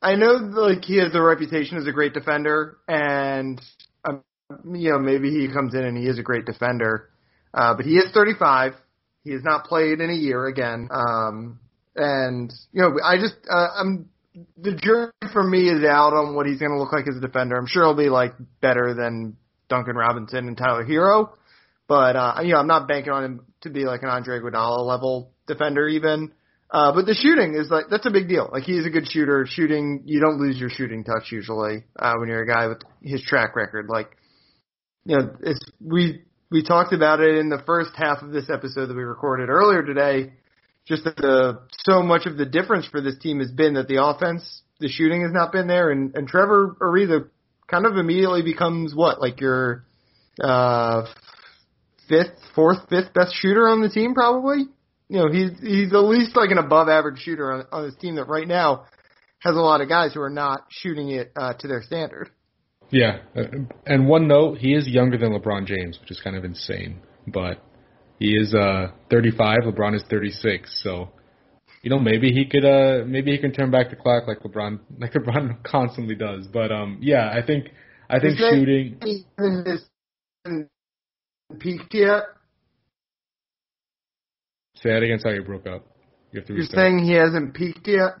I 0.00 0.14
know 0.14 0.32
like 0.34 0.84
he 0.84 0.98
has 0.98 1.14
a 1.14 1.20
reputation 1.20 1.76
as 1.76 1.86
a 1.86 1.92
great 1.92 2.14
defender, 2.14 2.78
and 2.86 3.60
um, 4.04 4.22
you 4.72 4.90
know, 4.92 4.98
maybe 4.98 5.30
he 5.30 5.52
comes 5.52 5.74
in 5.74 5.84
and 5.84 5.96
he 5.96 6.06
is 6.06 6.18
a 6.18 6.22
great 6.22 6.44
defender. 6.44 7.10
Uh, 7.52 7.74
but 7.74 7.84
he 7.84 7.96
is 7.96 8.12
35. 8.12 8.74
He 9.22 9.32
has 9.32 9.42
not 9.42 9.64
played 9.64 10.00
in 10.00 10.10
a 10.10 10.14
year 10.14 10.46
again. 10.46 10.88
Um, 10.90 11.60
and, 11.96 12.52
you 12.72 12.82
know, 12.82 12.98
I 13.02 13.16
just, 13.16 13.36
uh, 13.48 13.68
I'm, 13.76 14.10
the 14.56 14.74
jury 14.74 15.12
for 15.32 15.44
me 15.44 15.68
is 15.68 15.84
out 15.84 16.12
on 16.12 16.34
what 16.34 16.46
he's 16.46 16.58
going 16.58 16.72
to 16.72 16.78
look 16.78 16.92
like 16.92 17.06
as 17.08 17.16
a 17.16 17.20
defender. 17.20 17.56
I'm 17.56 17.66
sure 17.66 17.84
he'll 17.84 17.94
be 17.94 18.08
like 18.08 18.34
better 18.60 18.94
than 18.94 19.36
Duncan 19.68 19.96
Robinson 19.96 20.48
and 20.48 20.56
Tyler 20.56 20.84
Herro, 20.84 21.30
But, 21.86 22.16
uh, 22.16 22.34
you 22.42 22.52
know, 22.52 22.58
I'm 22.58 22.66
not 22.66 22.88
banking 22.88 23.12
on 23.12 23.24
him 23.24 23.46
to 23.62 23.70
be 23.70 23.84
like 23.84 24.02
an 24.02 24.08
Andre 24.08 24.40
Iguodala 24.40 24.84
level 24.84 25.32
defender 25.46 25.88
even. 25.88 26.32
Uh, 26.70 26.92
but 26.92 27.06
the 27.06 27.14
shooting 27.14 27.54
is 27.54 27.70
like, 27.70 27.84
that's 27.90 28.06
a 28.06 28.10
big 28.10 28.28
deal. 28.28 28.48
Like 28.52 28.64
he's 28.64 28.86
a 28.86 28.90
good 28.90 29.06
shooter. 29.06 29.46
Shooting, 29.48 30.02
you 30.06 30.20
don't 30.20 30.40
lose 30.40 30.58
your 30.58 30.70
shooting 30.70 31.04
touch 31.04 31.30
usually, 31.30 31.84
uh, 31.98 32.14
when 32.18 32.28
you're 32.28 32.42
a 32.42 32.46
guy 32.46 32.66
with 32.66 32.82
his 33.02 33.22
track 33.22 33.54
record. 33.54 33.86
Like, 33.88 34.16
you 35.04 35.18
know, 35.18 35.36
it's, 35.42 35.60
we 35.80 36.22
we 36.50 36.62
talked 36.62 36.92
about 36.92 37.20
it 37.20 37.36
in 37.36 37.48
the 37.48 37.62
first 37.66 37.90
half 37.96 38.22
of 38.22 38.30
this 38.30 38.48
episode 38.50 38.86
that 38.86 38.96
we 38.96 39.02
recorded 39.02 39.50
earlier 39.50 39.82
today. 39.82 40.32
Just 40.86 41.04
that 41.04 41.16
the 41.16 41.60
so 41.84 42.02
much 42.02 42.26
of 42.26 42.36
the 42.36 42.44
difference 42.44 42.86
for 42.86 43.00
this 43.00 43.18
team 43.18 43.40
has 43.40 43.50
been 43.50 43.74
that 43.74 43.88
the 43.88 44.04
offense, 44.04 44.62
the 44.80 44.88
shooting 44.88 45.22
has 45.22 45.32
not 45.32 45.52
been 45.52 45.66
there, 45.66 45.90
and 45.90 46.14
and 46.14 46.28
Trevor 46.28 46.76
Ariza 46.80 47.28
kind 47.66 47.86
of 47.86 47.96
immediately 47.96 48.42
becomes 48.42 48.94
what 48.94 49.20
like 49.20 49.40
your 49.40 49.84
uh 50.42 51.06
fifth, 52.08 52.36
fourth, 52.54 52.88
fifth 52.88 53.14
best 53.14 53.34
shooter 53.34 53.68
on 53.68 53.80
the 53.80 53.88
team, 53.88 54.14
probably. 54.14 54.66
You 55.08 55.18
know, 55.18 55.28
he's 55.30 55.50
he's 55.60 55.92
at 55.92 56.04
least 56.04 56.36
like 56.36 56.50
an 56.50 56.58
above 56.58 56.88
average 56.88 57.20
shooter 57.20 57.52
on, 57.52 57.66
on 57.72 57.86
this 57.86 57.96
team 57.96 58.16
that 58.16 58.28
right 58.28 58.48
now 58.48 58.84
has 59.38 59.54
a 59.54 59.60
lot 59.60 59.80
of 59.80 59.88
guys 59.88 60.14
who 60.14 60.20
are 60.20 60.30
not 60.30 60.66
shooting 60.70 61.10
it 61.10 61.32
uh, 61.36 61.52
to 61.54 61.68
their 61.68 61.82
standard. 61.82 62.30
Yeah, 62.90 63.20
and 63.86 64.06
one 64.06 64.28
note, 64.28 64.58
he 64.58 64.74
is 64.74 64.86
younger 64.86 65.18
than 65.18 65.32
LeBron 65.32 65.66
James, 65.66 65.98
which 66.00 66.10
is 66.10 66.20
kind 66.22 66.36
of 66.36 66.44
insane. 66.44 67.00
But 67.26 67.62
he 68.18 68.36
is 68.36 68.54
uh 68.54 68.88
35. 69.10 69.60
LeBron 69.64 69.94
is 69.94 70.02
36. 70.08 70.82
So, 70.82 71.10
you 71.82 71.90
know, 71.90 71.98
maybe 71.98 72.30
he 72.30 72.46
could 72.46 72.64
uh 72.64 73.04
maybe 73.06 73.32
he 73.32 73.38
can 73.38 73.52
turn 73.52 73.70
back 73.70 73.90
the 73.90 73.96
clock 73.96 74.26
like 74.26 74.40
LeBron 74.40 74.80
like 74.98 75.12
LeBron 75.12 75.62
constantly 75.64 76.14
does. 76.14 76.46
But 76.46 76.72
um 76.72 76.98
yeah, 77.00 77.30
I 77.30 77.44
think 77.44 77.68
I 78.08 78.20
think 78.20 78.38
is 78.40 78.46
shooting. 78.50 78.98
Peaked 81.58 81.94
yet? 81.94 82.22
Say 84.76 84.90
that 84.90 85.02
again. 85.02 85.18
Sorry, 85.20 85.36
you 85.36 85.42
broke 85.42 85.66
up. 85.66 85.86
You 86.32 86.40
have 86.40 86.48
to 86.48 86.54
You're 86.54 86.64
saying 86.64 87.04
he 87.04 87.12
hasn't 87.12 87.54
peaked 87.54 87.86
yet? 87.86 88.14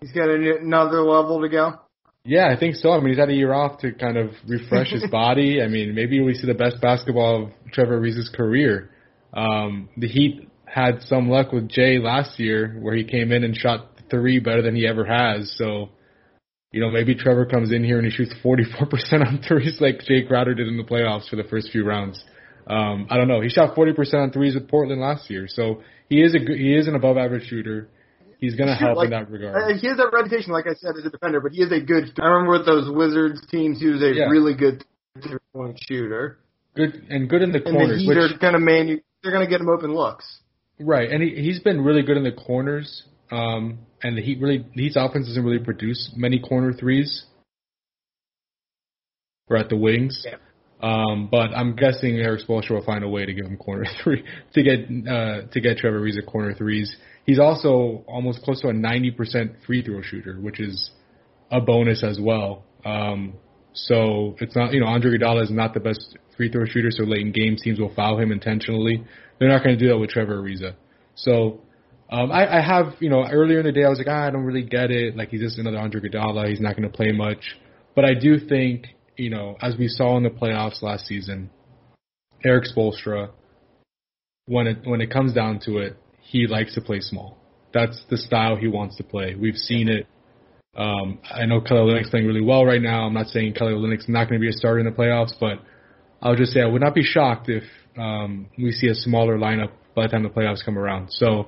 He's 0.00 0.12
got 0.12 0.28
another 0.28 1.00
level 1.00 1.40
to 1.40 1.48
go. 1.48 1.80
Yeah, 2.26 2.48
I 2.48 2.58
think 2.58 2.76
so. 2.76 2.90
I 2.92 3.00
mean, 3.00 3.10
he's 3.10 3.18
had 3.18 3.28
a 3.28 3.34
year 3.34 3.52
off 3.52 3.80
to 3.80 3.92
kind 3.92 4.16
of 4.16 4.30
refresh 4.46 4.90
his 4.90 5.04
body. 5.10 5.60
I 5.62 5.68
mean, 5.68 5.94
maybe 5.94 6.20
we 6.20 6.34
see 6.34 6.46
the 6.46 6.54
best 6.54 6.80
basketball 6.80 7.44
of 7.44 7.72
Trevor 7.72 8.00
Ariza's 8.00 8.30
career. 8.34 8.90
Um, 9.34 9.90
the 9.98 10.08
Heat 10.08 10.48
had 10.64 11.02
some 11.02 11.28
luck 11.28 11.52
with 11.52 11.68
Jae 11.68 12.02
last 12.02 12.40
year, 12.40 12.78
where 12.80 12.94
he 12.94 13.04
came 13.04 13.30
in 13.30 13.44
and 13.44 13.54
shot 13.54 14.00
three 14.10 14.40
better 14.40 14.62
than 14.62 14.74
he 14.74 14.86
ever 14.86 15.04
has. 15.04 15.54
So, 15.58 15.90
you 16.72 16.80
know, 16.80 16.90
maybe 16.90 17.14
Trevor 17.14 17.44
comes 17.44 17.72
in 17.72 17.84
here 17.84 17.98
and 17.98 18.06
he 18.06 18.10
shoots 18.10 18.34
44% 18.42 19.26
on 19.26 19.44
threes 19.46 19.76
like 19.80 19.98
Jae 20.08 20.26
Crowder 20.26 20.54
did 20.54 20.66
in 20.66 20.78
the 20.78 20.84
playoffs 20.84 21.28
for 21.28 21.36
the 21.36 21.44
first 21.44 21.70
few 21.70 21.84
rounds. 21.84 22.24
Um, 22.66 23.06
I 23.10 23.18
don't 23.18 23.28
know. 23.28 23.42
He 23.42 23.50
shot 23.50 23.76
40% 23.76 24.14
on 24.14 24.30
threes 24.30 24.54
with 24.54 24.68
Portland 24.68 25.02
last 25.02 25.28
year, 25.28 25.46
so 25.46 25.82
he 26.08 26.22
is 26.22 26.34
a 26.34 26.38
good, 26.38 26.58
he 26.58 26.74
is 26.74 26.88
an 26.88 26.94
above 26.94 27.18
average 27.18 27.48
shooter. 27.48 27.90
He's 28.44 28.56
going 28.56 28.68
to 28.68 28.74
help 28.74 28.96
like, 28.96 29.06
in 29.06 29.10
that 29.12 29.30
regard. 29.30 29.56
Uh, 29.56 29.78
he 29.78 29.88
has 29.88 29.96
that 29.96 30.10
reputation, 30.12 30.52
like 30.52 30.66
I 30.66 30.74
said, 30.74 30.96
as 30.98 31.04
a 31.04 31.10
defender, 31.10 31.40
but 31.40 31.52
he 31.52 31.62
is 31.62 31.72
a 31.72 31.80
good. 31.80 32.12
I 32.20 32.26
remember 32.26 32.58
with 32.58 32.66
those 32.66 32.90
Wizards 32.90 33.40
teams, 33.50 33.80
he 33.80 33.86
was 33.86 34.02
a 34.02 34.12
yeah. 34.14 34.24
really 34.24 34.54
good 34.54 34.84
three-point 35.22 35.78
shooter. 35.88 36.38
Good 36.76 37.06
and 37.08 37.28
good 37.28 37.42
in 37.42 37.52
the 37.52 37.60
corners. 37.60 38.00
And 38.00 38.08
the 38.08 38.14
Heat 38.14 38.18
are 38.18 38.38
going 38.38 38.52
to 38.52 38.58
man. 38.58 39.00
They're 39.22 39.32
going 39.32 39.44
to 39.44 39.50
get 39.50 39.60
him 39.60 39.68
open 39.68 39.94
looks. 39.94 40.40
Right, 40.78 41.10
and 41.10 41.22
he 41.22 41.30
he's 41.40 41.60
been 41.60 41.80
really 41.80 42.02
good 42.02 42.16
in 42.16 42.24
the 42.24 42.32
corners. 42.32 43.04
Um, 43.30 43.78
and 44.02 44.18
the 44.18 44.22
Heat 44.22 44.40
really 44.40 44.66
Heat's 44.74 44.96
offense 44.96 45.26
doesn't 45.26 45.44
really 45.44 45.64
produce 45.64 46.12
many 46.16 46.40
corner 46.40 46.72
threes. 46.72 47.24
Or 49.48 49.56
at 49.56 49.68
the 49.68 49.76
wings. 49.76 50.24
Yeah. 50.24 50.36
Um, 50.84 51.28
but 51.30 51.54
I'm 51.54 51.76
guessing 51.76 52.16
Erik 52.16 52.46
Spoelstra 52.46 52.72
will 52.72 52.84
find 52.84 53.04
a 53.04 53.08
way 53.08 53.24
to 53.24 53.32
give 53.32 53.46
him 53.46 53.56
corner 53.56 53.86
three 54.04 54.22
to 54.54 54.62
get 54.62 54.80
uh, 55.08 55.46
to 55.50 55.60
get 55.60 55.78
Trevor 55.78 56.00
Ariza 56.00 56.26
corner 56.26 56.54
threes. 56.54 56.94
He's 57.24 57.38
also 57.38 58.04
almost 58.06 58.42
close 58.42 58.60
to 58.60 58.68
a 58.68 58.72
90% 58.72 59.64
free 59.66 59.82
throw 59.82 60.02
shooter, 60.02 60.34
which 60.40 60.60
is 60.60 60.90
a 61.50 61.60
bonus 61.60 62.04
as 62.04 62.18
well. 62.20 62.64
Um, 62.84 63.34
so 63.72 64.36
it's 64.40 64.54
not, 64.54 64.72
you 64.72 64.80
know, 64.80 64.86
Andre 64.86 65.16
Iguodala 65.18 65.42
is 65.42 65.50
not 65.50 65.74
the 65.74 65.80
best 65.80 66.16
free 66.36 66.50
throw 66.50 66.64
shooter, 66.66 66.90
so 66.90 67.04
late 67.04 67.22
in 67.22 67.32
games 67.32 67.62
teams 67.62 67.80
will 67.80 67.94
foul 67.94 68.18
him 68.18 68.30
intentionally. 68.30 69.04
They're 69.38 69.48
not 69.48 69.64
going 69.64 69.78
to 69.78 69.82
do 69.82 69.90
that 69.90 69.98
with 69.98 70.10
Trevor 70.10 70.42
Ariza. 70.42 70.74
So 71.14 71.62
um, 72.10 72.30
I, 72.30 72.58
I 72.58 72.60
have, 72.60 72.94
you 73.00 73.08
know, 73.08 73.24
earlier 73.26 73.60
in 73.60 73.66
the 73.66 73.72
day 73.72 73.84
I 73.84 73.88
was 73.88 73.98
like, 73.98 74.08
ah, 74.08 74.26
I 74.26 74.30
don't 74.30 74.44
really 74.44 74.62
get 74.62 74.90
it. 74.90 75.16
Like 75.16 75.30
he's 75.30 75.40
just 75.40 75.58
another 75.58 75.78
Andre 75.78 76.00
Iguodala. 76.00 76.48
He's 76.48 76.60
not 76.60 76.76
going 76.76 76.88
to 76.88 76.94
play 76.94 77.12
much. 77.12 77.56
But 77.94 78.04
I 78.04 78.14
do 78.14 78.38
think 78.38 78.88
you 79.16 79.30
know, 79.30 79.56
as 79.60 79.76
we 79.76 79.88
saw 79.88 80.16
in 80.16 80.22
the 80.22 80.30
playoffs 80.30 80.82
last 80.82 81.06
season, 81.06 81.50
Erik 82.44 82.64
Spoelstra, 82.64 83.30
when 84.46 84.66
it 84.66 84.78
when 84.84 85.00
it 85.00 85.10
comes 85.10 85.32
down 85.32 85.60
to 85.60 85.78
it, 85.78 85.96
he 86.24 86.46
likes 86.46 86.74
to 86.74 86.80
play 86.80 87.00
small. 87.00 87.36
That's 87.72 88.02
the 88.08 88.16
style 88.16 88.56
he 88.56 88.68
wants 88.68 88.96
to 88.96 89.04
play. 89.04 89.34
We've 89.34 89.56
seen 89.56 89.88
it. 89.88 90.06
Um, 90.76 91.18
I 91.30 91.46
know 91.46 91.60
Kelly 91.60 91.80
Olynyk's 91.80 92.10
playing 92.10 92.26
really 92.26 92.40
well 92.42 92.64
right 92.64 92.82
now. 92.82 93.06
I'm 93.06 93.14
not 93.14 93.28
saying 93.28 93.54
Kelly 93.54 93.72
Olynyk's 93.72 94.08
not 94.08 94.28
going 94.28 94.40
to 94.40 94.44
be 94.44 94.48
a 94.48 94.52
starter 94.52 94.80
in 94.80 94.86
the 94.86 94.92
playoffs, 94.92 95.32
but 95.38 95.58
I'll 96.20 96.34
just 96.34 96.52
say 96.52 96.60
I 96.60 96.66
would 96.66 96.80
not 96.80 96.94
be 96.94 97.02
shocked 97.02 97.48
if 97.48 97.64
um, 97.96 98.46
we 98.58 98.72
see 98.72 98.88
a 98.88 98.94
smaller 98.94 99.38
lineup 99.38 99.70
by 99.94 100.06
the 100.06 100.08
time 100.08 100.22
the 100.22 100.30
playoffs 100.30 100.64
come 100.64 100.78
around. 100.78 101.08
So 101.10 101.46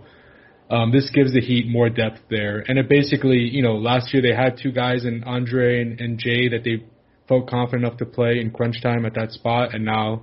um, 0.71 0.93
this 0.93 1.11
gives 1.11 1.33
the 1.33 1.41
Heat 1.41 1.67
more 1.69 1.89
depth 1.89 2.21
there, 2.29 2.65
and 2.69 2.79
it 2.79 2.89
basically, 2.89 3.39
you 3.39 3.63
know, 3.63 3.77
last 3.77 4.13
year 4.13 4.23
they 4.23 4.35
had 4.35 4.59
two 4.63 4.73
guys 4.73 5.05
in 5.05 5.25
Andre 5.25 5.81
and, 5.81 6.01
and 6.01 6.19
Jae 6.19 6.51
that 6.51 6.63
they 6.65 6.85
felt 7.29 7.49
confident 7.49 7.85
enough 7.85 7.99
to 7.99 8.07
play 8.07 8.39
in 8.41 8.51
crunch 8.51 8.83
time 8.83 9.07
at 9.07 9.15
that 9.15 9.33
spot, 9.33 9.75
and 9.75 9.85
now, 9.85 10.23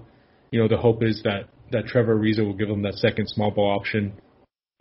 you 0.52 0.62
know, 0.62 0.68
the 0.68 0.78
hope 0.78 1.04
is 1.04 1.22
that 1.24 1.50
that 1.72 1.88
Trevor 1.88 2.18
Ariza 2.18 2.46
will 2.46 2.54
give 2.54 2.68
them 2.68 2.84
that 2.84 2.94
second 2.96 3.28
small 3.28 3.52
ball 3.52 3.76
option. 3.76 4.14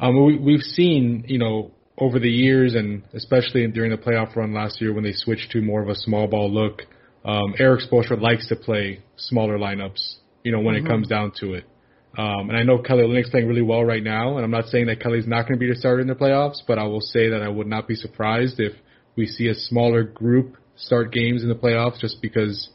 Um, 0.01 0.25
we, 0.25 0.39
we've 0.39 0.61
seen, 0.61 1.25
you 1.29 1.39
know, 1.39 1.73
over 1.99 2.19
the 2.19 2.31
years, 2.31 2.75
and 2.75 3.03
especially 3.15 3.67
during 3.69 3.91
the 3.91 3.97
playoff 3.97 4.35
run 4.35 4.53
last 4.53 4.81
year 4.81 4.93
when 4.93 5.05
they 5.05 5.13
switched 5.13 5.51
to 5.53 5.61
more 5.61 5.83
of 5.83 5.89
a 5.89 5.95
small 5.95 6.27
ball 6.27 6.51
look, 6.51 6.83
um, 7.25 7.55
Erik 7.59 7.83
Spoelstra 7.89 8.21
likes 8.21 8.49
to 8.49 8.57
play 8.57 9.01
smaller 9.17 9.59
lineups. 9.59 10.17
You 10.43 10.51
know, 10.51 10.61
when 10.61 10.75
mm-hmm. 10.75 10.87
it 10.87 10.91
comes 10.91 11.07
down 11.07 11.33
to 11.39 11.55
it. 11.55 11.65
Um, 12.19 12.51
and 12.51 12.59
I 12.59 12.63
know 12.63 12.79
Kelly 12.79 13.05
Olynyk's 13.05 13.31
playing 13.31 13.49
really 13.49 13.63
well 13.63 13.85
right 13.85 14.03
now, 14.03 14.37
and 14.37 14.45
I'm 14.45 14.51
not 14.51 14.67
saying 14.67 14.87
that 14.87 15.01
Kelly's 15.01 15.27
not 15.27 15.43
going 15.43 15.55
to 15.55 15.59
be 15.59 15.69
the 15.69 15.77
starter 15.77 16.01
in 16.01 16.09
the 16.09 16.15
playoffs, 16.15 16.59
but 16.67 16.79
I 16.79 16.85
will 16.85 17.01
say 17.01 17.31
that 17.31 17.43
I 17.43 17.49
would 17.49 17.67
not 17.67 17.89
be 17.89 17.95
surprised 17.95 18.61
if 18.61 18.73
we 19.17 19.27
see 19.27 19.49
a 19.49 19.55
smaller 19.55 20.03
group 20.03 20.57
start 20.77 21.13
games 21.13 21.43
in 21.43 21.49
the 21.49 21.55
playoffs, 21.55 22.01
just 22.01 22.21
because 22.21 22.69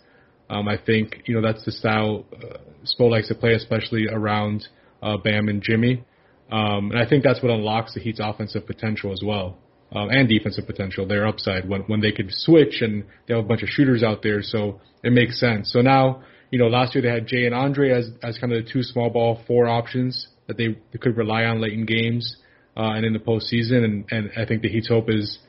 um, 0.49 0.67
I 0.67 0.77
think 0.83 1.23
you 1.25 1.35
know 1.35 1.41
that's 1.41 1.63
the 1.65 1.71
style 1.71 2.25
uh, 2.33 2.57
Spo 2.83 3.11
likes 3.11 3.27
to 3.27 3.35
play, 3.35 3.53
especially 3.53 4.07
around 4.07 4.67
uh, 5.03 5.17
Bam 5.17 5.49
and 5.49 5.61
Jimmy. 5.61 6.03
Um, 6.51 6.91
and 6.91 6.99
I 6.99 7.07
think 7.07 7.23
that's 7.23 7.41
what 7.41 7.51
unlocks 7.51 7.93
the 7.93 7.99
Heat's 7.99 8.21
offensive 8.23 8.65
potential 8.65 9.11
as 9.11 9.21
well, 9.23 9.57
um, 9.91 10.09
and 10.09 10.29
defensive 10.29 10.65
potential, 10.65 11.05
their 11.05 11.27
upside 11.27 11.67
when 11.67 11.81
when 11.81 11.99
they 11.99 12.11
could 12.11 12.31
switch 12.31 12.81
and 12.81 13.03
they 13.27 13.35
have 13.35 13.43
a 13.43 13.47
bunch 13.47 13.63
of 13.63 13.69
shooters 13.69 14.03
out 14.03 14.21
there, 14.23 14.41
so 14.41 14.79
it 15.03 15.11
makes 15.11 15.39
sense. 15.39 15.71
So 15.73 15.81
now, 15.81 16.23
you 16.49 16.59
know, 16.59 16.67
last 16.67 16.95
year 16.95 17.01
they 17.01 17.09
had 17.09 17.27
Jae 17.27 17.45
and 17.45 17.53
Andre 17.53 17.91
as 17.91 18.09
as 18.23 18.37
kind 18.37 18.53
of 18.53 18.63
the 18.63 18.71
two 18.71 18.81
small 18.81 19.09
ball 19.09 19.41
four 19.45 19.67
options 19.67 20.27
that 20.47 20.55
they, 20.55 20.77
they 20.93 20.99
could 20.99 21.17
rely 21.17 21.43
on 21.43 21.59
late 21.59 21.73
in 21.73 21.85
games 21.85 22.37
uh, 22.77 22.91
and 22.91 23.05
in 23.05 23.11
the 23.11 23.19
postseason, 23.19 23.83
and 23.83 24.05
and 24.11 24.31
I 24.37 24.45
think 24.45 24.61
the 24.61 24.69
Heat's 24.69 24.87
hope 24.87 25.09
is 25.09 25.39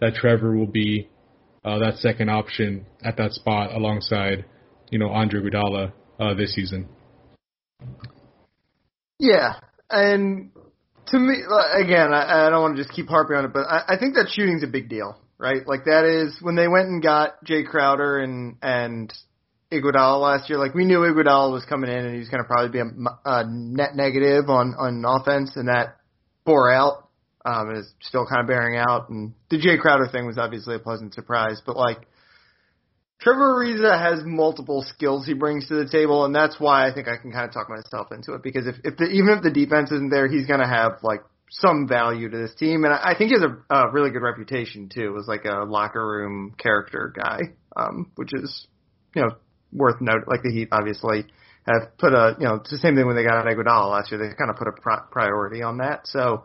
that 0.00 0.14
Trevor 0.14 0.56
will 0.56 0.66
be 0.66 1.08
uh, 1.64 1.78
that 1.78 1.96
second 1.96 2.30
option 2.30 2.86
at 3.04 3.16
that 3.16 3.32
spot 3.32 3.74
alongside, 3.74 4.44
you 4.90 4.98
know, 4.98 5.10
Andre 5.10 5.40
Iguodala 5.40 5.92
uh, 6.18 6.34
this 6.34 6.54
season. 6.54 6.88
Yeah, 9.18 9.58
and 9.90 10.50
to 11.08 11.18
me, 11.18 11.42
again, 11.74 12.12
I, 12.12 12.46
I 12.46 12.50
don't 12.50 12.62
want 12.62 12.76
to 12.76 12.82
just 12.82 12.94
keep 12.94 13.08
harping 13.08 13.36
on 13.36 13.44
it, 13.46 13.52
but 13.52 13.66
I, 13.66 13.94
I 13.94 13.98
think 13.98 14.14
that 14.14 14.28
shooting's 14.30 14.62
a 14.62 14.66
big 14.66 14.88
deal, 14.88 15.18
right? 15.38 15.66
Like 15.66 15.84
that 15.84 16.04
is 16.04 16.36
when 16.42 16.54
they 16.54 16.68
went 16.68 16.88
and 16.88 17.02
got 17.02 17.44
Jae 17.44 17.66
Crowder 17.66 18.18
and 18.18 18.56
and 18.62 19.12
Iguodala 19.72 20.20
last 20.20 20.48
year. 20.50 20.58
Like 20.58 20.74
we 20.74 20.84
knew 20.84 20.98
Iguodala 20.98 21.52
was 21.52 21.64
coming 21.64 21.90
in 21.90 22.04
and 22.04 22.12
he 22.12 22.18
was 22.18 22.28
going 22.28 22.42
to 22.42 22.46
probably 22.46 22.70
be 22.70 22.80
a, 22.80 22.90
a 23.24 23.44
net 23.46 23.96
negative 23.96 24.48
on 24.48 24.74
on 24.78 25.04
offense, 25.06 25.52
and 25.56 25.68
that 25.68 25.96
bore 26.44 26.72
out. 26.72 27.04
Um, 27.44 27.74
is 27.74 27.90
still 28.02 28.26
kind 28.26 28.42
of 28.42 28.46
bearing 28.46 28.76
out. 28.76 29.08
And 29.08 29.32
the 29.48 29.56
Jae 29.56 29.78
Crowder 29.78 30.08
thing 30.08 30.26
was 30.26 30.36
obviously 30.36 30.74
a 30.74 30.78
pleasant 30.78 31.14
surprise, 31.14 31.62
but 31.64 31.76
like 31.76 32.07
Trevor 33.20 33.64
Ariza 33.64 34.00
has 34.00 34.24
multiple 34.24 34.82
skills 34.82 35.26
he 35.26 35.34
brings 35.34 35.66
to 35.68 35.74
the 35.74 35.90
table, 35.90 36.24
and 36.24 36.34
that's 36.34 36.60
why 36.60 36.88
I 36.88 36.94
think 36.94 37.08
I 37.08 37.16
can 37.16 37.32
kind 37.32 37.46
of 37.46 37.52
talk 37.52 37.68
myself 37.68 38.12
into 38.12 38.34
it. 38.34 38.42
Because 38.42 38.66
if, 38.66 38.76
if 38.84 38.96
the, 38.96 39.06
even 39.06 39.30
if 39.30 39.42
the 39.42 39.50
defense 39.50 39.90
isn't 39.90 40.10
there, 40.10 40.28
he's 40.28 40.46
going 40.46 40.60
to 40.60 40.68
have 40.68 40.98
like 41.02 41.22
some 41.50 41.88
value 41.88 42.28
to 42.28 42.36
this 42.36 42.54
team, 42.54 42.84
and 42.84 42.92
I, 42.92 43.10
I 43.10 43.18
think 43.18 43.30
he 43.30 43.34
has 43.34 43.42
a, 43.42 43.74
a 43.74 43.90
really 43.90 44.10
good 44.10 44.22
reputation 44.22 44.88
too, 44.88 45.16
as 45.18 45.26
like 45.26 45.44
a 45.46 45.64
locker 45.64 46.06
room 46.06 46.54
character 46.56 47.12
guy, 47.14 47.54
um, 47.76 48.12
which 48.14 48.30
is 48.34 48.66
you 49.16 49.22
know 49.22 49.30
worth 49.72 50.00
note. 50.00 50.24
Like 50.28 50.42
the 50.44 50.52
Heat 50.52 50.68
obviously 50.70 51.26
have 51.66 51.98
put 51.98 52.12
a 52.12 52.36
you 52.38 52.46
know 52.46 52.56
it's 52.56 52.70
the 52.70 52.78
same 52.78 52.94
thing 52.94 53.06
when 53.06 53.16
they 53.16 53.24
got 53.24 53.44
Iguodala 53.44 53.90
last 53.90 54.12
year. 54.12 54.20
They 54.20 54.32
kind 54.36 54.50
of 54.50 54.56
put 54.56 54.68
a 54.68 54.72
pri- 54.80 55.06
priority 55.10 55.62
on 55.62 55.78
that, 55.78 56.06
so. 56.06 56.44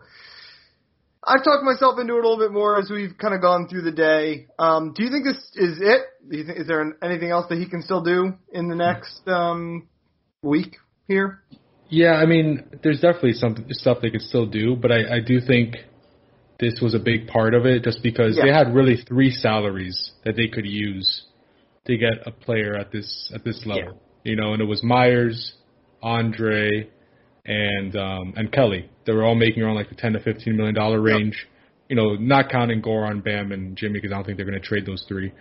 I've 1.26 1.43
talked 1.43 1.63
myself 1.63 1.99
into 1.99 2.15
it 2.15 2.24
a 2.24 2.28
little 2.28 2.38
bit 2.38 2.51
more 2.51 2.78
as 2.78 2.89
we've 2.89 3.17
kind 3.17 3.34
of 3.34 3.41
gone 3.41 3.67
through 3.67 3.84
the 3.84 3.91
day. 3.91 4.47
Um, 4.59 4.93
do 4.93 5.03
you 5.03 5.09
think 5.09 5.24
this 5.26 5.38
is 5.55 5.80
it? 5.82 6.01
Do 6.30 6.38
you 6.38 6.45
think, 6.45 6.59
is 6.59 6.67
there 6.67 6.97
anything 7.01 7.30
else 7.30 7.45
that 7.49 7.57
he 7.57 7.69
can 7.69 7.82
still 7.82 8.01
do 8.01 8.34
in 8.51 8.67
the 8.67 8.76
next 8.76 9.21
um, 9.28 9.88
week 10.41 10.78
here? 11.07 11.41
Yeah, 11.89 12.13
I 12.13 12.26
mean, 12.26 12.65
there's 12.82 12.99
definitely 12.99 13.34
some 13.34 13.65
stuff 13.69 13.99
they 14.01 14.09
could 14.09 14.21
still 14.21 14.47
do, 14.47 14.76
but 14.76 14.91
I, 14.91 15.17
I 15.17 15.19
do 15.26 15.39
think 15.39 15.76
this 16.59 16.80
was 16.82 16.93
a 16.93 16.99
big 16.99 17.28
part 17.28 17.53
of 17.53 17.65
it, 17.65 17.84
just 17.84 18.01
because 18.01 18.38
yeah. 18.38 18.45
they 18.45 18.51
had 18.51 18.74
really 18.74 18.97
three 19.07 19.32
salaries 19.32 20.11
that 20.26 20.36
they 20.36 20.47
could 20.47 20.65
use 20.65 21.26
to 21.86 21.97
get 21.97 22.26
a 22.26 22.32
player 22.32 22.76
at 22.76 22.91
this 22.91 23.32
at 23.34 23.43
this 23.43 23.63
level. 23.65 24.01
Yeah. 24.24 24.32
You 24.32 24.36
know, 24.38 24.53
and 24.53 24.61
it 24.61 24.65
was 24.65 24.82
Meyers, 24.84 25.53
Andre, 26.01 26.89
and 27.45 27.95
um, 27.95 28.34
and 28.36 28.51
Kelly. 28.51 28.89
They 29.06 29.14
were 29.14 29.24
all 29.24 29.36
making 29.36 29.64
around 29.64 29.76
like 29.76 29.89
the 29.89 29.95
ten 29.95 30.14
to 30.14 30.20
fifteen 30.20 30.56
million 30.56 30.76
dollar 30.76 31.01
range. 31.01 31.36
Yep. 31.39 31.49
You 31.89 31.95
know, 31.95 32.16
not 32.16 32.49
counting 32.49 32.82
Goran, 32.82 33.24
Bam, 33.24 33.51
and 33.51 33.76
Jimmy 33.76 33.99
because 33.99 34.12
I 34.12 34.16
don't 34.16 34.26
think 34.26 34.38
they're 34.38 34.45
going 34.45 34.60
to 34.60 34.66
trade 34.66 34.86
those 34.86 35.04
three. 35.08 35.32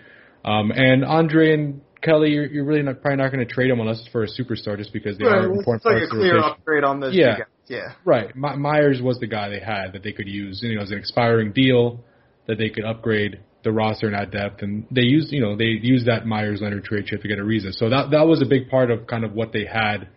Um, 0.45 0.73
and 0.73 1.05
Andre 1.05 1.55
and 1.55 1.81
Kelly, 2.03 2.31
you're, 2.31 2.47
you're 2.47 2.65
really 2.65 2.83
not, 2.83 3.01
probably 3.01 3.23
not 3.23 3.33
going 3.33 3.47
to 3.47 3.53
trade 3.53 3.71
them 3.71 3.79
unless 3.79 4.01
it's 4.01 4.09
for 4.09 4.25
a 4.25 4.27
superstar, 4.27 4.77
just 4.77 4.93
because 4.93 5.17
they 5.19 5.25
right, 5.25 5.45
are 5.45 5.53
important 5.53 5.77
it's 5.77 5.85
like 5.85 6.03
a 6.03 6.07
clear 6.09 6.39
upgrade 6.43 6.83
on 6.83 6.99
this. 6.99 7.15
Yeah, 7.15 7.39
yeah, 7.69 7.93
right. 8.05 8.35
My, 8.35 8.57
Meyers 8.57 9.01
was 9.01 9.19
the 9.21 9.29
guy 9.29 9.49
they 9.49 9.61
had 9.61 9.93
that 9.93 10.03
they 10.03 10.13
could 10.13 10.27
use. 10.27 10.61
You 10.63 10.75
know, 10.75 10.83
as 10.83 10.91
an 10.91 10.99
expiring 10.99 11.53
deal 11.53 12.01
that 12.49 12.59
they 12.59 12.71
could 12.71 12.85
upgrade 12.85 13.39
the 13.63 13.71
roster 13.71 14.09
and 14.09 14.17
add 14.17 14.33
depth, 14.33 14.63
and 14.63 14.85
they 14.91 15.03
used, 15.03 15.33
you 15.33 15.41
know, 15.41 15.57
they 15.57 15.79
used 15.81 16.07
that 16.09 16.27
Meyers 16.27 16.61
Leonard 16.61 16.83
trade 16.85 17.07
chip 17.07 17.23
to 17.23 17.29
get 17.29 17.39
a 17.39 17.43
Ariza. 17.43 17.73
So 17.73 17.89
that 17.89 18.11
that 18.11 18.27
was 18.27 18.43
a 18.43 18.47
big 18.47 18.69
part 18.69 18.91
of 18.91 19.07
kind 19.07 19.25
of 19.25 19.33
what 19.33 19.53
they 19.53 19.65
had 19.65 20.09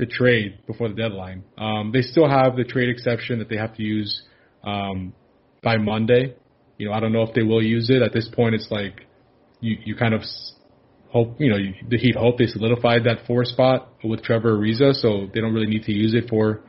to 0.00 0.06
trade 0.06 0.58
before 0.66 0.88
the 0.88 0.94
deadline. 0.94 1.44
Um, 1.56 1.92
they 1.92 2.02
still 2.02 2.28
have 2.28 2.56
the 2.56 2.64
trade 2.64 2.88
exception 2.88 3.38
that 3.38 3.48
they 3.48 3.56
have 3.56 3.76
to 3.76 3.82
use 3.82 4.22
um, 4.64 5.12
by 5.62 5.76
Monday. 5.76 6.34
You 6.78 6.88
know, 6.88 6.92
I 6.92 7.00
don't 7.00 7.12
know 7.12 7.22
if 7.22 7.34
they 7.34 7.42
will 7.42 7.62
use 7.62 7.90
it. 7.90 8.02
At 8.02 8.12
this 8.12 8.28
point, 8.34 8.54
it's 8.54 8.68
like 8.70 9.06
you 9.60 9.76
you 9.84 9.94
kind 9.94 10.14
of 10.14 10.22
hope 11.10 11.36
you 11.38 11.50
know 11.50 11.56
you, 11.56 11.74
the 11.88 11.98
Heat 11.98 12.16
hope 12.16 12.38
they 12.38 12.46
solidified 12.46 13.04
that 13.04 13.26
four 13.26 13.44
spot 13.44 13.92
with 14.02 14.22
Trevor 14.22 14.56
Ariza, 14.56 14.94
so 14.94 15.28
they 15.32 15.40
don't 15.40 15.52
really 15.52 15.66
need 15.66 15.84
to 15.84 15.92
use 15.92 16.14
it 16.14 16.28
for 16.28 16.62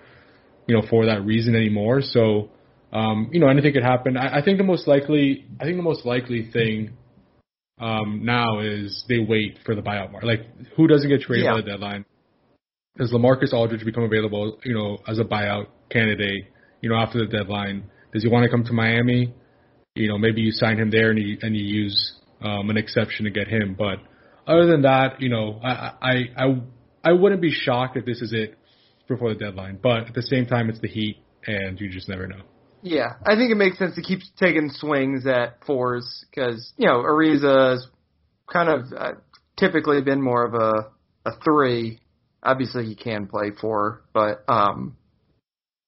you 0.67 0.75
know 0.75 0.83
for 0.89 1.05
that 1.05 1.25
reason 1.25 1.55
anymore. 1.55 2.01
So 2.01 2.49
um, 2.91 3.29
you 3.31 3.39
know 3.39 3.47
anything 3.47 3.73
could 3.73 3.83
happen. 3.83 4.17
I, 4.17 4.39
I 4.39 4.41
think 4.43 4.57
the 4.57 4.63
most 4.63 4.87
likely 4.87 5.45
I 5.59 5.63
think 5.63 5.77
the 5.77 5.83
most 5.83 6.05
likely 6.05 6.49
thing 6.51 6.97
um, 7.79 8.21
now 8.23 8.59
is 8.59 9.03
they 9.07 9.19
wait 9.19 9.59
for 9.65 9.75
the 9.75 9.81
buyout 9.81 10.11
market. 10.11 10.27
Like 10.27 10.67
who 10.75 10.87
doesn't 10.87 11.09
get 11.09 11.21
traded 11.21 11.45
yeah. 11.45 11.53
by 11.53 11.61
the 11.61 11.67
deadline? 11.67 12.05
Does 12.97 13.11
LaMarcus 13.11 13.53
Aldridge 13.53 13.85
become 13.85 14.03
available, 14.03 14.59
you 14.63 14.73
know, 14.73 14.97
as 15.07 15.17
a 15.19 15.23
buyout 15.23 15.67
candidate, 15.89 16.45
you 16.81 16.89
know, 16.89 16.95
after 16.95 17.19
the 17.19 17.25
deadline? 17.25 17.89
Does 18.13 18.23
he 18.23 18.29
want 18.29 18.43
to 18.43 18.49
come 18.49 18.63
to 18.65 18.73
Miami? 18.73 19.33
You 19.95 20.09
know, 20.09 20.17
maybe 20.17 20.41
you 20.41 20.51
sign 20.51 20.77
him 20.77 20.91
there 20.91 21.11
and 21.11 21.19
you 21.19 21.37
and 21.41 21.55
you 21.55 21.63
use 21.63 22.13
um, 22.41 22.69
an 22.69 22.77
exception 22.77 23.25
to 23.25 23.31
get 23.31 23.47
him. 23.47 23.75
But 23.77 23.99
other 24.45 24.65
than 24.65 24.81
that, 24.81 25.21
you 25.21 25.29
know, 25.29 25.59
I 25.63 25.69
I 26.01 26.13
I 26.37 26.61
I 27.03 27.11
wouldn't 27.13 27.41
be 27.41 27.51
shocked 27.51 27.97
if 27.97 28.05
this 28.05 28.21
is 28.21 28.33
it 28.33 28.57
before 29.07 29.33
the 29.33 29.39
deadline. 29.39 29.79
But 29.81 30.07
at 30.07 30.13
the 30.13 30.21
same 30.21 30.45
time, 30.45 30.69
it's 30.69 30.79
the 30.79 30.87
Heat, 30.87 31.17
and 31.45 31.79
you 31.79 31.89
just 31.89 32.09
never 32.09 32.27
know. 32.27 32.41
Yeah, 32.81 33.13
I 33.25 33.35
think 33.35 33.51
it 33.51 33.55
makes 33.55 33.77
sense 33.77 33.95
to 33.95 34.01
keep 34.01 34.19
taking 34.37 34.69
swings 34.69 35.25
at 35.27 35.63
fours 35.65 36.25
because 36.29 36.73
you 36.77 36.87
know 36.87 37.03
Ariza's 37.03 37.87
kind 38.51 38.69
of 38.69 38.85
uh, 38.97 39.11
typically 39.57 40.01
been 40.01 40.21
more 40.21 40.45
of 40.45 40.53
a 40.55 41.29
a 41.29 41.31
three 41.43 42.00
obviously 42.43 42.85
he 42.85 42.95
can 42.95 43.27
play 43.27 43.51
for, 43.59 44.03
but 44.13 44.43
um, 44.47 44.97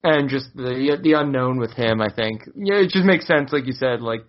and 0.04 0.30
just 0.30 0.56
the 0.56 0.98
the 1.02 1.14
unknown 1.14 1.60
with 1.60 1.72
him, 1.72 2.02
I 2.02 2.14
think 2.14 2.42
yeah, 2.56 2.76
it 2.76 2.90
just 2.90 3.06
makes 3.06 3.28
sense, 3.28 3.52
like 3.54 3.66
you 3.66 3.74
said, 3.74 4.02
like 4.02 4.22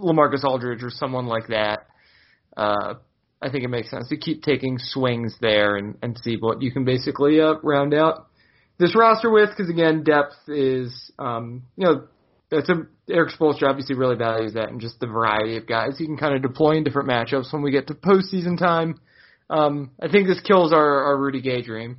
LaMarcus 0.00 0.44
Aldridge 0.44 0.82
or 0.82 0.90
someone 0.90 1.26
like 1.26 1.48
that. 1.48 1.86
Uh, 2.56 2.94
I 3.42 3.50
think 3.50 3.64
it 3.64 3.68
makes 3.68 3.90
sense 3.90 4.08
to 4.08 4.16
keep 4.16 4.42
taking 4.42 4.78
swings 4.78 5.34
there 5.40 5.76
and 5.76 5.96
and 6.02 6.18
see 6.22 6.36
what 6.38 6.62
you 6.62 6.70
can 6.72 6.84
basically 6.84 7.40
uh, 7.40 7.54
round 7.62 7.94
out 7.94 8.26
this 8.80 8.96
roster 8.96 9.30
with, 9.30 9.50
because 9.50 9.70
again, 9.70 10.02
depth 10.02 10.34
is 10.48 11.12
um, 11.18 11.62
you 11.76 11.86
know 11.86 12.08
that's 12.50 12.68
a 12.68 12.86
Erik 13.08 13.32
Spoelstra 13.38 13.68
obviously 13.68 13.94
really 13.94 14.16
values 14.16 14.54
that 14.54 14.70
and 14.70 14.80
just 14.80 14.98
the 14.98 15.06
variety 15.06 15.56
of 15.56 15.66
guys 15.66 15.98
he 15.98 16.06
can 16.06 16.16
kind 16.16 16.34
of 16.34 16.42
deploy 16.42 16.76
in 16.76 16.84
different 16.84 17.08
matchups 17.08 17.52
when 17.52 17.62
we 17.62 17.70
get 17.70 17.86
to 17.88 17.94
postseason 17.94 18.58
time. 18.58 18.98
Um, 19.50 19.90
I 20.00 20.08
think 20.08 20.28
this 20.28 20.40
kills 20.40 20.72
our, 20.72 21.04
our 21.04 21.16
Rudy 21.18 21.40
Gay 21.42 21.60
dream. 21.62 21.98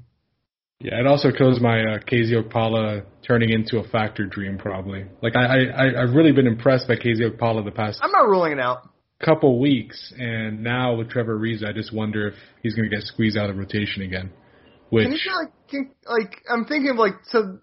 Yeah, 0.80 1.00
it 1.00 1.06
also 1.06 1.32
kills 1.32 1.60
my 1.62 1.80
uh, 1.82 2.00
KZ 2.00 2.32
Okpala 2.50 3.04
turning 3.28 3.52
into 3.52 3.78
a 3.78 3.88
factor 3.90 4.26
dream, 4.26 4.58
probably. 4.58 5.06
Like 5.22 5.36
I, 5.36 5.66
I, 5.68 6.02
I've 6.04 6.16
really 6.16 6.32
been 6.32 6.48
impressed 6.48 6.88
by 6.88 6.96
KZ 6.96 7.20
Okpala 7.38 7.64
the 7.64 7.72
past. 7.72 8.00
I'm 8.02 8.12
not 8.12 8.28
ruling 8.28 8.54
it 8.54 8.60
out. 8.60 8.90
couple 9.24 9.60
weeks, 9.60 10.12
and 10.18 10.64
now 10.64 10.96
with 10.96 11.10
Trevor 11.12 11.38
Ariza, 11.38 11.68
I 11.70 11.74
just 11.74 11.94
wonder 11.94 12.30
if 12.30 12.34
he's 12.64 12.74
going 12.74 12.90
to 12.90 12.96
get 12.96 13.06
squeezed 13.06 13.38
out 13.38 13.52
of 13.52 13.58
rotation 13.58 14.02
again. 14.02 14.32
Which 14.90 15.04
Can 15.06 15.12
you 15.14 15.36
like, 15.36 15.54
can, 15.70 15.92
like 16.08 16.42
I'm 16.50 16.66
thinking 16.66 16.90
of 16.90 16.98
like 16.98 17.14
so 17.26 17.60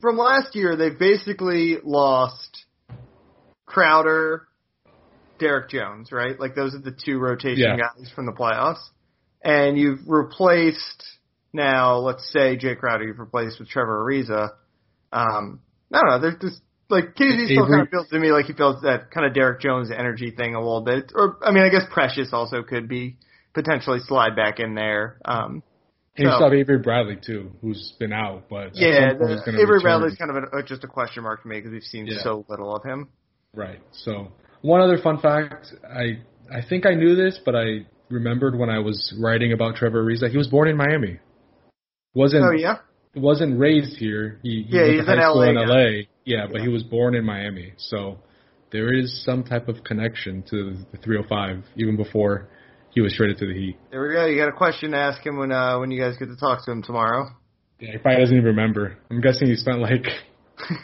from 0.00 0.18
last 0.18 0.54
year 0.54 0.76
they 0.76 0.90
basically 0.90 1.76
lost 1.82 2.64
Crowder, 3.66 4.46
Derrick 5.38 5.70
Jones, 5.70 6.12
right? 6.12 6.38
Like 6.38 6.54
those 6.54 6.74
are 6.74 6.80
the 6.80 6.92
two 7.04 7.18
rotation 7.18 7.62
Yeah. 7.62 7.76
guys 7.78 8.10
from 8.14 8.26
the 8.26 8.32
playoffs, 8.32 8.80
and 9.42 9.78
you've 9.78 10.00
replaced 10.06 11.04
now. 11.52 11.98
Let's 11.98 12.30
say 12.32 12.56
Jae 12.56 12.78
Crowder, 12.78 13.04
you've 13.04 13.18
replaced 13.18 13.58
with 13.58 13.68
Trevor 13.68 14.04
Ariza. 14.04 14.50
Um, 15.12 15.60
I 15.92 16.00
don't 16.00 16.08
know. 16.08 16.20
There's 16.20 16.40
just 16.40 16.62
like 16.88 17.14
KZ 17.14 17.46
still 17.46 17.66
kind 17.68 17.82
of 17.82 17.88
feels 17.88 18.08
to 18.08 18.18
me 18.18 18.32
like 18.32 18.46
he 18.46 18.52
feels 18.52 18.82
that 18.82 19.10
kind 19.10 19.26
of 19.26 19.34
Derrick 19.34 19.60
Jones 19.60 19.90
energy 19.96 20.30
thing 20.30 20.54
a 20.54 20.58
little 20.58 20.82
bit, 20.82 21.12
or 21.14 21.38
I 21.44 21.52
mean, 21.52 21.62
I 21.64 21.68
guess 21.68 21.82
Precious 21.90 22.30
also 22.32 22.62
could 22.62 22.88
be 22.88 23.16
potentially 23.54 23.98
slide 24.00 24.36
back 24.36 24.60
in 24.60 24.74
there. 24.74 25.18
Um, 25.24 25.62
and 26.16 26.24
you 26.26 26.30
so- 26.30 26.36
still 26.36 26.50
have 26.50 26.54
Avery 26.58 26.78
Bradley 26.78 27.16
too, 27.24 27.52
who's 27.60 27.94
been 27.98 28.12
out, 28.12 28.44
but 28.50 28.74
yeah, 28.74 29.14
the, 29.14 29.40
Avery 29.46 29.64
return. 29.64 29.80
Bradley's 29.82 30.16
kind 30.16 30.30
of 30.30 30.36
a, 30.44 30.56
uh, 30.58 30.62
just 30.62 30.84
a 30.84 30.88
question 30.88 31.22
mark 31.22 31.42
to 31.42 31.48
me 31.48 31.58
because 31.58 31.72
we've 31.72 31.82
seen 31.82 32.06
Yeah. 32.06 32.22
so 32.22 32.44
little 32.48 32.74
of 32.74 32.82
him. 32.84 33.08
Right. 33.54 33.80
So 33.92 34.32
one 34.62 34.80
other 34.80 34.98
fun 34.98 35.18
fact, 35.18 35.72
I 35.88 36.20
I 36.52 36.62
think 36.68 36.86
I 36.86 36.94
knew 36.94 37.14
this, 37.14 37.38
but 37.44 37.54
I 37.54 37.86
remembered 38.10 38.58
when 38.58 38.68
I 38.70 38.78
was 38.80 39.14
writing 39.18 39.52
about 39.52 39.76
Trevor 39.76 40.04
Ariza, 40.04 40.30
he 40.30 40.36
was 40.36 40.48
born 40.48 40.68
in 40.68 40.76
Miami. 40.76 41.18
Wasn't 42.14 42.44
Oh 42.44 42.52
yeah, 42.52 42.78
wasn't 43.14 43.58
raised 43.58 43.96
here. 43.96 44.40
He, 44.42 44.62
he 44.68 44.76
Yeah, 44.76 44.86
he's 44.86 45.00
to 45.00 45.04
high 45.06 45.14
an 45.14 45.20
school 45.22 45.42
LA 45.42 45.48
in. 45.50 45.68
LA. 45.68 46.02
Yeah, 46.24 46.46
but 46.46 46.56
Yeah. 46.58 46.62
he 46.62 46.68
was 46.68 46.82
born 46.82 47.14
in 47.14 47.24
Miami. 47.24 47.72
So 47.76 48.18
there 48.72 48.92
is 48.92 49.24
some 49.24 49.42
type 49.44 49.68
of 49.68 49.82
connection 49.84 50.42
to 50.50 50.76
the 50.92 50.96
305 50.98 51.64
even 51.76 51.96
before 51.96 52.48
he 52.90 53.00
was 53.00 53.14
traded 53.14 53.38
to 53.38 53.46
the 53.46 53.54
Heat. 53.54 53.76
there 53.90 54.02
we 54.02 54.12
go. 54.14 54.26
You 54.26 54.36
got 54.36 54.48
a 54.48 54.52
question 54.56 54.90
to 54.92 54.96
ask 54.98 55.24
him 55.24 55.36
when 55.38 55.52
uh 55.52 55.78
when 55.78 55.90
you 55.90 56.00
guys 56.00 56.16
get 56.18 56.26
to 56.26 56.36
talk 56.36 56.64
to 56.64 56.70
him 56.72 56.82
tomorrow. 56.82 57.28
Yeah, 57.80 57.92
he 57.92 57.98
probably 57.98 58.20
doesn't 58.20 58.36
even 58.36 58.46
remember. 58.48 58.98
I'm 59.10 59.20
guessing 59.20 59.48
he 59.48 59.56
spent 59.56 59.78
like 59.78 60.06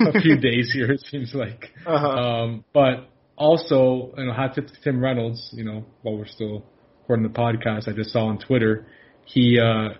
a 0.00 0.20
few 0.20 0.36
days 0.40 0.70
here. 0.72 0.90
It 0.92 1.00
seems 1.10 1.34
like. 1.34 1.66
Uh-huh. 1.84 2.08
Um, 2.08 2.64
but 2.72 3.10
also, 3.36 4.14
you 4.16 4.24
know, 4.24 4.32
hot 4.32 4.54
tip 4.54 4.68
to 4.68 4.72
Tim 4.82 4.98
Reynolds. 5.02 5.50
You 5.52 5.64
know, 5.64 5.84
while 6.02 6.16
we're 6.16 6.26
still 6.26 6.64
recording 7.06 7.32
the 7.32 7.38
podcast, 7.38 7.88
I 7.88 7.92
just 7.92 8.10
saw 8.10 8.26
on 8.26 8.38
Twitter 8.38 8.84
he 9.24 9.60
uh, 9.60 9.90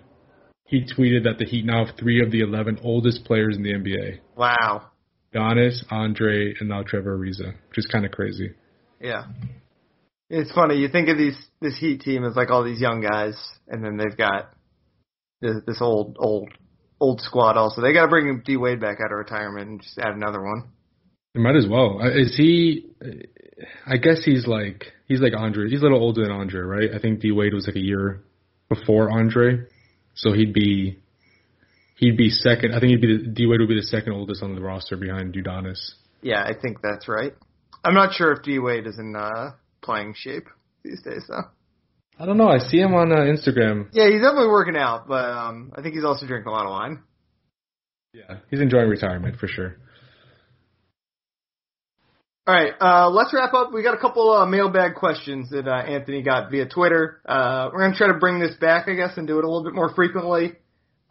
he 0.65 0.81
tweeted 0.81 1.23
that 1.23 1.37
the 1.39 1.45
Heat 1.45 1.63
now 1.63 1.85
have 1.85 1.95
three 1.95 2.21
of 2.21 2.31
the 2.31 2.41
11 2.41 2.79
oldest 2.83 3.23
players 3.23 3.55
in 3.55 3.63
the 3.63 3.71
NBA: 3.71 4.19
Wow. 4.35 4.91
Udonis, 5.33 5.85
Andre, 5.89 6.53
and 6.59 6.67
now 6.67 6.83
Trevor 6.83 7.17
Ariza, 7.17 7.53
which 7.69 7.77
is 7.77 7.87
kind 7.87 8.05
of 8.05 8.11
crazy. 8.11 8.51
Yeah. 8.99 9.25
It's 10.29 10.51
funny. 10.51 10.75
You 10.75 10.89
think 10.89 11.07
of 11.07 11.17
these 11.17 11.37
this 11.61 11.77
Heat 11.77 12.01
team 12.01 12.25
as 12.25 12.35
like 12.35 12.49
all 12.49 12.63
these 12.63 12.81
young 12.81 13.01
guys, 13.01 13.35
and 13.69 13.83
then 13.83 13.95
they've 13.95 14.17
got 14.17 14.51
this, 15.39 15.55
this 15.65 15.77
old 15.79 16.17
old 16.19 16.49
old 16.99 17.21
squad. 17.21 17.55
Also, 17.55 17.81
they 17.81 17.93
got 17.93 18.03
to 18.03 18.09
bring 18.09 18.41
D 18.45 18.57
Wade 18.57 18.81
back 18.81 18.97
out 18.99 19.13
of 19.13 19.17
retirement 19.17 19.69
and 19.69 19.81
just 19.81 19.97
add 19.97 20.13
another 20.13 20.41
one. 20.41 20.71
He 21.33 21.39
might 21.39 21.55
as 21.55 21.67
well. 21.69 22.01
Uh, 22.01 22.09
Is 22.09 22.35
he? 22.35 22.89
I 23.85 23.97
guess 23.97 24.23
he's 24.23 24.47
like 24.47 24.85
he's 25.07 25.21
like 25.21 25.33
Andre. 25.35 25.69
He's 25.69 25.79
a 25.79 25.83
little 25.83 25.99
older 25.99 26.23
than 26.23 26.31
Andre, 26.31 26.61
right? 26.61 26.89
I 26.93 26.99
think 26.99 27.19
D 27.19 27.31
Wade 27.31 27.53
was 27.53 27.67
like 27.67 27.75
a 27.75 27.83
year 27.83 28.21
before 28.69 29.09
Andre, 29.11 29.65
so 30.15 30.33
he'd 30.33 30.53
be 30.53 30.99
he'd 31.95 32.17
be 32.17 32.29
second. 32.29 32.73
I 32.73 32.79
think 32.79 32.91
he'd 32.91 33.01
be 33.01 33.17
the, 33.17 33.29
D 33.29 33.45
Wade 33.47 33.59
would 33.59 33.69
be 33.69 33.79
the 33.79 33.87
second 33.87 34.13
oldest 34.13 34.43
on 34.43 34.55
the 34.55 34.61
roster 34.61 34.97
behind 34.97 35.33
Udonis. 35.33 35.93
Yeah, 36.21 36.43
I 36.43 36.53
think 36.59 36.81
that's 36.81 37.07
right. 37.07 37.33
I'm 37.83 37.93
not 37.93 38.13
sure 38.13 38.31
if 38.33 38.43
D 38.43 38.59
Wade 38.59 38.85
is 38.87 38.99
in 38.99 39.15
uh, 39.15 39.51
playing 39.81 40.13
shape 40.15 40.47
these 40.83 41.01
days 41.01 41.25
though. 41.27 41.45
I 42.19 42.25
don't 42.25 42.37
know. 42.37 42.49
I 42.49 42.57
see 42.57 42.77
him 42.79 42.95
on 42.95 43.11
uh, 43.11 43.17
Instagram. 43.17 43.89
Yeah, 43.91 44.09
he's 44.09 44.21
definitely 44.21 44.47
working 44.47 44.75
out, 44.75 45.07
but 45.07 45.25
um, 45.25 45.71
I 45.75 45.81
think 45.81 45.93
he's 45.93 46.03
also 46.03 46.25
drinking 46.25 46.51
a 46.51 46.51
lot 46.51 46.65
of 46.65 46.71
wine. 46.71 47.03
Yeah, 48.11 48.37
he's 48.49 48.59
enjoying 48.59 48.89
retirement 48.89 49.37
for 49.37 49.47
sure. 49.47 49.77
All 52.47 52.53
right, 52.53 52.71
uh, 52.79 53.09
let's 53.09 53.33
wrap 53.33 53.53
up. 53.53 53.73
We 53.73 53.83
got 53.83 53.93
a 53.93 53.97
couple 53.97 54.31
uh, 54.31 54.45
mailbag 54.45 54.95
questions 54.95 55.49
that 55.49 55.67
uh, 55.67 55.81
Anthony 55.81 56.21
got 56.21 56.49
via 56.49 56.65
Twitter. 56.65 57.19
Uh, 57.27 57.69
we're 57.73 57.81
gonna 57.81 57.97
try 57.97 58.07
to 58.07 58.13
bring 58.13 58.39
this 58.39 58.55
back, 58.55 58.87
I 58.87 58.93
guess, 58.93 59.17
and 59.17 59.27
do 59.27 59.37
it 59.37 59.43
a 59.43 59.47
little 59.49 59.65
bit 59.65 59.73
more 59.73 59.93
frequently. 59.93 60.53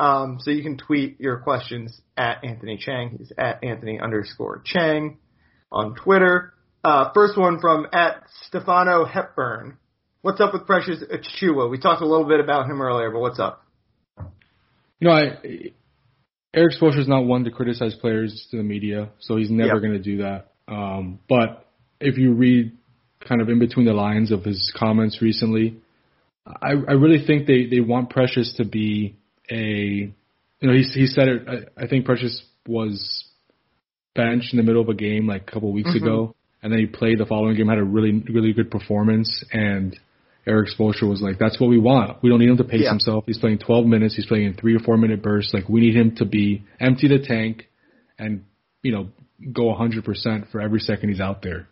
Um, 0.01 0.39
so 0.41 0.51
you 0.51 0.63
can 0.63 0.79
tweet 0.79 1.21
your 1.21 1.37
questions 1.41 2.01
at 2.17 2.43
Anthony 2.43 2.79
Chang. 2.79 3.17
He's 3.19 3.33
at 3.37 3.63
Anthony 3.63 4.01
underscore 4.01 4.63
Chang 4.65 5.19
on 5.71 5.95
Twitter. 5.95 6.55
Uh, 6.83 7.11
first 7.13 7.37
one 7.37 7.61
from 7.61 7.87
at 7.93 8.23
Stefano 8.47 9.05
Hepburn. 9.05 9.77
What's 10.23 10.41
up 10.41 10.55
with 10.55 10.65
Precious 10.65 11.03
Achiuwa? 11.03 11.71
We 11.71 11.79
talked 11.79 12.01
a 12.01 12.07
little 12.07 12.27
bit 12.27 12.41
about 12.41 12.65
him 12.65 12.81
earlier, 12.81 13.11
but 13.11 13.21
what's 13.21 13.39
up? 13.39 13.63
You 15.01 15.09
know, 15.09 15.11
I, 15.11 15.73
Erik 16.55 16.73
Spoelstra's 16.81 17.09
not 17.09 17.27
one 17.27 17.45
to 17.45 17.51
criticize 17.51 17.95
players 17.95 18.49
to 18.53 18.57
the 18.57 18.63
media, 18.63 19.11
so 19.19 19.37
he's 19.37 19.51
never 19.51 19.75
Yep. 19.75 19.83
going 19.83 19.93
to 19.93 19.99
do 19.99 20.17
that. 20.23 20.53
Um, 20.69 21.21
but 21.29 21.67
if 22.01 22.19
you 22.19 22.33
read 22.33 22.73
kind 23.27 23.41
of 23.41 23.49
in 23.49 23.59
between 23.59 23.87
the 23.87 23.93
lines 23.93 24.33
of 24.33 24.45
his 24.45 24.73
comments 24.79 25.21
recently, 25.23 25.77
I, 26.47 26.73
I 26.89 26.93
really 26.93 27.25
think 27.27 27.47
they, 27.47 27.67
they 27.67 27.81
want 27.81 28.11
Precious 28.11 28.55
to 28.59 28.65
be 28.65 29.17
a, 29.51 29.57
you 29.57 30.13
know, 30.63 30.73
he, 30.73 30.83
he 30.83 31.07
said 31.07 31.29
it, 31.29 31.43
I, 31.77 31.85
I 31.85 31.87
think 31.89 32.05
Precious 32.05 32.43
was 32.67 33.25
benched 34.15 34.53
in 34.53 34.57
the 34.59 34.63
middle 34.63 34.83
of 34.83 34.89
a 34.89 34.95
game 34.95 35.27
like 35.27 35.43
a 35.43 35.51
couple 35.51 35.69
of 35.69 35.75
weeks 35.75 35.91
Mhm. 35.91 36.03
ago, 36.03 36.35
and 36.63 36.73
then 36.73 36.81
he 36.81 36.87
played 36.87 37.19
the 37.19 37.27
following 37.27 37.57
game, 37.57 37.69
had 37.69 37.79
a 37.79 37.85
really, 37.85 38.13
really 38.33 38.53
good 38.53 38.71
performance, 38.71 39.45
and 39.53 39.99
Erik 40.47 40.69
Spoelstra 40.69 41.09
was 41.09 41.21
like, 41.21 41.39
that's 41.39 41.59
what 41.61 41.69
we 41.69 41.79
want. 41.79 42.23
We 42.23 42.31
don't 42.31 42.39
need 42.39 42.49
him 42.49 42.57
to 42.59 42.65
pace 42.65 42.83
Yeah. 42.85 42.91
himself. 42.91 43.25
He's 43.27 43.39
playing 43.39 43.59
12 43.59 43.85
minutes. 43.87 44.15
He's 44.15 44.27
playing 44.27 44.47
in 44.47 44.55
three 44.55 44.77
or 44.77 44.79
four 44.79 44.97
minute 44.97 45.21
bursts. 45.21 45.53
Like, 45.53 45.69
we 45.69 45.81
need 45.81 45.97
him 45.97 46.15
to 46.17 46.25
be 46.25 46.63
empty 46.79 47.09
the 47.09 47.19
tank 47.19 47.67
and, 48.19 48.45
you 48.83 48.93
know, 48.93 49.09
go 49.53 49.65
100% 49.75 50.51
for 50.51 50.61
every 50.61 50.81
second 50.81 51.11
he's 51.11 51.21
out 51.21 51.43
there. 51.43 51.69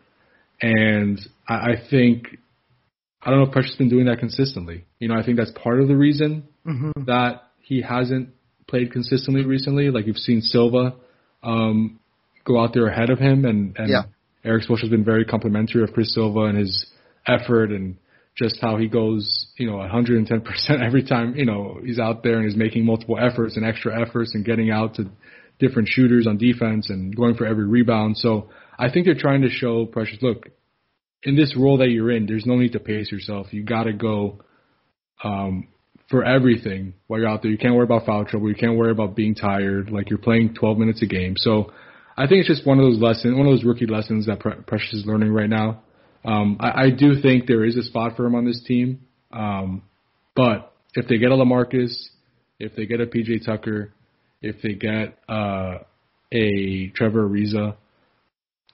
And 0.60 1.20
I, 1.48 1.54
I 1.54 1.74
think, 1.90 2.38
I 3.22 3.30
don't 3.30 3.40
know 3.40 3.50
if 3.50 3.54
has 3.54 3.74
been 3.76 3.88
doing 3.88 4.06
that 4.06 4.18
consistently. 4.18 4.84
You 4.98 5.08
know, 5.08 5.14
I 5.14 5.24
think 5.24 5.36
that's 5.38 5.52
part 5.52 5.80
of 5.80 5.88
the 5.88 5.96
reason 5.96 6.48
Mm-hmm. 6.66 7.04
that 7.04 7.42
he 7.60 7.82
hasn't 7.82 8.30
played 8.66 8.90
consistently 8.90 9.44
recently. 9.44 9.90
Like 9.90 10.06
you've 10.06 10.16
seen 10.16 10.40
Silva 10.40 10.94
um, 11.42 12.00
go 12.44 12.58
out 12.58 12.72
there 12.72 12.86
ahead 12.86 13.10
of 13.10 13.18
him, 13.18 13.44
and, 13.44 13.76
and 13.76 13.90
Yeah. 13.90 14.04
Erik 14.44 14.64
Spoelstra 14.64 14.80
has 14.82 14.88
been 14.90 15.04
very 15.04 15.26
complimentary 15.26 15.82
of 15.82 15.92
Chris 15.92 16.14
Silva 16.14 16.40
and 16.44 16.56
his 16.58 16.86
effort 17.26 17.70
and 17.70 17.96
just 18.36 18.58
how 18.60 18.76
he 18.78 18.88
goes, 18.88 19.46
you 19.58 19.66
know, 19.66 19.76
110% 19.76 20.42
every 20.86 21.02
time, 21.04 21.34
you 21.36 21.44
know, 21.44 21.80
he's 21.84 21.98
out 21.98 22.22
there 22.22 22.36
and 22.36 22.44
he's 22.46 22.56
making 22.56 22.84
multiple 22.86 23.18
efforts 23.18 23.56
and 23.56 23.64
extra 23.66 23.92
efforts 24.00 24.34
and 24.34 24.44
getting 24.44 24.70
out 24.70 24.94
to 24.94 25.04
different 25.66 25.88
shooters 25.88 26.26
on 26.26 26.38
defense 26.38 26.90
and 26.90 27.14
going 27.14 27.34
for 27.34 27.46
every 27.46 27.66
rebound. 27.66 28.16
So 28.16 28.50
I 28.78 28.90
think 28.90 29.06
they're 29.06 29.14
trying 29.14 29.42
to 29.42 29.50
show 29.50 29.86
Precious, 29.86 30.18
look, 30.22 30.48
in 31.22 31.36
this 31.36 31.54
role 31.56 31.78
that 31.78 31.88
you're 31.88 32.10
in, 32.10 32.26
there's 32.26 32.46
no 32.46 32.56
need 32.56 32.72
to 32.72 32.80
pace 32.80 33.10
yourself. 33.10 33.52
You 33.52 33.64
got 33.64 33.84
to 33.84 33.92
go 33.92 34.42
um, 35.22 35.68
for 36.10 36.24
everything 36.24 36.94
while 37.06 37.20
you're 37.20 37.28
out 37.28 37.42
there. 37.42 37.50
You 37.50 37.58
can't 37.58 37.74
worry 37.74 37.84
about 37.84 38.04
foul 38.04 38.24
trouble. 38.24 38.48
You 38.48 38.54
can't 38.54 38.76
worry 38.76 38.90
about 38.90 39.16
being 39.16 39.34
tired. 39.34 39.90
Like 39.90 40.10
you're 40.10 40.18
playing 40.18 40.54
12 40.54 40.78
minutes 40.78 41.02
a 41.02 41.06
game. 41.06 41.34
So 41.36 41.72
I 42.16 42.26
think 42.26 42.40
it's 42.40 42.48
just 42.48 42.66
one 42.66 42.78
of 42.78 42.84
those 42.84 43.00
lessons, 43.00 43.36
one 43.36 43.46
of 43.46 43.52
those 43.52 43.64
rookie 43.64 43.86
lessons 43.86 44.26
that 44.26 44.40
Pre- 44.40 44.62
Precious 44.66 44.92
is 44.92 45.06
learning 45.06 45.32
right 45.32 45.48
now. 45.48 45.82
Um, 46.24 46.58
I, 46.60 46.84
I 46.84 46.90
do 46.90 47.20
think 47.20 47.46
there 47.46 47.64
is 47.64 47.76
a 47.76 47.82
spot 47.82 48.16
for 48.16 48.26
him 48.26 48.34
on 48.34 48.44
this 48.44 48.62
team. 48.66 49.00
Um, 49.32 49.82
but 50.36 50.72
if 50.94 51.08
they 51.08 51.18
get 51.18 51.30
a 51.30 51.34
Lamarcus, 51.34 51.92
if 52.58 52.76
they 52.76 52.86
get 52.86 53.00
a 53.00 53.06
PJ 53.06 53.44
Tucker, 53.44 53.92
if 54.43 54.61
they 54.62 54.74
get 54.74 55.18
uh, 55.28 55.78
a 56.32 56.89
Trevor 56.95 57.28
Ariza, 57.28 57.76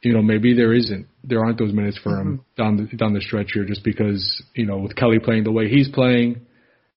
you 0.03 0.13
know, 0.15 0.23
maybe 0.23 0.55
there 0.55 0.73
isn't, 0.73 1.07
there 1.23 1.41
aren't 1.45 1.59
those 1.59 1.73
minutes 1.73 1.99
for 2.03 2.19
him 2.19 2.45
down 2.57 2.77
the, 2.77 2.97
down 2.97 3.13
the 3.13 3.21
stretch 3.21 3.51
here, 3.53 3.65
just 3.65 3.85
because 3.85 4.43
you 4.55 4.67
know 4.67 4.79
with 4.79 4.97
Kelly 4.97 5.19
playing 5.19 5.45
the 5.45 5.53
way 5.53 5.69
he's 5.69 5.89
playing, 5.89 6.41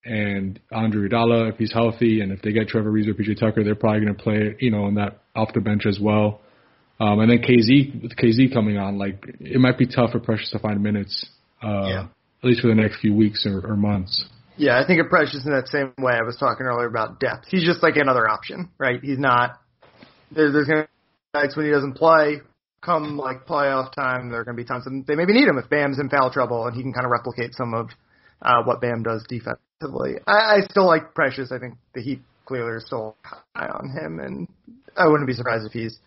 and 0.04 0.58
Andre 0.72 1.08
Iguodala 1.08 1.52
if 1.52 1.56
he's 1.58 1.72
healthy, 1.72 2.20
and 2.20 2.32
if 2.32 2.40
they 2.42 2.52
get 2.52 2.68
Trevor 2.68 2.90
Ariza 2.90 3.08
or 3.08 3.14
PJ 3.14 3.38
Tucker, 3.38 3.62
they're 3.62 3.74
probably 3.74 4.00
going 4.00 4.16
to 4.16 4.22
play 4.22 4.56
you 4.58 4.70
know 4.70 4.84
on 4.84 4.94
that 4.94 5.18
off 5.36 5.50
the 5.54 5.60
bench 5.60 5.84
as 5.86 5.98
well. 6.00 6.40
Um, 7.00 7.18
and 7.20 7.30
then 7.30 7.38
KZ 7.38 8.02
with 8.02 8.16
KZ 8.16 8.52
coming 8.54 8.78
on, 8.78 8.98
like 8.98 9.22
it 9.40 9.60
might 9.60 9.76
be 9.76 9.86
tough 9.86 10.12
for 10.12 10.20
Precious 10.20 10.50
to 10.50 10.58
find 10.60 10.82
minutes, 10.82 11.26
uh, 11.62 11.86
Yeah. 11.88 12.06
at 12.42 12.48
least 12.48 12.60
for 12.60 12.68
the 12.68 12.74
next 12.74 13.00
few 13.00 13.12
weeks 13.12 13.44
or, 13.46 13.66
or 13.66 13.76
months. 13.76 14.24
Yeah, 14.56 14.80
I 14.80 14.86
think 14.86 15.00
of 15.00 15.08
Precious 15.08 15.44
in 15.44 15.52
that 15.52 15.68
same 15.68 15.92
way 15.98 16.12
I 16.12 16.22
was 16.22 16.36
talking 16.36 16.66
earlier 16.66 16.86
about 16.86 17.18
depth. 17.18 17.46
He's 17.48 17.64
just 17.64 17.82
like 17.82 17.96
another 17.96 18.28
option, 18.28 18.70
right? 18.78 19.00
He's 19.02 19.18
not. 19.18 19.60
There, 20.30 20.52
there's 20.52 20.66
going 20.66 20.82
to 20.82 20.88
be 20.88 21.40
nights 21.40 21.56
when 21.56 21.66
he 21.66 21.72
doesn't 21.72 21.94
play. 21.94 22.40
Come 22.80 23.16
like 23.16 23.46
playoff 23.46 23.92
time, 23.94 24.30
there 24.30 24.40
are 24.40 24.44
going 24.44 24.56
to 24.56 24.62
be 24.62 24.66
times 24.66 24.84
when 24.84 25.04
they 25.08 25.14
maybe 25.14 25.32
need 25.32 25.48
him 25.48 25.58
if 25.58 25.70
Bam's 25.70 25.98
in 25.98 26.08
foul 26.10 26.30
trouble, 26.30 26.66
and 26.66 26.76
he 26.76 26.82
can 26.82 26.92
kind 26.92 27.06
of 27.06 27.10
replicate 27.10 27.54
some 27.54 27.72
of 27.72 27.88
uh, 28.42 28.62
what 28.64 28.80
Bam 28.80 29.02
does 29.02 29.24
defensively. 29.26 30.20
I, 30.26 30.32
I 30.32 30.60
still 30.70 30.86
like 30.86 31.14
Precious. 31.14 31.50
I 31.50 31.58
think 31.58 31.74
the 31.94 32.02
Heat 32.02 32.20
clearly 32.44 32.70
are 32.70 32.80
still 32.80 33.16
high 33.24 33.68
on 33.68 33.88
him, 33.88 34.20
and 34.20 34.48
I 34.96 35.08
wouldn't 35.08 35.26
be 35.26 35.32
surprised 35.32 35.66
if 35.66 35.72
he's 35.72 35.98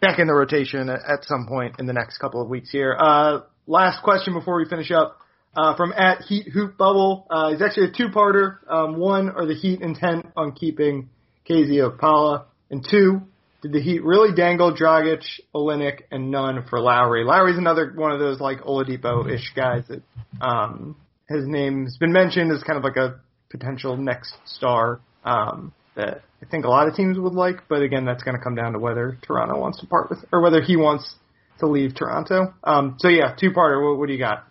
back 0.00 0.18
in 0.18 0.26
the 0.26 0.34
rotation 0.34 0.88
at, 0.88 1.00
at 1.08 1.24
some 1.24 1.46
point 1.48 1.76
in 1.78 1.86
the 1.86 1.92
next 1.92 2.18
couple 2.18 2.42
of 2.42 2.48
weeks 2.48 2.70
here. 2.70 2.96
Uh, 2.98 3.40
last 3.66 4.02
question 4.02 4.34
before 4.34 4.56
we 4.56 4.68
finish 4.68 4.90
up 4.90 5.18
uh, 5.56 5.74
from 5.76 5.92
at 5.92 6.22
Heat 6.22 6.48
Hoop 6.52 6.76
Bubble. 6.76 7.26
Uh, 7.30 7.50
it's 7.52 7.62
actually 7.62 7.88
a 7.88 7.92
two-parter. 7.92 8.58
Um, 8.68 8.98
one, 8.98 9.30
are 9.30 9.46
the 9.46 9.54
Heat 9.54 9.80
intent 9.80 10.26
on 10.36 10.52
keeping 10.52 11.08
KZ 11.48 11.70
Okpala? 11.70 12.44
And 12.70 12.86
two, 12.88 13.22
did 13.62 13.72
the 13.72 13.80
Heat 13.80 14.04
really 14.04 14.34
dangle 14.34 14.76
Dragic, 14.76 15.22
Olynyk, 15.54 16.02
and 16.10 16.30
Nunn 16.30 16.66
for 16.68 16.78
Lowry? 16.78 17.24
Lowry's 17.24 17.56
another 17.56 17.92
one 17.94 18.12
of 18.12 18.18
those 18.18 18.40
like 18.40 18.60
Oladipo-ish 18.60 19.52
guys 19.56 19.84
that 19.88 20.02
um, 20.40 20.96
his 21.28 21.46
name's 21.46 21.96
been 21.96 22.12
mentioned 22.12 22.52
as 22.52 22.62
kind 22.62 22.76
of 22.76 22.84
like 22.84 22.96
a 22.96 23.20
potential 23.50 23.96
next 23.96 24.34
star 24.44 25.00
um, 25.24 25.72
that 25.94 26.22
I 26.42 26.46
think 26.46 26.66
a 26.66 26.68
lot 26.68 26.86
of 26.86 26.94
teams 26.94 27.18
would 27.18 27.32
like. 27.32 27.68
But 27.68 27.82
again, 27.82 28.04
that's 28.04 28.22
going 28.22 28.36
to 28.36 28.42
come 28.42 28.54
down 28.54 28.74
to 28.74 28.78
whether 28.78 29.16
Toronto 29.26 29.58
wants 29.58 29.80
to 29.80 29.86
part 29.86 30.10
with 30.10 30.18
or 30.32 30.42
whether 30.42 30.60
he 30.60 30.76
wants 30.76 31.14
to 31.60 31.66
leave 31.66 31.94
Toronto. 31.94 32.52
Um, 32.62 32.96
so 32.98 33.08
yeah, 33.08 33.34
two-parter. 33.34 33.82
What, 33.82 33.98
what 33.98 34.06
do 34.06 34.12
you 34.12 34.18
got? 34.18 34.44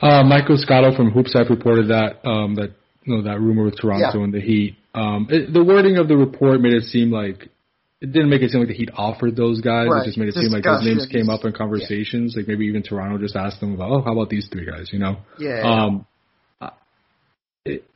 Uh, 0.00 0.22
Michael 0.24 0.56
Scotto 0.58 0.94
from 0.96 1.12
HoopsHype 1.12 1.48
reported 1.50 1.88
that 1.88 2.26
um, 2.28 2.54
that 2.56 2.70
you 3.04 3.16
know 3.16 3.22
that 3.22 3.40
rumor 3.40 3.64
with 3.64 3.78
Toronto 3.80 4.18
Yeah. 4.18 4.24
and 4.24 4.32
the 4.34 4.40
Heat. 4.40 4.76
Um, 4.94 5.26
it, 5.30 5.52
the 5.52 5.62
wording 5.64 5.96
of 5.98 6.08
the 6.08 6.16
report 6.16 6.60
made 6.60 6.72
it 6.74 6.84
seem 6.84 7.10
like 7.10 7.48
it 8.00 8.12
didn't 8.12 8.28
make 8.30 8.42
it 8.42 8.50
seem 8.50 8.60
like 8.60 8.68
the 8.68 8.74
Heat 8.74 8.90
offered 8.94 9.36
those 9.36 9.60
guys. 9.60 9.88
Right. 9.90 10.02
It 10.02 10.06
just 10.06 10.18
made 10.18 10.28
it 10.28 10.34
seem 10.34 10.50
like 10.50 10.64
those 10.64 10.84
names 10.84 11.06
came 11.10 11.28
up 11.30 11.44
in 11.44 11.52
conversations. 11.52 12.34
Like 12.36 12.46
maybe 12.48 12.66
even 12.66 12.82
Toronto 12.82 13.18
just 13.18 13.36
asked 13.36 13.60
them 13.60 13.74
about, 13.74 13.90
oh, 13.90 14.02
how 14.02 14.12
about 14.12 14.28
these 14.28 14.48
three 14.52 14.66
guys? 14.66 14.90
You 14.92 14.98
know. 14.98 15.16
Yeah. 15.38 15.62
Um, 15.62 16.06
I- 16.60 16.70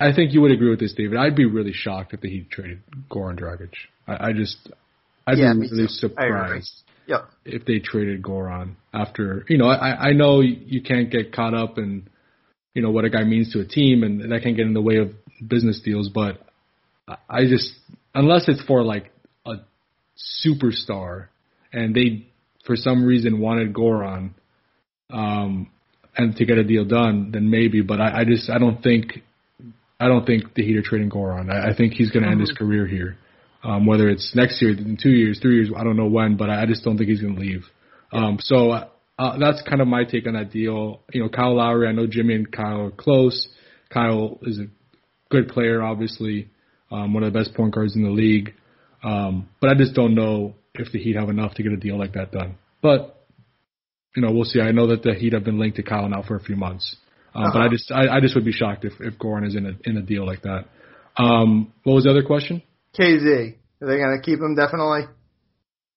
I 0.00 0.12
think 0.12 0.32
you 0.34 0.40
would 0.40 0.50
agree 0.50 0.68
with 0.70 0.80
this, 0.80 0.94
David. 0.94 1.16
I'd 1.16 1.36
be 1.36 1.44
really 1.44 1.72
shocked 1.72 2.12
if 2.12 2.20
the 2.20 2.28
Heat 2.28 2.50
traded 2.50 2.80
Goran 3.08 3.38
Dragic. 3.38 3.70
I, 4.08 4.28
I 4.28 4.32
just, 4.32 4.56
I'd 5.28 5.38
Yeah, 5.38 5.52
be 5.54 5.60
really. 5.70 5.86
Surprised 5.86 6.82
yep. 7.06 7.28
if 7.44 7.64
they 7.64 7.78
traded 7.78 8.22
Goran 8.22 8.74
after, 8.92 9.44
you 9.48 9.58
know, 9.58 9.66
I, 9.66 10.08
I 10.08 10.12
know 10.12 10.40
you 10.40 10.82
can't 10.82 11.10
get 11.10 11.32
caught 11.32 11.54
up 11.54 11.78
in, 11.78 12.08
you 12.74 12.82
know, 12.82 12.90
what 12.90 13.04
a 13.04 13.10
guy 13.10 13.24
means 13.24 13.52
to 13.52 13.60
a 13.60 13.64
team 13.64 14.02
and 14.02 14.32
that 14.32 14.42
can 14.42 14.56
get 14.56 14.66
in 14.66 14.74
the 14.74 14.80
way 14.80 14.96
of 14.96 15.12
business 15.46 15.80
deals, 15.84 16.08
but 16.08 16.40
I- 17.28 17.46
just, 17.46 17.72
unless 18.14 18.48
it's 18.48 18.62
for 18.62 18.82
like 18.82 19.12
a 19.46 19.54
superstar 20.44 21.28
and 21.72 21.94
they, 21.94 22.26
for 22.64 22.76
some 22.76 23.04
reason, 23.04 23.40
wanted 23.40 23.72
Goran, 23.72 24.30
um, 25.10 25.70
and 26.16 26.36
to 26.36 26.44
get 26.44 26.58
a 26.58 26.64
deal 26.64 26.84
done, 26.84 27.30
then 27.32 27.50
maybe, 27.50 27.80
but 27.82 28.00
I, 28.00 28.20
I 28.20 28.24
just, 28.24 28.50
I 28.50 28.58
don't 28.58 28.82
think, 28.82 29.22
I 29.98 30.08
don't 30.08 30.26
think 30.26 30.54
the 30.54 30.62
Heat 30.62 30.76
are 30.76 30.82
trading 30.82 31.10
Goran. 31.10 31.50
I, 31.50 31.70
I 31.70 31.76
think 31.76 31.94
he's 31.94 32.10
going 32.10 32.24
to 32.24 32.30
end 32.30 32.40
his 32.40 32.52
career 32.52 32.86
here. 32.86 33.16
Um, 33.62 33.84
whether 33.86 34.08
it's 34.08 34.34
next 34.34 34.62
year, 34.62 34.70
in 34.70 34.96
two 35.00 35.10
years, 35.10 35.38
three 35.40 35.56
years, 35.56 35.70
I 35.76 35.84
don't 35.84 35.96
know 35.96 36.06
when, 36.08 36.36
but 36.36 36.48
I, 36.48 36.64
just 36.66 36.82
don't 36.82 36.96
think 36.96 37.10
he's 37.10 37.20
going 37.20 37.34
to 37.34 37.40
leave. 37.40 37.64
Um, 38.10 38.38
so 38.40 38.70
uh, 38.70 39.38
that's 39.38 39.60
kind 39.68 39.82
of 39.82 39.86
my 39.88 40.04
take 40.04 40.26
on 40.26 40.32
that 40.32 40.50
deal. 40.50 41.00
You 41.12 41.22
know, 41.22 41.28
Kyle 41.28 41.56
Lowry, 41.56 41.86
I 41.86 41.92
know 41.92 42.06
Jimmy 42.06 42.34
and 42.34 42.50
Kyle 42.50 42.86
are 42.86 42.90
close. 42.90 43.48
Kyle 43.92 44.38
is 44.42 44.58
a 44.58 44.66
good 45.30 45.48
player, 45.48 45.82
obviously, 45.82 46.48
um, 46.90 47.12
one 47.12 47.22
of 47.22 47.32
the 47.32 47.38
best 47.38 47.54
point 47.54 47.74
guards 47.74 47.94
in 47.96 48.02
the 48.02 48.10
league. 48.10 48.54
Um, 49.04 49.48
but 49.60 49.70
I 49.70 49.74
just 49.74 49.94
don't 49.94 50.14
know 50.14 50.54
if 50.74 50.90
the 50.92 50.98
Heat 50.98 51.16
have 51.16 51.28
enough 51.28 51.54
to 51.54 51.62
get 51.62 51.72
a 51.72 51.76
deal 51.76 51.98
like 51.98 52.14
that 52.14 52.32
done. 52.32 52.56
But 52.82 53.16
you 54.16 54.22
know, 54.22 54.32
we'll 54.32 54.44
see. 54.44 54.60
I 54.60 54.72
know 54.72 54.88
that 54.88 55.02
the 55.02 55.14
Heat 55.14 55.34
have 55.34 55.44
been 55.44 55.58
linked 55.58 55.76
to 55.76 55.82
Kyle 55.82 56.08
now 56.08 56.22
for 56.22 56.36
a 56.36 56.40
few 56.40 56.56
months, 56.56 56.96
um, 57.34 57.44
but 57.52 57.58
I 57.58 57.66
Uh-huh. 57.66 57.68
just 57.70 57.92
I, 57.92 58.08
I 58.16 58.20
just 58.20 58.34
would 58.34 58.44
be 58.44 58.52
shocked 58.52 58.84
if 58.84 58.94
if 59.00 59.18
Goran 59.18 59.46
is 59.46 59.54
in 59.54 59.66
a 59.66 59.72
in 59.88 59.96
a 59.96 60.02
deal 60.02 60.26
like 60.26 60.42
that. 60.42 60.64
Um, 61.16 61.72
what 61.84 61.94
was 61.94 62.04
the 62.04 62.10
other 62.10 62.22
question? 62.22 62.62
KZ. 62.98 63.56
Are 63.82 63.86
they 63.86 63.96
going 63.96 64.16
to 64.16 64.22
keep 64.22 64.38
him 64.38 64.54
definitely? 64.54 65.02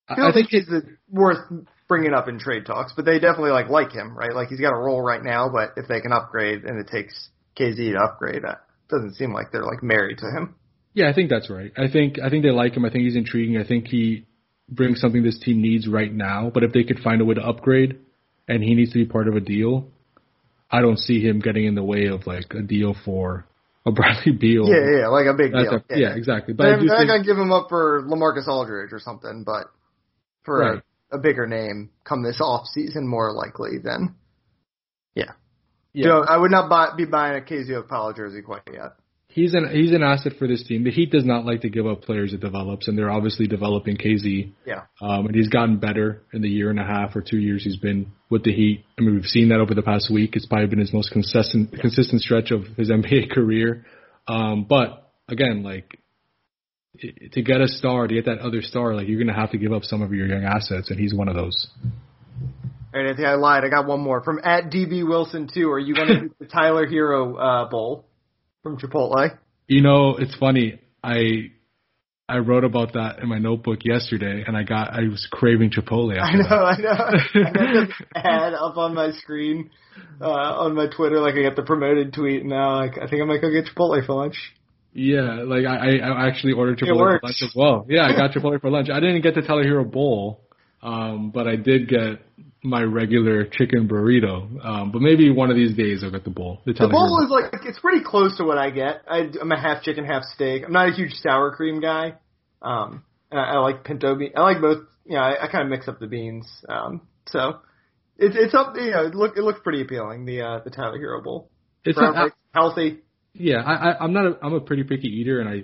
I, 0.08 0.30
I, 0.30 0.34
think 0.34 0.50
he's 0.50 0.70
worth 1.10 1.39
bringing 1.88 2.14
up 2.14 2.28
in 2.28 2.39
trade 2.39 2.66
talks, 2.66 2.94
but 2.96 3.06
they 3.06 3.20
definitely 3.20 3.52
like 3.52 3.70
like 3.70 3.91
him, 3.91 4.18
right? 4.18 4.34
Like 4.34 4.50
he's 4.50 4.60
got 4.60 4.74
a 4.74 4.78
role 4.78 5.02
right 5.02 5.24
now, 5.24 5.50
but 5.50 5.74
if 5.78 5.88
they 5.88 6.02
can 6.02 6.12
upgrade 6.12 6.64
and 6.64 6.80
it 6.80 6.89
takes 6.91 7.30
KZ 7.58 7.94
to 7.94 8.00
upgrade, 8.00 8.44
it 8.44 8.58
doesn't 8.89 9.16
seem 9.16 9.34
like 9.34 9.52
they're 9.52 9.64
like 9.64 9.82
married 9.82 10.20
to 10.20 10.26
him. 10.26 10.56
Yeah, 10.94 11.10
I 11.10 11.14
think 11.14 11.30
that's 11.30 11.50
right. 11.50 11.72
I 11.78 11.89
think 11.89 12.20
I 12.20 12.30
think 12.30 12.44
they 12.44 12.52
like 12.52 12.76
him. 12.76 12.86
I 12.86 12.89
think 12.89 13.04
he's 13.04 13.16
intriguing. 13.16 13.58
I 13.58 13.68
think 13.68 13.88
he 13.88 14.26
brings 14.70 15.02
something 15.02 15.24
this 15.24 15.39
team 15.39 15.62
needs 15.62 15.88
right 15.88 16.14
now. 16.14 16.52
But 16.54 16.64
if 16.64 16.72
they 16.72 16.84
could 16.84 17.00
find 17.00 17.22
a 17.22 17.26
way 17.26 17.36
to 17.36 17.41
upgrade, 17.41 18.00
and 18.48 18.64
he 18.64 18.76
needs 18.76 18.91
to 18.91 19.00
be 19.00 19.06
part 19.06 19.28
of 19.28 19.36
a 19.36 19.39
deal, 19.39 19.89
I 20.70 20.82
don't 20.82 21.00
see 21.00 21.22
him 21.26 21.39
getting 21.39 21.66
in 21.66 21.76
the 21.76 21.84
way 21.84 22.08
of 22.08 22.28
like 22.28 22.54
a 22.54 22.62
deal 22.62 22.96
for 23.06 23.46
a 23.86 23.92
Bradley 23.92 24.32
Beal. 24.32 24.68
Yeah, 24.68 24.76
yeah, 24.76 25.00
yeah, 25.02 25.08
like 25.08 25.26
a 25.28 25.34
big 25.34 25.52
deal. 25.52 25.82
a- 25.90 25.98
yeah, 25.98 26.16
exactly. 26.16 26.54
But 26.54 26.64
They're, 26.64 26.78
I 26.78 26.80
do 26.80 26.88
they're 26.88 26.98
not 27.00 27.08
gonna 27.08 27.24
give 27.24 27.38
him 27.38 27.52
up 27.52 27.68
for 27.70 28.04
Lamarcus 28.04 28.48
Aldridge 28.48 28.94
or 28.94 29.00
something, 29.00 29.44
but 29.46 29.68
for 30.44 30.60
Right. 30.60 30.82
a, 31.12 31.18
a 31.18 31.20
bigger 31.20 31.48
name 31.48 31.90
come 32.04 32.24
this 32.24 32.40
off 32.42 32.68
season, 32.68 33.08
more 33.08 33.32
likely 33.34 33.78
than. 33.84 34.16
Yeah. 35.16 35.34
yeah, 35.94 36.22
I 36.28 36.38
would 36.38 36.50
not 36.50 36.70
buy, 36.70 36.96
be 36.98 37.06
buying 37.06 37.38
a 37.38 37.46
KZ 37.46 37.70
Okpala 37.84 38.16
jersey 38.16 38.42
quite 38.42 38.64
yet. 38.72 38.94
He's 39.34 39.56
an 39.56 39.68
he's 39.72 39.92
an 39.92 40.04
asset 40.04 40.34
for 40.38 40.48
this 40.48 40.64
team. 40.64 40.84
The 40.84 40.92
Heat 40.92 41.12
does 41.12 41.26
not 41.26 41.44
like 41.44 41.62
to 41.62 41.70
give 41.70 41.88
up 41.88 42.04
players 42.04 42.34
it 42.34 42.40
develops, 42.40 42.88
and 42.88 42.96
they're 42.96 43.10
obviously 43.10 43.48
developing 43.48 43.98
KZ. 43.98 44.54
Yeah. 44.64 44.82
Um, 45.02 45.26
and 45.26 45.36
he's 45.36 45.50
gotten 45.50 45.78
better 45.78 46.22
in 46.34 46.44
the 46.44 46.50
year 46.50 46.70
and 46.70 46.80
a 46.80 46.84
half 46.84 47.16
or 47.16 47.22
two 47.22 47.40
years 47.40 47.64
he's 47.64 47.78
been 47.78 48.12
with 48.30 48.44
the 48.44 48.54
Heat. 48.54 48.86
I 48.96 49.02
mean, 49.02 49.16
we've 49.16 49.26
seen 49.26 49.50
that 49.50 49.60
over 49.60 49.74
the 49.74 49.82
past 49.82 50.12
week. 50.14 50.36
It's 50.36 50.46
probably 50.46 50.68
been 50.68 50.78
his 50.78 50.94
most 50.94 51.12
consistent 51.12 51.72
consistent 51.72 52.22
stretch 52.22 52.52
of 52.52 52.66
his 52.78 52.92
NBA 52.92 53.32
career. 53.32 53.88
Um, 54.28 54.68
but 54.70 55.12
again, 55.28 55.64
like 55.64 55.98
to 57.32 57.42
get 57.42 57.60
a 57.60 57.68
star, 57.68 58.08
to 58.08 58.14
get 58.14 58.26
that 58.26 58.38
other 58.38 58.62
star, 58.62 58.94
like 58.94 59.08
you're 59.08 59.18
going 59.18 59.34
to 59.34 59.40
have 59.40 59.50
to 59.52 59.58
give 59.58 59.74
up 59.74 59.84
some 59.84 60.04
of 60.04 60.14
your 60.14 60.28
young 60.28 60.44
assets, 60.44 60.92
and 60.92 61.00
he's 61.00 61.14
one 61.14 61.28
of 61.28 61.36
those. 61.36 61.70
All 62.94 63.02
right, 63.02 63.10
Anthony, 63.10 63.26
I 63.28 63.34
lied. 63.34 63.64
I 63.64 63.70
got 63.70 63.88
one 63.88 64.02
more 64.02 64.24
from 64.24 64.40
at 64.44 64.66
DB 64.66 65.08
Wilson 65.08 65.50
too. 65.52 65.72
Are 65.72 65.80
you 65.80 65.96
going 65.96 66.08
to 66.08 66.20
do 66.20 66.36
the 66.40 66.46
Tyler 66.46 66.86
Herro 66.86 67.66
uh, 67.66 67.70
Bowl 67.70 68.06
from 68.64 68.78
Chipotle? 68.78 69.38
You 69.68 69.82
know, 69.82 70.16
it's 70.18 70.36
funny. 70.36 70.80
I 71.03 71.51
I 72.28 72.38
wrote 72.38 72.64
about 72.64 72.93
that 72.93 73.20
in 73.22 73.28
my 73.28 73.38
notebook 73.38 73.80
yesterday, 73.84 74.43
and 74.47 74.57
I 74.57 74.64
got 74.64 74.93
I 74.93 75.01
was 75.01 75.28
craving 75.30 75.72
Chipotle. 75.72 76.20
I 76.22 76.34
know. 76.36 76.64
I 76.64 76.78
know. 76.78 77.45
I 77.45 77.51
got 77.51 77.88
this 77.88 77.95
ad 78.16 78.53
up 78.53 78.78
on 78.78 78.95
my 78.95 79.11
screen 79.11 79.70
uh, 80.22 80.26
on 80.26 80.74
my 80.74 80.88
Twitter, 80.88 81.20
like 81.20 81.36
I 81.36 81.43
got 81.43 81.55
the 81.55 81.64
promoted 81.64 82.14
tweet, 82.14 82.41
and 82.41 82.49
now 82.49 82.78
like, 82.78 82.97
I 82.97 83.07
think 83.07 83.22
I 83.22 83.26
might 83.26 83.41
go 83.41 83.51
get 83.51 83.66
Chipotle 83.66 84.03
for 84.05 84.14
lunch. 84.14 84.38
Yeah, 84.93 85.43
like 85.45 85.66
I, 85.66 85.76
I 85.76 85.95
I 85.97 86.28
actually 86.28 86.53
ordered 86.53 86.80
Chipotle 86.80 87.20
for 87.20 87.20
lunch 87.24 87.41
as 87.41 87.53
well. 87.55 87.86
Yeah, 87.89 88.05
I 88.05 88.16
got 88.16 88.32
Chipotle 88.32 88.61
for 88.61 88.70
lunch. 88.70 88.89
I 88.89 88.99
didn't 88.99 89.22
get 89.22 89.36
the 89.36 89.41
Tyler 89.41 89.64
Herro 89.64 89.89
bowl, 89.89 90.47
um, 90.82 91.32
but 91.32 91.47
I 91.47 91.57
did 91.57 91.89
get 91.89 92.22
my 92.64 92.82
regular 92.82 93.45
chicken 93.45 93.88
burrito. 93.88 94.64
Um, 94.66 94.91
but 94.91 95.01
maybe 95.01 95.30
one 95.30 95.49
of 95.49 95.55
these 95.55 95.76
days 95.76 96.03
I'll 96.03 96.11
get 96.11 96.24
the 96.24 96.30
bowl. 96.30 96.61
The, 96.66 96.74
The 96.74 96.88
bowl 96.88 97.22
is 97.24 97.30
like 97.30 97.53
it's 97.66 97.80
pretty 97.80 98.03
close 98.03 98.38
to 98.38 98.45
what 98.45 98.57
I 98.57 98.70
get. 98.70 99.01
I, 99.07 99.30
I'm 99.39 99.51
a 99.51 99.59
half 99.59 99.84
chicken, 99.84 100.05
half 100.05 100.24
steak. 100.24 100.64
I'm 100.66 100.72
not 100.72 100.89
a 100.89 100.93
huge 100.93 101.14
sour 101.14 101.51
cream 101.55 101.82
guy. 101.82 102.16
Um, 102.61 103.03
and 103.30 103.39
I, 103.39 103.43
I 103.53 103.57
like 103.57 103.84
pinto 103.84 104.16
bean. 104.16 104.32
I 104.36 104.41
like 104.41 104.61
both. 104.61 104.86
You 105.05 105.16
know, 105.16 105.22
I, 105.22 105.43
I 105.43 105.47
kind 105.51 105.64
of 105.64 105.70
mix 105.70 105.88
up 105.89 105.99
the 105.99 106.07
beans. 106.07 106.47
Um, 106.70 107.01
so 107.28 107.59
it's 108.18 108.36
it's 108.39 108.53
up. 108.53 108.74
You 108.76 108.91
know, 108.91 109.05
it 109.07 109.16
look 109.16 109.36
it 109.38 109.41
looks 109.41 109.59
pretty 109.64 109.82
appealing. 109.82 110.26
The 110.26 110.41
uh, 110.41 110.59
the 110.64 110.70
Tyler 110.70 110.97
Herro 110.97 111.22
Bowl. 111.22 111.49
It's 111.84 111.97
Brown 111.97 112.14
not, 112.14 112.22
rice, 112.24 112.32
healthy. 112.53 112.99
yeah, 113.34 113.57
I, 113.57 113.74
I 113.91 113.97
I'm 113.99 114.14
not 114.14 114.26
a, 114.26 114.38
I'm 114.41 114.53
a 114.53 114.61
pretty 114.61 114.84
picky 114.84 115.09
eater, 115.09 115.41
and 115.41 115.49
I 115.49 115.64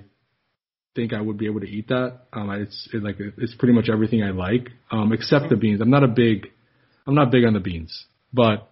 think 0.96 1.14
I 1.14 1.22
would 1.22 1.38
be 1.38 1.46
able 1.46 1.62
to 1.62 1.70
eat 1.70 1.88
that. 1.88 2.24
Um, 2.34 2.50
it's 2.50 2.90
it, 2.94 3.02
like 3.02 3.16
it's 3.38 3.56
pretty 3.56 3.74
much 3.74 3.88
everything 3.90 4.22
I 4.22 4.32
like, 4.32 4.70
um, 4.92 5.14
except 5.14 5.50
the 5.50 5.56
beans. 5.56 5.80
I'm 5.80 5.90
not 5.90 6.04
a 6.04 6.10
big 6.10 6.48
I'm 7.08 7.16
not 7.16 7.32
big 7.32 7.46
on 7.46 7.54
the 7.54 7.60
beans, 7.60 8.06
but 8.34 8.70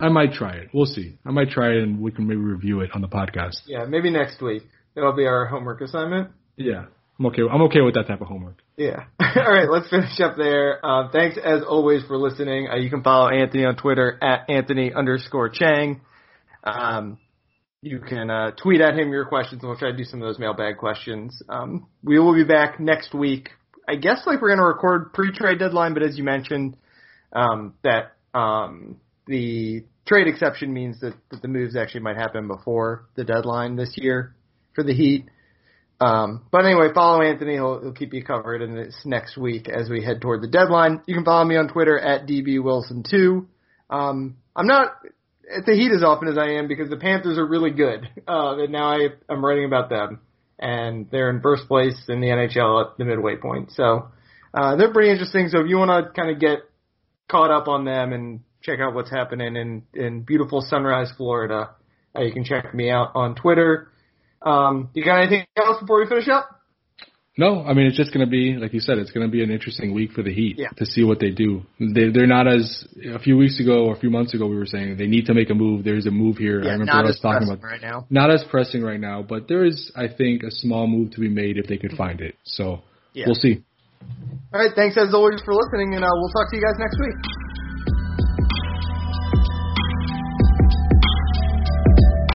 I 0.00 0.08
might 0.08 0.32
try 0.32 0.54
it. 0.54 0.70
We'll 0.74 0.86
see. 0.86 1.18
I 1.24 1.30
might 1.30 1.50
try 1.50 1.70
it, 1.70 1.82
and 1.82 2.00
we 2.00 2.10
can 2.10 2.26
maybe 2.26 2.40
review 2.40 2.80
it 2.80 2.90
on 2.94 3.00
the 3.00 3.08
podcast. 3.08 3.62
Yeah, 3.66 3.84
maybe 3.84 4.10
next 4.10 4.42
week. 4.42 4.64
That'll 4.94 5.14
be 5.14 5.26
our 5.26 5.46
homework 5.46 5.80
assignment. 5.80 6.30
Yeah, 6.56 6.86
I'm 7.18 7.26
okay. 7.26 7.42
I'm 7.50 7.62
okay 7.62 7.80
with 7.80 7.94
that 7.94 8.08
type 8.08 8.20
of 8.20 8.26
homework. 8.26 8.58
Yeah. 8.76 9.04
All 9.20 9.52
right, 9.52 9.68
let's 9.70 9.88
finish 9.88 10.18
up 10.20 10.36
there. 10.36 10.84
Uh, 10.84 11.08
thanks 11.12 11.38
as 11.42 11.62
always 11.66 12.02
for 12.06 12.16
listening. 12.16 12.68
Uh, 12.68 12.76
you 12.76 12.90
can 12.90 13.02
follow 13.02 13.28
Anthony 13.28 13.64
on 13.64 13.76
Twitter 13.76 14.18
at 14.22 14.50
Anthony 14.50 14.92
underscore 14.92 15.48
Chang. 15.50 16.00
Um, 16.64 17.18
you 17.80 17.98
can 18.00 18.30
uh, 18.30 18.52
tweet 18.52 18.80
at 18.80 18.98
him 18.98 19.10
your 19.10 19.24
questions, 19.24 19.62
and 19.62 19.68
we'll 19.68 19.78
try 19.78 19.90
to 19.90 19.96
do 19.96 20.04
some 20.04 20.22
of 20.22 20.28
those 20.28 20.38
mailbag 20.38 20.78
questions. 20.78 21.42
Um, 21.48 21.88
we 22.02 22.18
will 22.18 22.34
be 22.34 22.44
back 22.44 22.80
next 22.80 23.14
week. 23.14 23.50
I 23.88 23.96
guess 23.96 24.22
like 24.26 24.40
we're 24.40 24.48
going 24.48 24.60
to 24.60 24.64
record 24.64 25.12
pre-trade 25.12 25.58
deadline, 25.58 25.94
but 25.94 26.02
as 26.02 26.16
you 26.16 26.24
mentioned, 26.24 26.76
um, 27.32 27.74
that 27.82 28.12
um, 28.34 28.96
the 29.26 29.84
trade 30.06 30.26
exception 30.26 30.72
means 30.72 31.00
that, 31.00 31.14
that 31.30 31.42
the 31.42 31.48
moves 31.48 31.76
actually 31.76 32.00
might 32.00 32.16
happen 32.16 32.48
before 32.48 33.06
the 33.14 33.24
deadline 33.24 33.76
this 33.76 33.94
year 33.96 34.34
for 34.74 34.82
the 34.82 34.94
Heat. 34.94 35.26
Um, 36.00 36.42
but 36.50 36.64
anyway, 36.64 36.88
follow 36.92 37.22
Anthony. 37.22 37.54
He'll, 37.54 37.80
he'll 37.80 37.92
keep 37.92 38.12
you 38.12 38.24
covered 38.24 38.60
in 38.60 38.74
this 38.74 38.94
next 39.04 39.36
week 39.36 39.68
as 39.68 39.88
we 39.88 40.02
head 40.02 40.20
toward 40.20 40.42
the 40.42 40.48
deadline. 40.48 41.00
You 41.06 41.14
can 41.14 41.24
follow 41.24 41.44
me 41.44 41.56
on 41.56 41.68
Twitter 41.68 41.98
at 41.98 42.26
dbwilson2. 42.26 43.46
Um, 43.88 44.36
I'm 44.56 44.66
not 44.66 44.96
at 45.54 45.64
the 45.64 45.74
Heat 45.74 45.92
as 45.94 46.02
often 46.02 46.28
as 46.28 46.36
I 46.36 46.52
am 46.52 46.66
because 46.66 46.90
the 46.90 46.96
Panthers 46.96 47.38
are 47.38 47.46
really 47.46 47.70
good. 47.70 48.08
Uh, 48.26 48.58
and 48.58 48.72
now 48.72 48.88
I, 48.88 49.08
I'm 49.28 49.44
writing 49.44 49.64
about 49.64 49.90
them. 49.90 50.20
And 50.58 51.08
they're 51.10 51.30
in 51.30 51.40
first 51.40 51.68
place 51.68 51.96
in 52.08 52.20
the 52.20 52.28
NHL 52.28 52.84
at 52.84 52.98
the 52.98 53.04
midway 53.04 53.36
point. 53.36 53.72
So, 53.72 54.08
uh, 54.54 54.76
they're 54.76 54.92
pretty 54.92 55.10
interesting. 55.10 55.48
So 55.48 55.60
if 55.60 55.68
you 55.68 55.76
want 55.76 55.90
to 55.90 56.12
kind 56.12 56.30
of 56.30 56.40
get 56.40 56.58
caught 57.32 57.50
up 57.50 57.66
on 57.66 57.84
them 57.84 58.12
and 58.12 58.40
check 58.62 58.78
out 58.78 58.94
what's 58.94 59.10
happening 59.10 59.56
in 59.56 59.82
in 59.94 60.22
beautiful 60.22 60.60
Sunrise, 60.60 61.10
Florida. 61.16 61.70
Uh, 62.14 62.20
you 62.22 62.32
can 62.32 62.44
check 62.44 62.72
me 62.74 62.90
out 62.90 63.10
on 63.14 63.34
Twitter. 63.34 63.88
Um, 64.42 64.90
you 64.94 65.04
got 65.04 65.16
anything 65.22 65.46
else 65.56 65.80
before 65.80 66.00
we 66.00 66.06
finish 66.08 66.28
up? 66.28 66.48
No, 67.38 67.64
I 67.64 67.72
mean 67.72 67.86
it's 67.86 67.96
just 67.96 68.12
going 68.12 68.26
to 68.26 68.30
be 68.30 68.56
like 68.60 68.74
you 68.74 68.80
said. 68.80 68.98
It's 68.98 69.10
going 69.10 69.26
to 69.26 69.32
be 69.32 69.42
an 69.42 69.50
interesting 69.50 69.94
week 69.94 70.12
for 70.12 70.22
the 70.22 70.32
Heat 70.34 70.56
Yeah. 70.58 70.68
to 70.76 70.84
see 70.84 71.02
what 71.02 71.18
they 71.18 71.30
do. 71.30 71.62
They, 71.80 72.10
they're 72.10 72.26
not 72.26 72.46
as 72.46 72.86
a 73.10 73.18
few 73.18 73.38
weeks 73.38 73.58
ago 73.58 73.86
or 73.86 73.94
a 73.96 73.98
few 73.98 74.10
months 74.10 74.34
ago 74.34 74.46
we 74.46 74.56
were 74.56 74.66
saying 74.66 74.98
they 74.98 75.06
need 75.06 75.24
to 75.26 75.34
make 75.34 75.48
a 75.48 75.54
move. 75.54 75.82
There's 75.82 76.04
a 76.04 76.10
move 76.10 76.36
here. 76.36 76.60
I 76.60 76.72
remember 76.72 76.84
not 76.84 77.04
us 77.06 77.14
as 77.16 77.20
talking 77.20 77.48
pressing 77.48 77.54
about 77.54 77.66
right 77.66 77.80
now. 77.80 78.06
not 78.10 78.30
as 78.30 78.44
pressing 78.50 78.82
right 78.82 79.00
now, 79.00 79.22
but 79.22 79.48
there 79.48 79.64
is 79.64 79.90
I 79.96 80.08
think 80.08 80.42
a 80.42 80.50
small 80.50 80.86
move 80.86 81.12
to 81.12 81.20
be 81.20 81.28
made 81.30 81.56
if 81.56 81.66
they 81.68 81.78
could 81.78 81.92
find 81.92 82.20
it. 82.20 82.34
So 82.44 82.82
Yeah. 83.14 83.24
we'll 83.26 83.34
see. 83.36 83.64
All 84.52 84.60
right, 84.60 84.72
thanks 84.76 84.96
as 84.96 85.14
always 85.14 85.40
for 85.44 85.54
listening, 85.54 85.94
and 85.94 86.04
uh, 86.04 86.08
we'll 86.12 86.28
talk 86.30 86.50
to 86.50 86.56
you 86.56 86.62
guys 86.62 86.76
next 86.78 87.00
week. 87.00 87.16